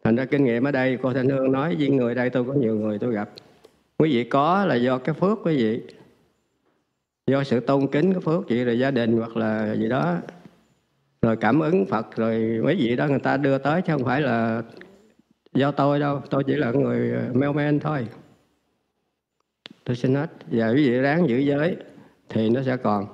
Thành 0.03 0.15
ra 0.15 0.25
kinh 0.25 0.43
nghiệm 0.43 0.63
ở 0.63 0.71
đây, 0.71 0.97
cô 1.01 1.13
thanh 1.13 1.29
hương 1.29 1.51
nói 1.51 1.75
với 1.79 1.89
người 1.89 2.15
đây 2.15 2.29
tôi 2.29 2.43
có 2.43 2.53
nhiều 2.53 2.75
người 2.75 2.99
tôi 2.99 3.13
gặp. 3.13 3.29
Quý 3.97 4.13
vị 4.13 4.23
có 4.23 4.65
là 4.65 4.75
do 4.75 4.97
cái 4.97 5.15
phước 5.15 5.39
quý 5.43 5.57
vị, 5.57 5.81
do 7.27 7.43
sự 7.43 7.59
tôn 7.59 7.87
kính 7.87 8.13
cái 8.13 8.21
phước, 8.21 8.49
vậy 8.49 8.65
rồi 8.65 8.79
gia 8.79 8.91
đình 8.91 9.17
hoặc 9.17 9.37
là 9.37 9.75
gì 9.75 9.89
đó 9.89 10.17
rồi 11.21 11.37
cảm 11.37 11.59
ứng 11.59 11.85
Phật, 11.85 12.15
rồi 12.15 12.59
mấy 12.63 12.75
vị 12.75 12.95
đó 12.95 13.07
người 13.07 13.19
ta 13.19 13.37
đưa 13.37 13.57
tới, 13.57 13.81
chứ 13.81 13.93
không 13.93 14.05
phải 14.05 14.21
là 14.21 14.63
do 15.53 15.71
tôi 15.71 15.99
đâu. 15.99 16.21
Tôi 16.29 16.43
chỉ 16.43 16.55
là 16.55 16.71
người 16.71 17.11
ờ, 17.11 17.33
mailman 17.33 17.79
thôi. 17.79 18.07
Tôi 19.83 19.95
xin 19.95 20.15
hết. 20.15 20.31
Và 20.51 20.69
quý 20.69 20.89
vị 20.89 20.99
ráng 20.99 21.29
giữ 21.29 21.37
giới 21.37 21.77
thì 22.29 22.49
nó 22.49 22.61
sẽ 22.63 22.77
còn. 22.77 23.05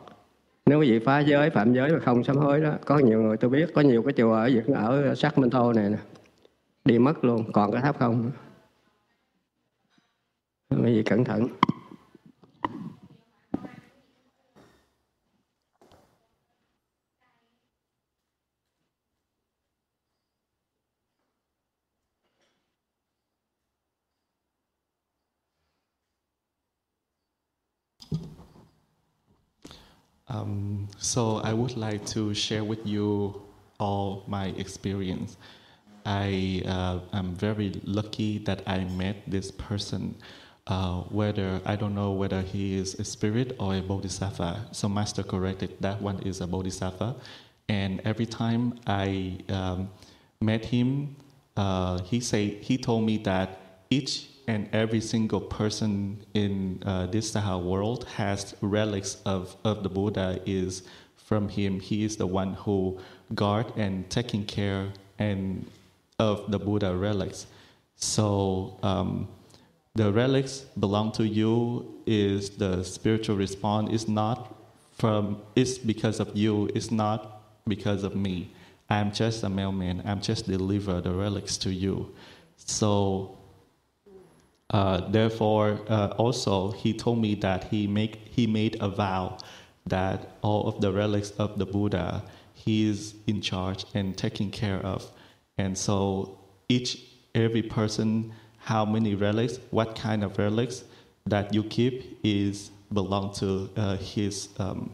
Nếu 0.66 0.80
quý 0.80 0.92
vị 0.92 1.00
phá 1.06 1.20
giới, 1.20 1.50
phạm 1.50 1.74
giới 1.74 1.92
mà 1.92 2.00
không 2.00 2.24
sám 2.24 2.38
hối 2.38 2.62
đó, 2.62 2.74
có 2.86 3.00
nhiều 3.00 3.22
người 3.22 3.38
tôi 3.38 3.50
biết, 3.50 3.70
có 3.76 3.82
nhiều 3.82 4.04
cái 4.04 4.14
chùa 4.14 4.34
ở 4.34 4.46
Việt 4.46 4.68
ở 4.76 5.16
Sacramento 5.16 5.74
này 5.74 5.90
nè, 5.90 5.98
đi 6.86 7.00
mất 7.00 7.24
luôn, 7.24 7.52
còn 7.52 7.72
cái 7.72 7.82
tháp 7.82 8.00
không 8.00 8.32
quý 10.70 10.96
vị 10.96 11.04
cẩn 11.04 11.24
thận. 11.24 11.48
Um, 30.28 30.88
so 30.98 31.38
I 31.38 31.54
would 31.54 31.78
like 31.78 32.06
to 32.08 32.34
share 32.34 32.64
with 32.64 32.86
you 32.86 33.42
all 33.80 34.24
my 34.28 34.48
experience. 34.58 35.38
I 36.06 36.62
uh, 36.66 37.00
am 37.14 37.36
very 37.36 37.82
lucky 37.84 38.40
that 38.40 38.62
I 38.68 38.84
met 38.86 39.18
this 39.28 39.52
person. 39.52 40.16
Uh, 40.68 41.02
whether 41.10 41.62
I 41.64 41.76
don't 41.76 41.94
know 41.94 42.12
whether 42.12 42.42
he 42.42 42.76
is 42.76 42.96
a 42.96 43.04
spirit 43.04 43.56
or 43.60 43.76
a 43.76 43.82
bodhisattva. 43.82 44.70
So 44.72 44.90
master 44.90 45.22
corrected 45.22 45.78
that 45.82 46.02
one 46.02 46.20
is 46.24 46.42
a 46.42 46.48
bodhisattva, 46.48 47.16
and 47.70 48.02
every 48.04 48.26
time 48.26 48.80
I 48.88 49.38
um, 49.50 49.92
met 50.42 50.66
him, 50.66 51.16
uh, 51.56 52.02
he 52.02 52.20
say 52.20 52.50
he 52.62 52.80
told 52.80 53.06
me 53.06 53.18
that 53.20 53.60
each 53.92 54.30
and 54.48 54.70
every 54.74 55.02
single 55.02 55.42
person 55.42 56.26
in 56.34 56.82
uh, 56.86 57.08
this 57.08 57.32
Saha 57.32 57.62
world 57.62 58.06
has 58.16 58.56
relics 58.62 59.18
of, 59.26 59.56
of 59.64 59.84
the 59.84 59.90
Buddha 59.90 60.40
is 60.46 60.84
from 61.16 61.50
him. 61.50 61.80
He 61.80 62.04
is 62.04 62.18
the 62.18 62.28
one 62.28 62.54
who 62.54 63.00
guard 63.34 63.66
and 63.76 64.10
taking 64.10 64.46
care 64.46 64.90
and 65.18 65.66
of 66.20 66.52
the 66.52 66.60
Buddha 66.60 66.96
relics. 66.96 67.48
So 67.96 68.78
um, 68.84 69.28
the 69.96 70.12
relics 70.12 70.60
belong 70.80 71.12
to 71.14 71.28
you 71.28 72.02
is 72.06 72.52
the 72.52 72.84
spiritual 72.84 73.38
response 73.38 73.92
is 73.92 74.08
not 74.08 74.54
from 74.98 75.42
it's 75.56 75.78
because 75.78 76.20
of 76.20 76.36
you, 76.36 76.70
it's 76.76 76.92
not 76.92 77.42
because 77.68 78.04
of 78.04 78.16
me. 78.16 78.52
I'm 78.90 79.12
just 79.12 79.44
a 79.44 79.50
mailman. 79.50 80.04
I'm 80.06 80.22
just 80.22 80.48
deliver 80.48 81.02
the 81.02 81.12
relics 81.12 81.58
to 81.58 81.74
you. 81.74 82.14
So 82.58 83.38
uh, 84.72 85.10
therefore, 85.10 85.80
uh, 85.88 86.08
also 86.18 86.72
he 86.72 86.94
told 86.94 87.20
me 87.20 87.36
that 87.36 87.66
he 87.66 87.88
make 87.88 88.16
he 88.30 88.48
made 88.48 88.78
a 88.82 88.90
vow 88.90 89.38
that 89.86 90.38
all 90.42 90.68
of 90.68 90.82
the 90.82 90.92
relics 90.92 91.32
of 91.32 91.60
the 91.60 91.66
Buddha 91.66 92.24
he 92.54 92.90
is 92.90 93.14
in 93.28 93.42
charge 93.42 93.86
and 93.94 94.18
taking 94.18 94.50
care 94.50 94.80
of, 94.80 95.12
and 95.58 95.78
so 95.78 96.40
each 96.68 97.00
every 97.36 97.62
person 97.62 98.34
how 98.58 98.84
many 98.84 99.14
relics, 99.14 99.60
what 99.70 99.96
kind 99.96 100.24
of 100.24 100.40
relics 100.40 100.84
that 101.28 101.54
you 101.54 101.64
keep 101.64 102.20
is 102.24 102.72
belong 102.92 103.32
to 103.36 103.70
uh, 103.78 103.96
his 103.98 104.50
um, 104.58 104.90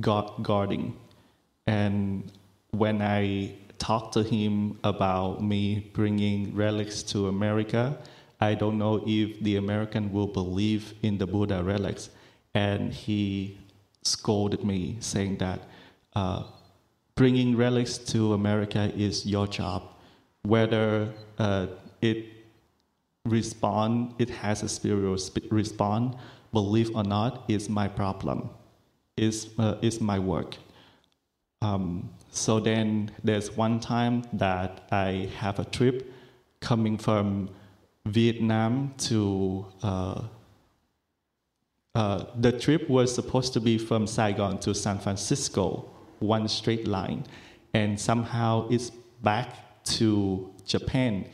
guarding, 0.00 0.96
and 1.66 2.32
when 2.70 3.02
I 3.02 3.52
talked 3.78 4.14
to 4.14 4.22
him 4.22 4.78
about 4.82 5.42
me 5.42 5.90
bringing 5.92 6.54
relics 6.54 7.02
to 7.04 7.28
America 7.28 7.98
I 8.40 8.54
don't 8.54 8.78
know 8.78 9.02
if 9.06 9.40
the 9.40 9.56
American 9.56 10.12
will 10.12 10.26
believe 10.26 10.94
in 11.02 11.18
the 11.18 11.26
Buddha 11.26 11.62
relics. 11.62 12.10
And 12.54 12.92
he 12.92 13.58
scolded 14.02 14.64
me, 14.64 14.96
saying 15.00 15.38
that 15.38 15.60
uh, 16.14 16.44
bringing 17.14 17.56
relics 17.56 17.98
to 17.98 18.32
America 18.32 18.92
is 18.96 19.26
your 19.26 19.46
job. 19.46 19.82
Whether 20.42 21.12
uh, 21.38 21.66
it 22.00 22.26
respond, 23.24 24.14
it 24.18 24.30
has 24.30 24.62
a 24.62 24.68
spiritual 24.68 25.18
sp- 25.18 25.50
respond, 25.50 26.16
believe 26.52 26.94
or 26.94 27.04
not, 27.04 27.44
is 27.48 27.68
my 27.68 27.88
problem. 27.88 28.50
is, 29.18 29.50
uh, 29.58 29.74
is 29.82 30.00
my 30.00 30.18
work. 30.18 30.56
Um, 31.60 32.08
so 32.30 32.60
then 32.60 33.10
there's 33.24 33.56
one 33.56 33.80
time 33.80 34.22
that 34.32 34.86
I 34.92 35.28
have 35.36 35.58
a 35.58 35.64
trip 35.64 36.12
coming 36.60 36.96
from 36.96 37.50
Vietnam 38.06 38.94
to 38.98 39.66
uh, 39.82 40.22
uh, 41.94 42.24
the 42.38 42.52
trip 42.52 42.88
was 42.88 43.12
supposed 43.12 43.52
to 43.52 43.60
be 43.60 43.76
from 43.76 44.06
Saigon 44.06 44.58
to 44.60 44.74
San 44.74 44.98
Francisco, 44.98 45.90
one 46.20 46.46
straight 46.46 46.86
line, 46.86 47.24
and 47.74 47.98
somehow 47.98 48.68
it's 48.68 48.90
back 49.22 49.82
to 49.84 50.54
Japan. 50.64 51.26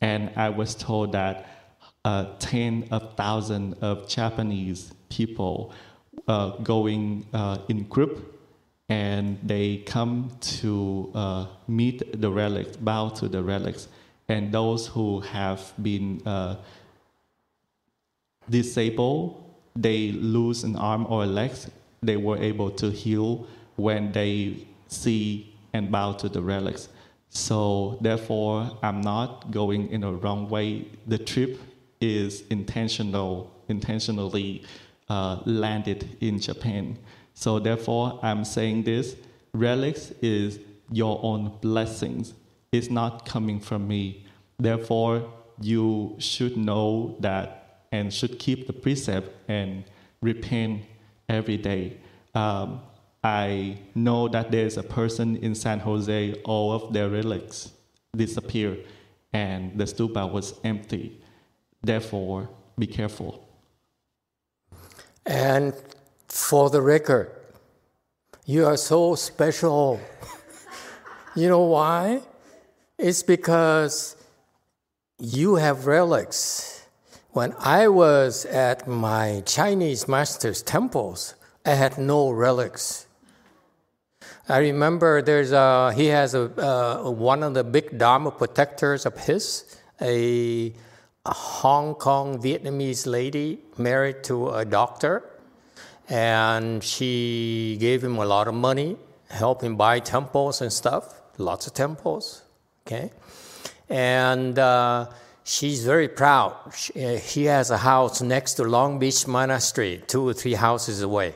And 0.00 0.32
I 0.34 0.48
was 0.48 0.74
told 0.74 1.12
that 1.12 1.76
uh, 2.04 2.24
10 2.38 2.88
of 2.90 3.14
thousands 3.16 3.76
of 3.82 4.08
Japanese 4.08 4.92
people 5.10 5.72
uh, 6.26 6.56
going 6.58 7.26
uh, 7.32 7.58
in 7.68 7.84
group 7.84 8.38
and 8.88 9.38
they 9.44 9.76
come 9.86 10.30
to 10.40 11.12
uh, 11.14 11.46
meet 11.68 12.20
the 12.20 12.30
relics, 12.30 12.76
bow 12.76 13.10
to 13.10 13.28
the 13.28 13.42
relics. 13.42 13.86
And 14.30 14.52
those 14.52 14.86
who 14.86 15.18
have 15.20 15.72
been 15.82 16.22
uh, 16.24 16.54
disabled, 18.48 19.42
they 19.74 20.12
lose 20.12 20.62
an 20.62 20.76
arm 20.76 21.04
or 21.08 21.24
a 21.24 21.26
leg, 21.26 21.50
they 22.00 22.16
were 22.16 22.38
able 22.38 22.70
to 22.82 22.92
heal 22.92 23.48
when 23.74 24.12
they 24.12 24.68
see 24.86 25.52
and 25.72 25.90
bow 25.90 26.12
to 26.12 26.28
the 26.28 26.40
relics. 26.40 26.88
So 27.28 27.98
therefore, 28.00 28.78
I'm 28.84 29.00
not 29.00 29.50
going 29.50 29.90
in 29.90 30.04
a 30.04 30.12
wrong 30.12 30.48
way. 30.48 30.86
The 31.08 31.18
trip 31.18 31.58
is 32.00 32.44
intentional, 32.50 33.52
intentionally 33.68 34.62
uh, 35.08 35.40
landed 35.44 36.16
in 36.20 36.38
Japan. 36.38 36.96
So 37.34 37.58
therefore, 37.58 38.20
I'm 38.22 38.44
saying 38.44 38.84
this: 38.84 39.16
relics 39.52 40.12
is 40.22 40.60
your 40.92 41.18
own 41.24 41.58
blessings. 41.60 42.34
It's 42.72 42.90
not 42.90 43.26
coming 43.26 43.58
from 43.58 43.88
me. 43.88 44.26
Therefore, 44.58 45.32
you 45.60 46.14
should 46.18 46.56
know 46.56 47.16
that 47.18 47.86
and 47.90 48.12
should 48.14 48.38
keep 48.38 48.68
the 48.68 48.72
precept 48.72 49.28
and 49.48 49.84
repent 50.22 50.82
every 51.28 51.56
day. 51.56 51.96
Um, 52.34 52.80
I 53.24 53.78
know 53.94 54.28
that 54.28 54.52
there's 54.52 54.76
a 54.78 54.84
person 54.84 55.36
in 55.36 55.54
San 55.54 55.80
Jose, 55.80 56.34
all 56.44 56.72
of 56.72 56.92
their 56.92 57.08
relics 57.08 57.72
disappeared, 58.16 58.86
and 59.32 59.76
the 59.76 59.84
stupa 59.84 60.30
was 60.30 60.54
empty. 60.62 61.20
Therefore, 61.82 62.48
be 62.78 62.86
careful. 62.86 63.48
And 65.26 65.74
for 66.28 66.70
the 66.70 66.80
record, 66.80 67.32
you 68.46 68.64
are 68.64 68.76
so 68.76 69.16
special. 69.16 70.00
you 71.34 71.48
know 71.48 71.62
why? 71.62 72.22
It's 73.02 73.22
because 73.22 74.14
you 75.18 75.54
have 75.54 75.86
relics. 75.86 76.84
When 77.30 77.54
I 77.58 77.88
was 77.88 78.44
at 78.44 78.86
my 78.86 79.42
Chinese 79.46 80.06
master's 80.06 80.60
temples, 80.60 81.34
I 81.64 81.70
had 81.70 81.96
no 81.96 82.30
relics. 82.30 83.06
I 84.50 84.58
remember 84.58 85.22
there's 85.22 85.50
a, 85.50 85.94
he 85.94 86.08
has 86.08 86.34
a, 86.34 86.48
one 87.10 87.42
of 87.42 87.54
the 87.54 87.64
big 87.64 87.96
Dharma 87.96 88.32
protectors 88.32 89.06
of 89.06 89.16
his, 89.16 89.78
a, 90.02 90.70
a 91.24 91.32
Hong 91.32 91.94
Kong 91.94 92.38
Vietnamese 92.38 93.06
lady 93.06 93.60
married 93.78 94.22
to 94.24 94.50
a 94.50 94.66
doctor, 94.66 95.24
and 96.10 96.84
she 96.84 97.78
gave 97.80 98.04
him 98.04 98.18
a 98.18 98.26
lot 98.26 98.46
of 98.46 98.52
money, 98.52 98.98
helped 99.30 99.62
him 99.62 99.76
buy 99.76 100.00
temples 100.00 100.60
and 100.60 100.70
stuff, 100.70 101.18
lots 101.38 101.66
of 101.66 101.72
temples, 101.72 102.42
okay? 102.90 103.10
And 103.88 104.58
uh, 104.58 105.06
she's 105.44 105.84
very 105.84 106.08
proud. 106.08 106.54
She, 106.74 106.92
uh, 107.04 107.50
has 107.50 107.70
a 107.70 107.78
house 107.78 108.20
next 108.22 108.54
to 108.54 108.64
Long 108.64 108.98
Beach 108.98 109.26
Monastery, 109.26 110.02
two 110.06 110.28
or 110.28 110.34
three 110.34 110.54
houses 110.54 111.02
away, 111.02 111.34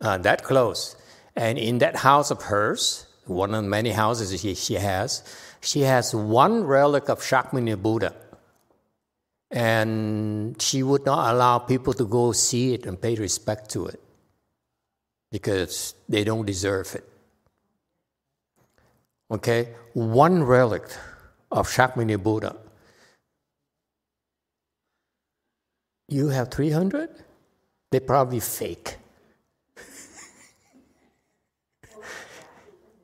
uh, 0.00 0.18
that 0.18 0.44
close. 0.44 0.96
And 1.34 1.58
in 1.58 1.78
that 1.78 1.96
house 1.96 2.30
of 2.30 2.42
hers, 2.42 3.06
one 3.26 3.54
of 3.54 3.64
many 3.64 3.90
houses 3.90 4.40
she, 4.40 4.54
she 4.54 4.74
has, 4.74 5.22
she 5.60 5.80
has 5.80 6.14
one 6.14 6.64
relic 6.64 7.08
of 7.08 7.20
Shakyamuni 7.20 7.80
Buddha. 7.80 8.14
And 9.50 10.60
she 10.60 10.82
would 10.82 11.04
not 11.04 11.34
allow 11.34 11.58
people 11.58 11.92
to 11.94 12.06
go 12.06 12.32
see 12.32 12.72
it 12.72 12.86
and 12.86 13.00
pay 13.00 13.14
respect 13.16 13.70
to 13.70 13.86
it 13.86 14.00
because 15.30 15.94
they 16.08 16.24
don't 16.24 16.46
deserve 16.46 16.94
it. 16.94 17.11
Okay? 19.32 19.74
One 19.94 20.44
relic 20.44 20.84
of 21.50 21.68
Shakyamuni 21.68 22.22
Buddha. 22.22 22.56
You 26.08 26.28
have 26.28 26.50
300? 26.50 27.08
They 27.90 28.00
probably 28.00 28.40
fake. 28.40 28.96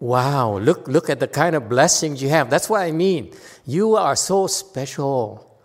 Wow, 0.01 0.59
look, 0.59 0.87
look 0.87 1.11
at 1.11 1.19
the 1.19 1.27
kind 1.27 1.57
of 1.57 1.69
blessings 1.69 2.23
you 2.23 2.29
have. 2.29 2.49
That's 2.51 2.71
what 2.71 2.83
I 2.83 2.93
mean. 2.93 3.33
You 3.67 3.97
are 3.97 4.15
so 4.15 4.47
special. 4.47 5.61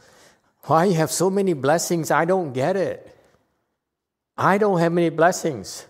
Why 0.63 0.85
you 0.85 0.95
have 0.95 1.11
so 1.11 1.29
many 1.29 1.53
blessings? 1.53 2.09
I 2.09 2.25
don't 2.25 2.51
get 2.51 2.75
it. 2.75 3.15
I 4.35 4.57
don't 4.57 4.79
have 4.79 4.91
many 4.91 5.09
blessings. 5.09 5.85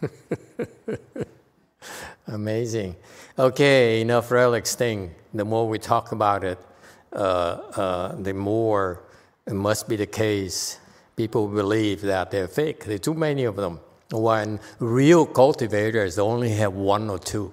Amazing. 2.26 2.96
Okay, 3.38 4.00
enough 4.00 4.30
relics 4.30 4.74
thing. 4.74 5.14
The 5.34 5.44
more 5.44 5.68
we 5.68 5.78
talk 5.78 6.12
about 6.12 6.44
it, 6.44 6.58
uh, 7.12 7.16
uh, 7.16 8.16
the 8.16 8.34
more 8.34 9.02
it 9.46 9.54
must 9.54 9.88
be 9.88 9.96
the 9.96 10.06
case. 10.06 10.78
People 11.16 11.48
believe 11.48 12.02
that 12.02 12.30
they're 12.30 12.48
fake. 12.48 12.84
There 12.84 12.96
are 12.96 12.98
too 12.98 13.14
many 13.14 13.44
of 13.44 13.56
them. 13.56 13.80
When 14.10 14.60
real 14.78 15.26
cultivators 15.26 16.18
only 16.18 16.50
have 16.50 16.74
one 16.74 17.10
or 17.10 17.18
two. 17.18 17.52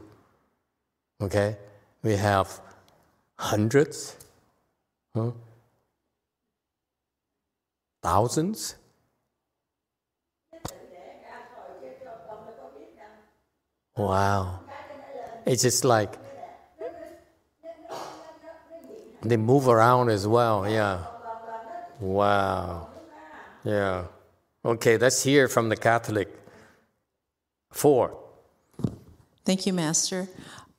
Okay? 1.21 1.57
We 2.01 2.17
have 2.17 2.59
hundreds, 3.37 4.17
huh? 5.15 5.31
thousands. 8.01 8.75
Wow. 13.95 14.59
It's 15.45 15.61
just 15.61 15.85
like 15.85 16.13
they 19.21 19.37
move 19.37 19.67
around 19.67 20.09
as 20.09 20.27
well, 20.27 20.69
yeah. 20.69 21.05
Wow. 21.99 22.89
Yeah. 23.63 24.05
Okay, 24.65 24.97
let's 24.97 25.23
hear 25.23 25.47
from 25.47 25.69
the 25.69 25.75
Catholic. 25.77 26.29
Four. 27.71 28.17
Thank 29.45 29.65
you, 29.65 29.73
Master. 29.73 30.27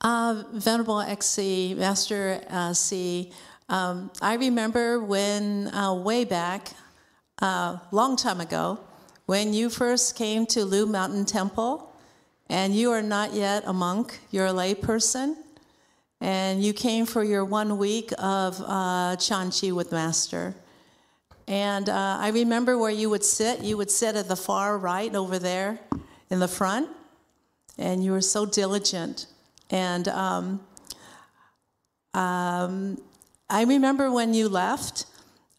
Uh, 0.00 0.44
Venerable 0.52 1.00
XC, 1.00 1.74
Master 1.74 2.40
uh, 2.50 2.72
C, 2.74 3.32
um, 3.68 4.10
I 4.20 4.34
remember 4.34 5.00
when, 5.00 5.68
uh, 5.68 5.94
way 5.94 6.24
back, 6.24 6.72
a 7.40 7.44
uh, 7.44 7.78
long 7.90 8.16
time 8.16 8.40
ago, 8.40 8.78
when 9.26 9.54
you 9.54 9.70
first 9.70 10.16
came 10.16 10.44
to 10.46 10.64
Lu 10.64 10.84
Mountain 10.84 11.24
Temple, 11.24 11.93
and 12.48 12.74
you 12.74 12.90
are 12.90 13.02
not 13.02 13.32
yet 13.32 13.64
a 13.66 13.72
monk, 13.72 14.20
you're 14.30 14.46
a 14.46 14.52
lay 14.52 14.74
person, 14.74 15.36
and 16.20 16.62
you 16.62 16.72
came 16.72 17.06
for 17.06 17.24
your 17.24 17.44
one 17.44 17.78
week 17.78 18.12
of 18.18 18.60
uh, 18.60 19.16
Chanchi 19.16 19.72
with 19.72 19.92
Master. 19.92 20.54
And 21.46 21.88
uh, 21.88 22.16
I 22.20 22.30
remember 22.30 22.78
where 22.78 22.90
you 22.90 23.10
would 23.10 23.24
sit. 23.24 23.60
You 23.60 23.76
would 23.76 23.90
sit 23.90 24.16
at 24.16 24.28
the 24.28 24.36
far 24.36 24.78
right 24.78 25.14
over 25.14 25.38
there 25.38 25.78
in 26.30 26.40
the 26.40 26.48
front, 26.48 26.88
and 27.76 28.02
you 28.02 28.12
were 28.12 28.22
so 28.22 28.46
diligent. 28.46 29.26
And 29.70 30.08
um, 30.08 30.60
um, 32.14 32.98
I 33.50 33.64
remember 33.64 34.10
when 34.10 34.32
you 34.32 34.48
left, 34.48 35.06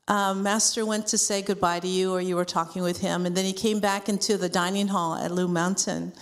um, 0.07 0.41
Master 0.41 0.85
went 0.85 1.07
to 1.07 1.17
say 1.17 1.41
goodbye 1.41 1.79
to 1.81 1.87
you, 1.87 2.11
or 2.11 2.21
you 2.21 2.35
were 2.35 2.45
talking 2.45 2.81
with 2.81 3.01
him, 3.01 3.25
and 3.25 3.35
then 3.35 3.45
he 3.45 3.53
came 3.53 3.79
back 3.79 4.09
into 4.09 4.37
the 4.37 4.49
dining 4.49 4.87
hall 4.87 5.15
at 5.15 5.31
Lu 5.31 5.47
Mountain. 5.47 6.13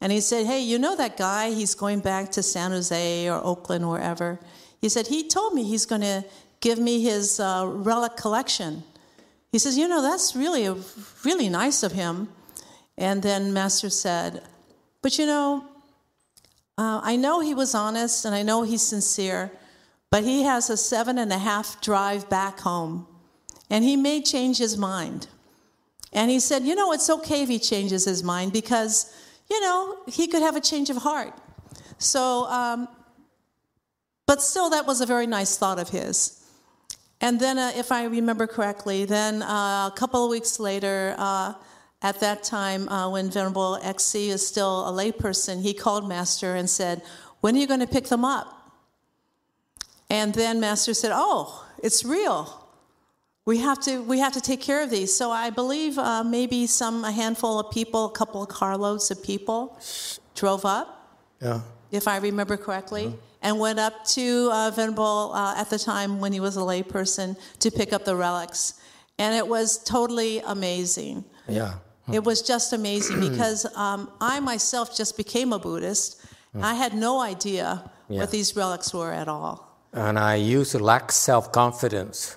And 0.00 0.12
he 0.12 0.20
said, 0.20 0.46
Hey, 0.46 0.60
you 0.60 0.78
know 0.78 0.96
that 0.96 1.16
guy? 1.16 1.50
He's 1.50 1.74
going 1.74 2.00
back 2.00 2.30
to 2.32 2.42
San 2.42 2.70
Jose 2.70 3.28
or 3.28 3.44
Oakland 3.44 3.84
or 3.84 3.92
wherever. 3.92 4.38
He 4.80 4.88
said, 4.88 5.08
He 5.08 5.26
told 5.26 5.54
me 5.54 5.64
he's 5.64 5.86
going 5.86 6.02
to 6.02 6.24
give 6.60 6.78
me 6.78 7.02
his 7.02 7.40
uh, 7.40 7.64
relic 7.66 8.16
collection. 8.16 8.84
He 9.50 9.58
says, 9.58 9.76
You 9.76 9.88
know, 9.88 10.02
that's 10.02 10.36
really, 10.36 10.66
a, 10.66 10.76
really 11.24 11.48
nice 11.48 11.82
of 11.82 11.92
him. 11.92 12.28
And 12.96 13.22
then 13.22 13.52
Master 13.52 13.90
said, 13.90 14.42
But 15.02 15.18
you 15.18 15.26
know, 15.26 15.64
uh, 16.76 17.00
I 17.02 17.16
know 17.16 17.40
he 17.40 17.54
was 17.54 17.74
honest 17.74 18.24
and 18.24 18.34
I 18.34 18.42
know 18.42 18.62
he's 18.62 18.82
sincere, 18.82 19.50
but 20.10 20.22
he 20.22 20.44
has 20.44 20.70
a 20.70 20.76
seven 20.76 21.18
and 21.18 21.32
a 21.32 21.38
half 21.38 21.80
drive 21.80 22.28
back 22.30 22.60
home. 22.60 23.06
And 23.68 23.84
he 23.84 23.96
may 23.96 24.22
change 24.22 24.58
his 24.58 24.78
mind. 24.78 25.26
And 26.12 26.30
he 26.30 26.40
said, 26.40 26.62
You 26.62 26.74
know, 26.74 26.92
it's 26.92 27.10
okay 27.10 27.42
if 27.42 27.48
he 27.48 27.58
changes 27.58 28.04
his 28.04 28.22
mind 28.22 28.52
because, 28.52 29.12
you 29.50 29.60
know, 29.60 29.98
he 30.06 30.26
could 30.26 30.42
have 30.42 30.56
a 30.56 30.60
change 30.60 30.90
of 30.90 30.98
heart. 30.98 31.32
So, 31.98 32.44
um, 32.46 32.88
but 34.26 34.42
still, 34.42 34.70
that 34.70 34.86
was 34.86 35.00
a 35.00 35.06
very 35.06 35.26
nice 35.26 35.56
thought 35.56 35.78
of 35.78 35.88
his. 35.88 36.44
And 37.20 37.40
then, 37.40 37.58
uh, 37.58 37.72
if 37.74 37.90
I 37.90 38.04
remember 38.04 38.46
correctly, 38.46 39.04
then 39.04 39.42
uh, 39.42 39.90
a 39.92 39.94
couple 39.96 40.24
of 40.24 40.30
weeks 40.30 40.60
later, 40.60 41.14
uh, 41.18 41.54
at 42.02 42.20
that 42.20 42.44
time, 42.44 42.88
uh, 42.88 43.10
when 43.10 43.30
Venerable 43.30 43.76
XC 43.82 44.30
is 44.30 44.46
still 44.46 44.88
a 44.88 44.92
layperson, 44.92 45.62
he 45.62 45.74
called 45.74 46.08
Master 46.08 46.54
and 46.54 46.70
said, 46.70 47.02
When 47.40 47.56
are 47.56 47.58
you 47.58 47.66
going 47.66 47.80
to 47.80 47.88
pick 47.88 48.06
them 48.06 48.24
up? 48.24 48.54
And 50.08 50.32
then 50.34 50.60
Master 50.60 50.94
said, 50.94 51.10
Oh, 51.12 51.66
it's 51.82 52.04
real. 52.04 52.67
We 53.48 53.56
have 53.68 53.80
to, 53.88 54.02
we 54.02 54.18
have 54.18 54.34
to 54.34 54.42
take 54.42 54.60
care 54.60 54.82
of 54.82 54.90
these. 54.90 55.10
So 55.20 55.30
I 55.30 55.48
believe 55.48 55.96
uh, 55.96 56.22
maybe 56.22 56.66
some, 56.66 57.02
a 57.02 57.10
handful 57.10 57.58
of 57.58 57.72
people, 57.72 58.04
a 58.04 58.10
couple 58.10 58.42
of 58.42 58.50
carloads 58.50 59.10
of 59.10 59.22
people 59.22 59.80
drove 60.34 60.66
up, 60.66 60.86
Yeah. 61.40 61.60
if 61.90 62.06
I 62.06 62.18
remember 62.18 62.58
correctly, 62.58 63.14
and 63.40 63.58
went 63.58 63.78
up 63.78 64.04
to 64.16 64.50
uh, 64.52 64.70
Venerable 64.76 65.32
uh, 65.32 65.54
at 65.56 65.70
the 65.70 65.78
time 65.78 66.20
when 66.20 66.30
he 66.34 66.40
was 66.40 66.58
a 66.58 66.60
layperson 66.60 67.38
to 67.60 67.70
pick 67.70 67.94
up 67.94 68.04
the 68.04 68.14
relics. 68.14 68.74
And 69.18 69.34
it 69.34 69.48
was 69.48 69.82
totally 69.82 70.40
amazing. 70.40 71.24
Yeah. 71.48 71.72
It 72.12 72.22
was 72.24 72.42
just 72.42 72.74
amazing 72.74 73.18
because 73.30 73.64
um, 73.76 74.10
I 74.20 74.40
myself 74.40 74.94
just 74.94 75.16
became 75.16 75.54
a 75.54 75.58
Buddhist. 75.58 76.20
I 76.60 76.74
had 76.74 76.92
no 76.92 77.18
idea 77.32 77.66
Yeah. 78.10 78.20
what 78.20 78.30
these 78.30 78.54
relics 78.54 78.92
were 78.92 79.12
at 79.22 79.26
all. 79.28 79.54
And 79.94 80.18
I 80.18 80.34
used 80.34 80.72
to 80.72 80.78
lack 80.92 81.10
self 81.12 81.50
confidence. 81.50 82.36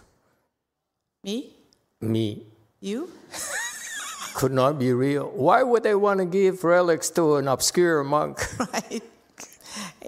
Me? 1.24 1.54
Me 2.00 2.46
You? 2.80 3.10
could 4.34 4.52
not 4.52 4.80
be 4.80 4.94
real. 4.94 5.30
Why 5.30 5.62
would 5.62 5.84
they 5.84 5.94
want 5.94 6.20
to 6.20 6.26
give 6.26 6.64
relics 6.64 7.10
to 7.12 7.36
an 7.36 7.48
obscure 7.48 8.04
monk? 8.04 8.40
right. 8.74 9.04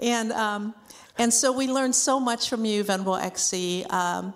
And 0.02 0.32
um, 0.32 0.74
and 1.18 1.32
so 1.32 1.52
we 1.52 1.68
learned 1.68 1.94
so 1.94 2.18
much 2.18 2.48
from 2.50 2.64
you, 2.64 2.82
Venerable 2.82 3.16
XC. 3.16 3.84
Um, 3.90 4.34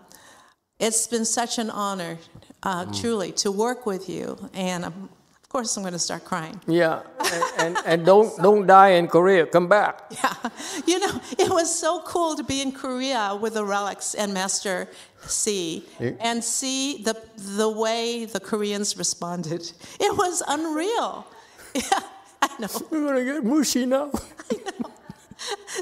it's 0.79 1.09
been 1.09 1.25
such 1.25 1.59
an 1.59 1.71
honor, 1.71 2.19
uh, 2.63 2.85
truly, 2.93 3.33
to 3.33 3.51
work 3.51 3.85
with 3.85 4.09
you. 4.09 4.39
And 4.55 4.85
um, 4.85 5.09
of 5.49 5.53
course, 5.53 5.75
I'm 5.79 5.83
going 5.83 5.95
to 5.95 5.99
start 5.99 6.27
crying. 6.27 6.61
Yeah, 6.67 7.01
and, 7.33 7.45
and, 7.59 7.79
and 7.87 8.05
don't 8.05 8.37
don't 8.43 8.67
die 8.67 8.91
in 9.01 9.09
Korea. 9.09 9.47
Come 9.47 9.67
back. 9.67 10.03
Yeah, 10.11 10.35
you 10.87 10.99
know, 10.99 11.19
it 11.39 11.49
was 11.49 11.75
so 11.75 12.03
cool 12.03 12.37
to 12.37 12.45
be 12.45 12.61
in 12.61 12.71
Korea 12.71 13.35
with 13.41 13.55
the 13.55 13.65
relics 13.65 14.15
and 14.15 14.35
Master 14.35 14.89
C 15.23 15.87
Yeah. 15.99 16.11
and 16.21 16.45
see 16.45 17.03
the 17.03 17.15
the 17.57 17.71
way 17.71 18.27
the 18.27 18.41
Koreans 18.41 18.99
responded. 18.99 19.63
It 19.99 20.15
was 20.19 20.43
unreal. 20.47 21.27
Yeah, 21.75 22.01
I 22.43 22.49
know. 22.59 22.69
We're 22.91 23.07
gonna 23.07 23.25
get 23.25 23.45
mushy 23.45 23.87
now. 23.87 24.11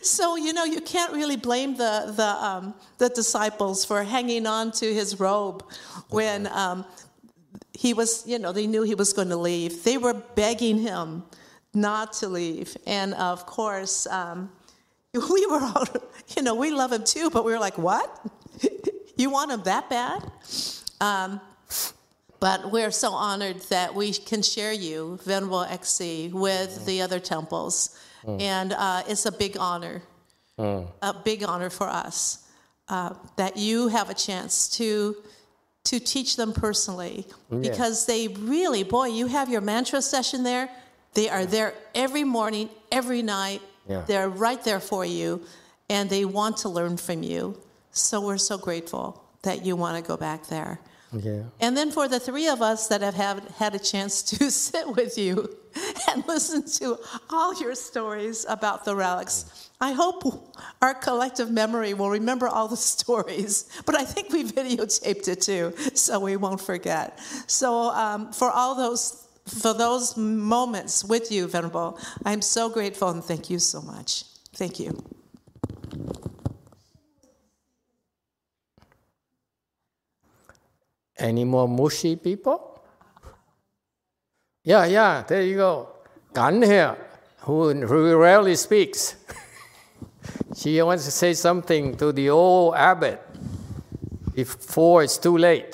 So 0.03 0.37
you 0.37 0.53
know, 0.53 0.65
you 0.65 0.81
can't 0.81 1.13
really 1.13 1.37
blame 1.37 1.77
the 1.77 2.13
the 2.15 2.29
um, 2.49 2.75
the 2.99 3.09
disciples 3.09 3.85
for 3.85 4.05
hanging 4.05 4.47
on 4.47 4.71
to 4.73 4.87
his 4.95 5.19
robe 5.19 5.65
when 6.11 6.47
um, 6.49 6.85
he 7.77 7.95
was. 7.95 8.25
You 8.27 8.39
know, 8.39 8.53
they 8.53 8.67
knew 8.67 8.83
he 8.83 8.95
was 8.95 9.13
going 9.13 9.29
to 9.29 9.37
leave. 9.37 9.85
They 9.85 9.99
were 9.99 10.15
begging 10.15 10.79
him 10.79 11.25
not 11.75 12.13
to 12.15 12.29
leave, 12.29 12.77
and 12.87 13.15
of 13.15 13.47
course, 13.47 14.07
um, 14.07 14.51
we 15.15 15.47
were 15.47 15.61
all. 15.61 15.87
You 16.37 16.43
know, 16.43 16.55
we 16.55 16.71
love 16.71 16.93
him 16.93 17.05
too, 17.05 17.31
but 17.31 17.45
we 17.45 17.53
were 17.53 17.59
like, 17.59 17.79
"What? 17.79 18.09
you 19.17 19.31
want 19.31 19.51
him 19.51 19.63
that 19.63 19.89
bad?" 19.89 20.31
Um, 21.01 21.41
but 22.41 22.71
we're 22.71 22.91
so 22.91 23.13
honored 23.13 23.61
that 23.71 23.95
we 23.95 24.13
can 24.13 24.43
share 24.43 24.73
you, 24.73 25.19
Venerable 25.25 25.63
XC, 25.63 26.31
with 26.33 26.85
the 26.87 27.01
other 27.03 27.19
temples. 27.19 27.99
And 28.41 28.73
uh, 28.73 29.05
it's 29.09 29.25
a 29.25 29.33
big 29.33 29.57
honor, 29.57 30.03
a 30.59 31.15
big 31.25 31.45
honor 31.45 31.71
for 31.71 31.89
us 31.89 32.47
uh, 32.89 33.15
that 33.37 33.57
you 33.57 33.89
have 33.89 34.11
a 34.11 34.15
chance 34.15 34.69
to 34.77 35.17
to 35.87 36.01
teach 36.01 36.37
them 36.37 36.53
personally 36.53 37.27
mm, 37.51 37.63
because 37.63 38.07
they 38.07 38.29
really, 38.29 38.83
boy, 38.83 39.07
you 39.07 39.27
have 39.29 39.49
your 39.49 39.61
mantra 39.61 40.03
session 40.03 40.43
there. 40.43 40.69
They 41.15 41.29
are 41.29 41.47
there 41.47 41.75
every 41.95 42.25
morning, 42.25 42.69
every 42.91 43.23
night. 43.23 43.63
Yeah. 43.89 44.03
They're 44.07 44.29
right 44.29 44.63
there 44.65 44.81
for 44.81 45.05
you, 45.05 45.45
and 45.89 46.11
they 46.11 46.25
want 46.25 46.59
to 46.59 46.69
learn 46.69 46.97
from 46.97 47.23
you. 47.23 47.61
So 47.93 48.21
we're 48.21 48.39
so 48.39 48.59
grateful 48.59 49.25
that 49.43 49.65
you 49.65 49.77
want 49.77 50.03
to 50.03 50.07
go 50.07 50.17
back 50.17 50.49
there. 50.49 50.81
Yeah. 51.13 51.45
And 51.61 51.77
then 51.77 51.93
for 51.93 52.09
the 52.09 52.19
three 52.19 52.49
of 52.49 52.61
us 52.63 52.89
that 52.89 53.01
have 53.01 53.15
had, 53.15 53.45
had 53.57 53.75
a 53.77 53.79
chance 53.79 54.23
to 54.25 54.51
sit 54.67 54.89
with 54.89 55.17
you 55.17 55.57
and 56.11 56.27
listen 56.27 56.67
to 56.81 56.99
all 57.31 57.59
your 57.61 57.77
stories 57.77 58.45
about 58.49 58.85
the 58.85 58.97
relics, 58.97 59.45
mm. 59.45 59.66
I 59.81 59.93
hope 59.93 60.23
our 60.81 60.95
collective 60.95 61.51
memory 61.51 61.93
will 61.93 62.11
remember 62.11 62.49
all 62.49 62.69
the 62.69 62.77
stories. 62.95 63.69
But 63.85 63.95
I 63.95 64.05
think 64.05 64.33
we 64.33 64.45
videotaped 64.45 65.29
it 65.29 65.43
too, 65.43 65.75
so 65.95 66.21
we 66.21 66.37
won't 66.37 66.61
forget. 66.61 67.19
So 67.47 67.91
um, 67.91 68.33
for 68.33 68.51
all 68.51 68.75
those 68.75 69.23
for 69.47 69.73
those 69.73 70.17
moments 70.17 71.05
with 71.05 71.31
you, 71.31 71.47
Venerable, 71.47 71.99
I'm 72.25 72.43
so 72.43 72.69
grateful 72.69 73.11
and 73.11 73.23
thank 73.23 73.49
you 73.49 73.61
so 73.61 73.81
much. 73.81 74.25
Thank 74.53 74.81
you. 74.81 75.05
Any 81.19 81.45
more 81.45 81.69
mushy 81.69 82.17
people? 82.17 82.83
Yeah, 84.65 84.85
yeah, 84.85 85.23
there 85.27 85.43
you 85.43 85.57
go. 85.57 85.89
Gan 86.35 86.61
here, 86.61 86.97
who, 87.39 87.73
who 87.73 88.17
rarely 88.17 88.57
speaks. 88.57 89.15
she 90.55 90.71
wants 90.71 91.05
to 91.05 91.11
say 91.11 91.35
something 91.35 91.95
to 91.97 92.13
the 92.13 92.31
old 92.31 92.75
abbot 92.75 93.19
before 94.35 95.05
it's 95.05 95.23
too 95.23 95.37
late. 95.37 95.71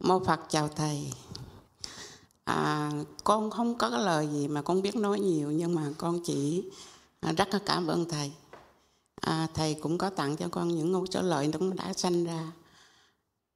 Mô 0.00 0.24
Phật 0.24 0.40
chào 0.48 0.68
thầy. 0.68 1.12
À, 2.44 2.90
con 3.24 3.50
không 3.50 3.78
có 3.78 3.90
cái 3.90 4.00
lời 4.00 4.28
gì 4.32 4.48
mà 4.48 4.62
con 4.62 4.82
biết 4.82 4.96
nói 4.96 5.20
nhiều 5.20 5.50
nhưng 5.50 5.74
mà 5.74 5.82
con 5.98 6.20
chỉ 6.24 6.64
à, 7.20 7.32
rất 7.32 7.48
là 7.52 7.58
cảm 7.66 7.86
ơn 7.86 8.04
thầy. 8.08 8.32
À, 9.20 9.46
thầy 9.54 9.74
cũng 9.74 9.98
có 9.98 10.10
tặng 10.10 10.36
cho 10.36 10.48
con 10.48 10.68
những 10.68 10.92
câu 10.92 11.06
trở 11.06 11.22
lợi 11.22 11.50
cũng 11.52 11.76
đã 11.76 11.92
sanh 11.92 12.24
ra 12.24 12.52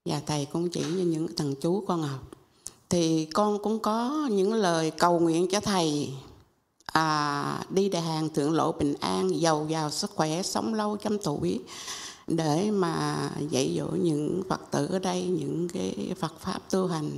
và 0.05 0.21
thầy 0.27 0.47
cũng 0.53 0.69
chỉ 0.69 0.81
như 0.81 1.05
những 1.05 1.37
thằng 1.37 1.55
chú 1.61 1.85
con 1.89 2.03
học. 2.03 2.21
Thì 2.89 3.25
con 3.25 3.63
cũng 3.63 3.79
có 3.79 4.29
những 4.31 4.55
lời 4.55 4.91
cầu 4.91 5.21
nguyện 5.21 5.49
cho 5.51 5.61
thầy 5.61 6.15
à, 6.87 7.65
đi 7.71 7.89
đại 7.89 8.03
hàng 8.03 8.29
thượng 8.29 8.53
lộ 8.53 8.73
bình 8.73 8.95
an, 9.01 9.41
giàu 9.41 9.67
giàu 9.69 9.91
sức 9.91 10.11
khỏe, 10.11 10.43
sống 10.43 10.75
lâu 10.75 10.97
trăm 10.97 11.19
tuổi. 11.19 11.63
Để 12.27 12.71
mà 12.71 13.31
dạy 13.51 13.77
dỗ 13.79 13.87
những 13.87 14.43
Phật 14.49 14.61
tử 14.71 14.87
ở 14.87 14.99
đây 14.99 15.23
những 15.29 15.69
cái 15.69 16.15
Phật 16.21 16.41
pháp 16.41 16.71
tu 16.71 16.87
hành. 16.87 17.11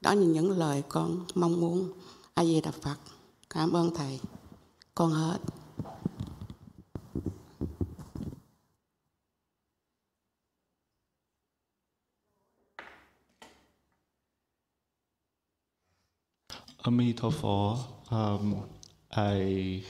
Đó 0.00 0.14
là 0.14 0.22
những 0.22 0.58
lời 0.58 0.82
con 0.88 1.24
mong 1.34 1.60
muốn. 1.60 1.92
A 2.34 2.44
di 2.44 2.60
đà 2.60 2.70
Phật. 2.70 2.96
Cảm 3.50 3.72
ơn 3.72 3.94
thầy. 3.94 4.20
Con 4.94 5.12
hết. 5.12 5.38
Amitabha, 16.82 17.76
um, 18.10 18.54
I, 19.16 19.82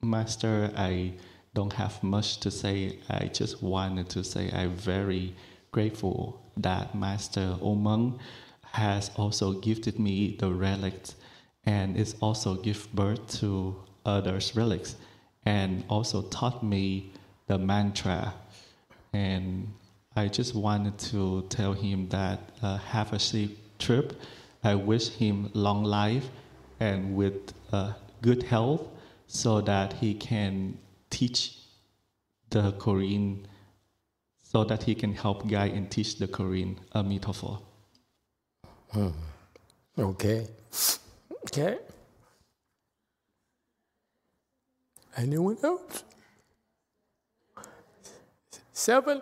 Master, 0.00 0.70
I 0.76 1.12
don't 1.54 1.72
have 1.72 2.02
much 2.02 2.38
to 2.40 2.50
say. 2.50 2.98
I 3.08 3.26
just 3.26 3.62
wanted 3.62 4.08
to 4.10 4.22
say 4.22 4.50
I'm 4.52 4.76
very 4.76 5.34
grateful 5.72 6.40
that 6.56 6.94
Master 6.94 7.56
Omeng 7.60 8.18
has 8.62 9.10
also 9.16 9.52
gifted 9.54 9.98
me 9.98 10.36
the 10.38 10.50
relics 10.50 11.16
and 11.64 11.96
it's 11.96 12.14
also 12.20 12.54
give 12.54 12.88
birth 12.94 13.26
to 13.40 13.76
others 14.06 14.54
relics 14.54 14.96
and 15.44 15.84
also 15.88 16.22
taught 16.22 16.62
me 16.62 17.12
the 17.48 17.58
mantra 17.58 18.32
and 19.12 19.72
I 20.16 20.28
just 20.28 20.54
wanted 20.54 20.98
to 21.10 21.46
tell 21.48 21.72
him 21.72 22.08
that 22.08 22.40
uh, 22.62 22.78
have 22.78 23.12
a 23.12 23.18
safe 23.18 23.52
trip. 23.78 24.20
I 24.62 24.74
wish 24.74 25.08
him 25.08 25.50
long 25.54 25.84
life 25.84 26.28
and 26.78 27.16
with 27.16 27.52
uh, 27.72 27.92
good 28.22 28.42
health 28.42 28.88
so 29.26 29.60
that 29.60 29.92
he 29.94 30.14
can 30.14 30.78
teach 31.10 31.56
the 32.50 32.72
Korean, 32.72 33.46
so 34.42 34.64
that 34.64 34.82
he 34.82 34.94
can 34.94 35.14
help 35.14 35.48
guide 35.48 35.72
and 35.72 35.90
teach 35.90 36.18
the 36.18 36.26
Korean 36.26 36.78
Amitabha. 36.94 37.58
Hmm. 38.92 39.08
Okay. 39.98 40.46
Okay. 41.44 41.78
Anyone 45.16 45.56
else? 45.62 46.04
Seven. 48.72 49.20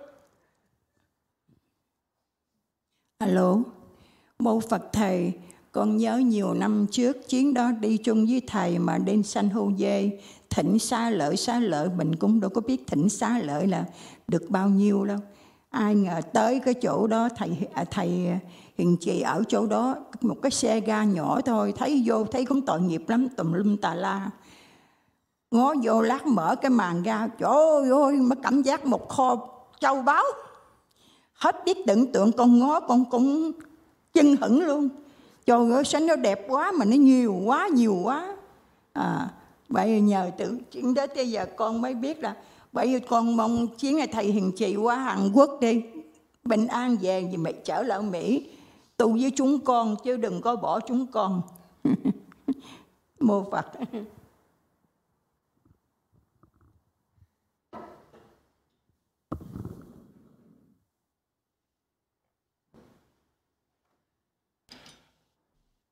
Alo, 3.21 3.65
mô 4.39 4.61
Phật 4.61 4.83
Thầy, 4.93 5.33
con 5.79 5.97
nhớ 5.97 6.17
nhiều 6.17 6.55
năm 6.55 6.87
trước 6.91 7.29
chuyến 7.29 7.55
đó 7.55 7.71
đi 7.81 7.97
chung 7.97 8.27
với 8.27 8.43
Thầy 8.47 8.79
mà 8.79 8.99
đến 8.99 9.23
San 9.23 9.49
Jose, 9.49 10.11
thỉnh 10.51 10.79
xá 10.79 11.11
lợi 11.11 11.37
xá 11.37 11.61
lợi, 11.61 11.89
mình 11.97 12.17
cũng 12.17 12.41
đâu 12.41 12.51
có 12.51 12.61
biết 12.61 12.87
thỉnh 12.87 13.09
xá 13.09 13.39
lợi 13.39 13.67
là 13.67 13.85
được 14.29 14.43
bao 14.49 14.69
nhiêu 14.69 15.05
đâu. 15.05 15.19
Ai 15.71 15.95
ngờ 15.95 16.21
tới 16.33 16.61
cái 16.61 16.75
chỗ 16.75 17.07
đó 17.07 17.29
thầy 17.37 17.51
à, 17.75 17.85
thầy 17.91 18.27
à, 18.27 18.39
hiền 18.79 18.97
chị 19.01 19.21
ở 19.21 19.43
chỗ 19.49 19.67
đó 19.67 19.97
một 20.21 20.35
cái 20.43 20.51
xe 20.51 20.81
ga 20.81 21.05
nhỏ 21.05 21.41
thôi 21.41 21.75
thấy 21.77 22.03
vô 22.07 22.25
thấy 22.25 22.45
cũng 22.45 22.67
tội 22.67 22.81
nghiệp 22.81 23.09
lắm 23.09 23.29
tùm 23.37 23.53
lum 23.53 23.77
tà 23.77 23.95
la. 23.95 24.31
Ngó 25.51 25.75
vô 25.83 26.03
lát 26.03 26.27
mở 26.27 26.57
cái 26.57 26.71
màn 26.71 27.03
ra 27.03 27.29
trời 27.39 27.91
ơi 27.91 28.17
mới 28.17 28.39
cảm 28.43 28.63
giác 28.63 28.87
một 28.87 29.09
kho 29.09 29.49
châu 29.81 30.03
báu. 30.03 30.25
Hết 31.33 31.65
biết 31.65 31.77
tưởng 31.87 32.13
tượng 32.13 32.33
con 32.33 32.59
ngó 32.59 32.81
con 32.81 33.05
cũng 33.11 33.53
chân 34.15 34.37
hững 34.37 34.63
luôn 34.63 34.89
trời 35.49 35.71
ơi 35.73 35.85
sánh 35.85 36.07
nó 36.07 36.17
đẹp 36.17 36.47
quá 36.49 36.73
mà 36.73 36.85
nó 36.85 36.97
nhiều 36.97 37.35
quá 37.45 37.69
nhiều 37.69 38.01
quá. 38.05 38.37
À 38.93 39.29
vậy 39.69 40.01
nhờ 40.01 40.31
tự 40.39 40.59
chuyện 40.73 40.95
đến 40.95 41.11
bây 41.15 41.31
giờ 41.31 41.47
con 41.57 41.81
mới 41.81 41.95
biết 41.95 42.21
là 42.21 42.37
vậy 42.73 43.01
con 43.09 43.37
mong 43.37 43.67
chuyến 43.79 43.97
này 43.97 44.07
thầy 44.07 44.25
hiền 44.25 44.53
trị 44.57 44.77
qua 44.77 44.97
Hàn 44.97 45.33
Quốc 45.35 45.51
đi, 45.61 45.83
bình 46.45 46.67
an 46.67 46.97
về 47.01 47.29
vì 47.31 47.37
mẹ 47.37 47.53
trở 47.53 47.83
lại 47.83 48.03
Mỹ. 48.03 48.51
Tu 48.97 49.13
với 49.13 49.33
chúng 49.37 49.61
con 49.61 49.97
chứ 50.05 50.17
đừng 50.17 50.41
có 50.41 50.57
bỏ 50.57 50.81
chúng 50.81 51.07
con. 51.07 51.43
Mô 53.21 53.45
Phật. 53.51 53.67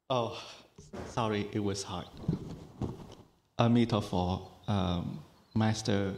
Oh, 0.09 0.41
sorry, 1.09 1.49
it 1.53 1.59
was 1.59 1.83
hard. 1.83 2.07
Amitofo, 3.59 4.49
um, 4.69 5.19
Master, 5.57 6.15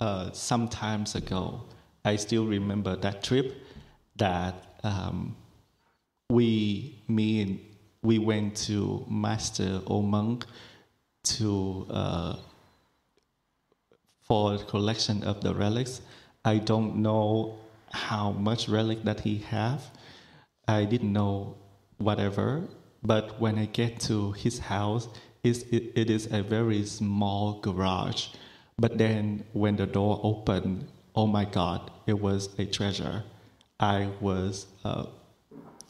uh, 0.00 0.30
some 0.30 0.68
times 0.68 1.16
ago, 1.16 1.64
I 2.04 2.14
still 2.14 2.46
remember 2.46 2.94
that 2.94 3.24
trip 3.24 3.56
that 4.14 4.76
um, 4.84 5.34
we, 6.30 7.02
me 7.08 7.42
and 7.42 7.60
we 8.02 8.20
went 8.20 8.56
to 8.68 9.04
Master 9.10 9.80
Omung 9.86 10.44
to 11.24 11.84
uh, 11.90 12.36
for 14.22 14.56
collection 14.58 15.24
of 15.24 15.40
the 15.40 15.52
relics. 15.52 16.00
I 16.44 16.58
don't 16.58 16.98
know 16.98 17.58
how 17.90 18.30
much 18.30 18.68
relic 18.68 19.02
that 19.02 19.18
he 19.18 19.38
have. 19.38 19.82
I 20.68 20.84
didn't 20.84 21.12
know 21.12 21.56
whatever. 21.98 22.64
But 23.02 23.40
when 23.40 23.58
I 23.58 23.66
get 23.66 24.00
to 24.00 24.32
his 24.32 24.58
house, 24.58 25.08
it, 25.44 25.64
it 25.72 26.10
is 26.10 26.26
a 26.32 26.42
very 26.42 26.84
small 26.84 27.60
garage. 27.60 28.28
But 28.78 28.98
then 28.98 29.44
when 29.52 29.76
the 29.76 29.86
door 29.86 30.20
opened, 30.22 30.88
oh 31.14 31.26
my 31.26 31.44
God, 31.44 31.90
it 32.06 32.18
was 32.18 32.48
a 32.58 32.66
treasure. 32.66 33.24
I 33.80 34.10
was, 34.20 34.66
uh, 34.84 35.06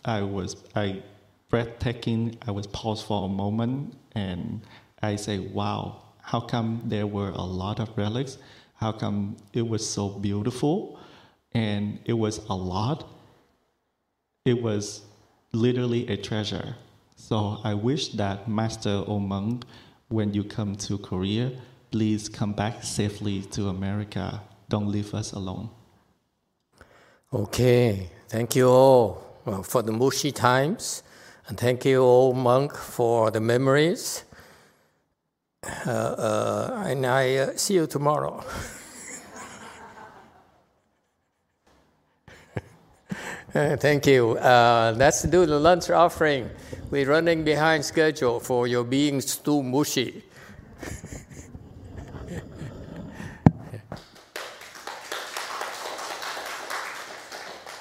I 0.05 0.23
was, 0.23 0.57
I 0.75 1.03
breathtaking. 1.49 2.39
I 2.47 2.51
was 2.51 2.67
paused 2.67 3.07
for 3.07 3.25
a 3.25 3.29
moment, 3.29 3.95
and 4.13 4.61
I 5.03 5.17
say, 5.17 5.39
"Wow, 5.39 6.03
how 6.23 6.41
come 6.41 6.83
there 6.85 7.07
were 7.07 7.31
a 7.31 7.43
lot 7.43 7.81
of 7.81 7.97
relics? 7.97 8.39
How 8.75 8.93
come 8.93 9.37
it 9.53 9.67
was 9.67 9.89
so 9.89 10.09
beautiful?" 10.09 10.99
And 11.53 11.99
it 12.05 12.13
was 12.13 12.39
a 12.49 12.55
lot. 12.55 13.09
It 14.45 14.63
was 14.63 15.03
literally 15.53 16.07
a 16.09 16.17
treasure. 16.17 16.77
So 17.17 17.59
I 17.65 17.75
wish 17.75 18.09
that 18.09 18.49
Master 18.49 19.03
Omung, 19.07 19.63
when 20.09 20.33
you 20.35 20.45
come 20.45 20.77
to 20.77 20.99
Korea, 20.99 21.53
please 21.91 22.29
come 22.29 22.53
back 22.53 22.83
safely 22.83 23.43
to 23.43 23.69
America. 23.69 24.41
Don't 24.69 24.89
leave 24.89 25.15
us 25.15 25.33
alone. 25.33 25.71
Okay, 27.33 28.11
thank 28.29 28.57
you 28.57 28.69
all 28.69 29.23
for 29.65 29.83
the 29.83 29.93
mushy 29.93 30.33
times, 30.33 31.03
and 31.47 31.59
thank 31.59 31.85
you 31.85 32.03
all, 32.03 32.33
monk, 32.33 32.75
for 32.75 33.31
the 33.31 33.41
memories. 33.41 34.25
Uh, 35.87 35.91
uh, 35.91 36.85
and 36.87 37.05
I 37.05 37.37
uh, 37.37 37.57
see 37.57 37.75
you 37.75 37.87
tomorrow. 37.87 38.45
Thank 43.53 44.07
you. 44.07 44.37
Uh, 44.37 44.95
let's 44.97 45.23
do 45.23 45.47
the 45.47 45.59
lunch 45.59 45.89
offering. 45.89 46.51
We're 46.91 47.09
running 47.09 47.45
behind 47.45 47.83
schedule 47.83 48.41
for 48.41 48.67
your 48.67 48.85
being 48.85 49.21
too 49.21 49.63
mushy. 49.63 50.23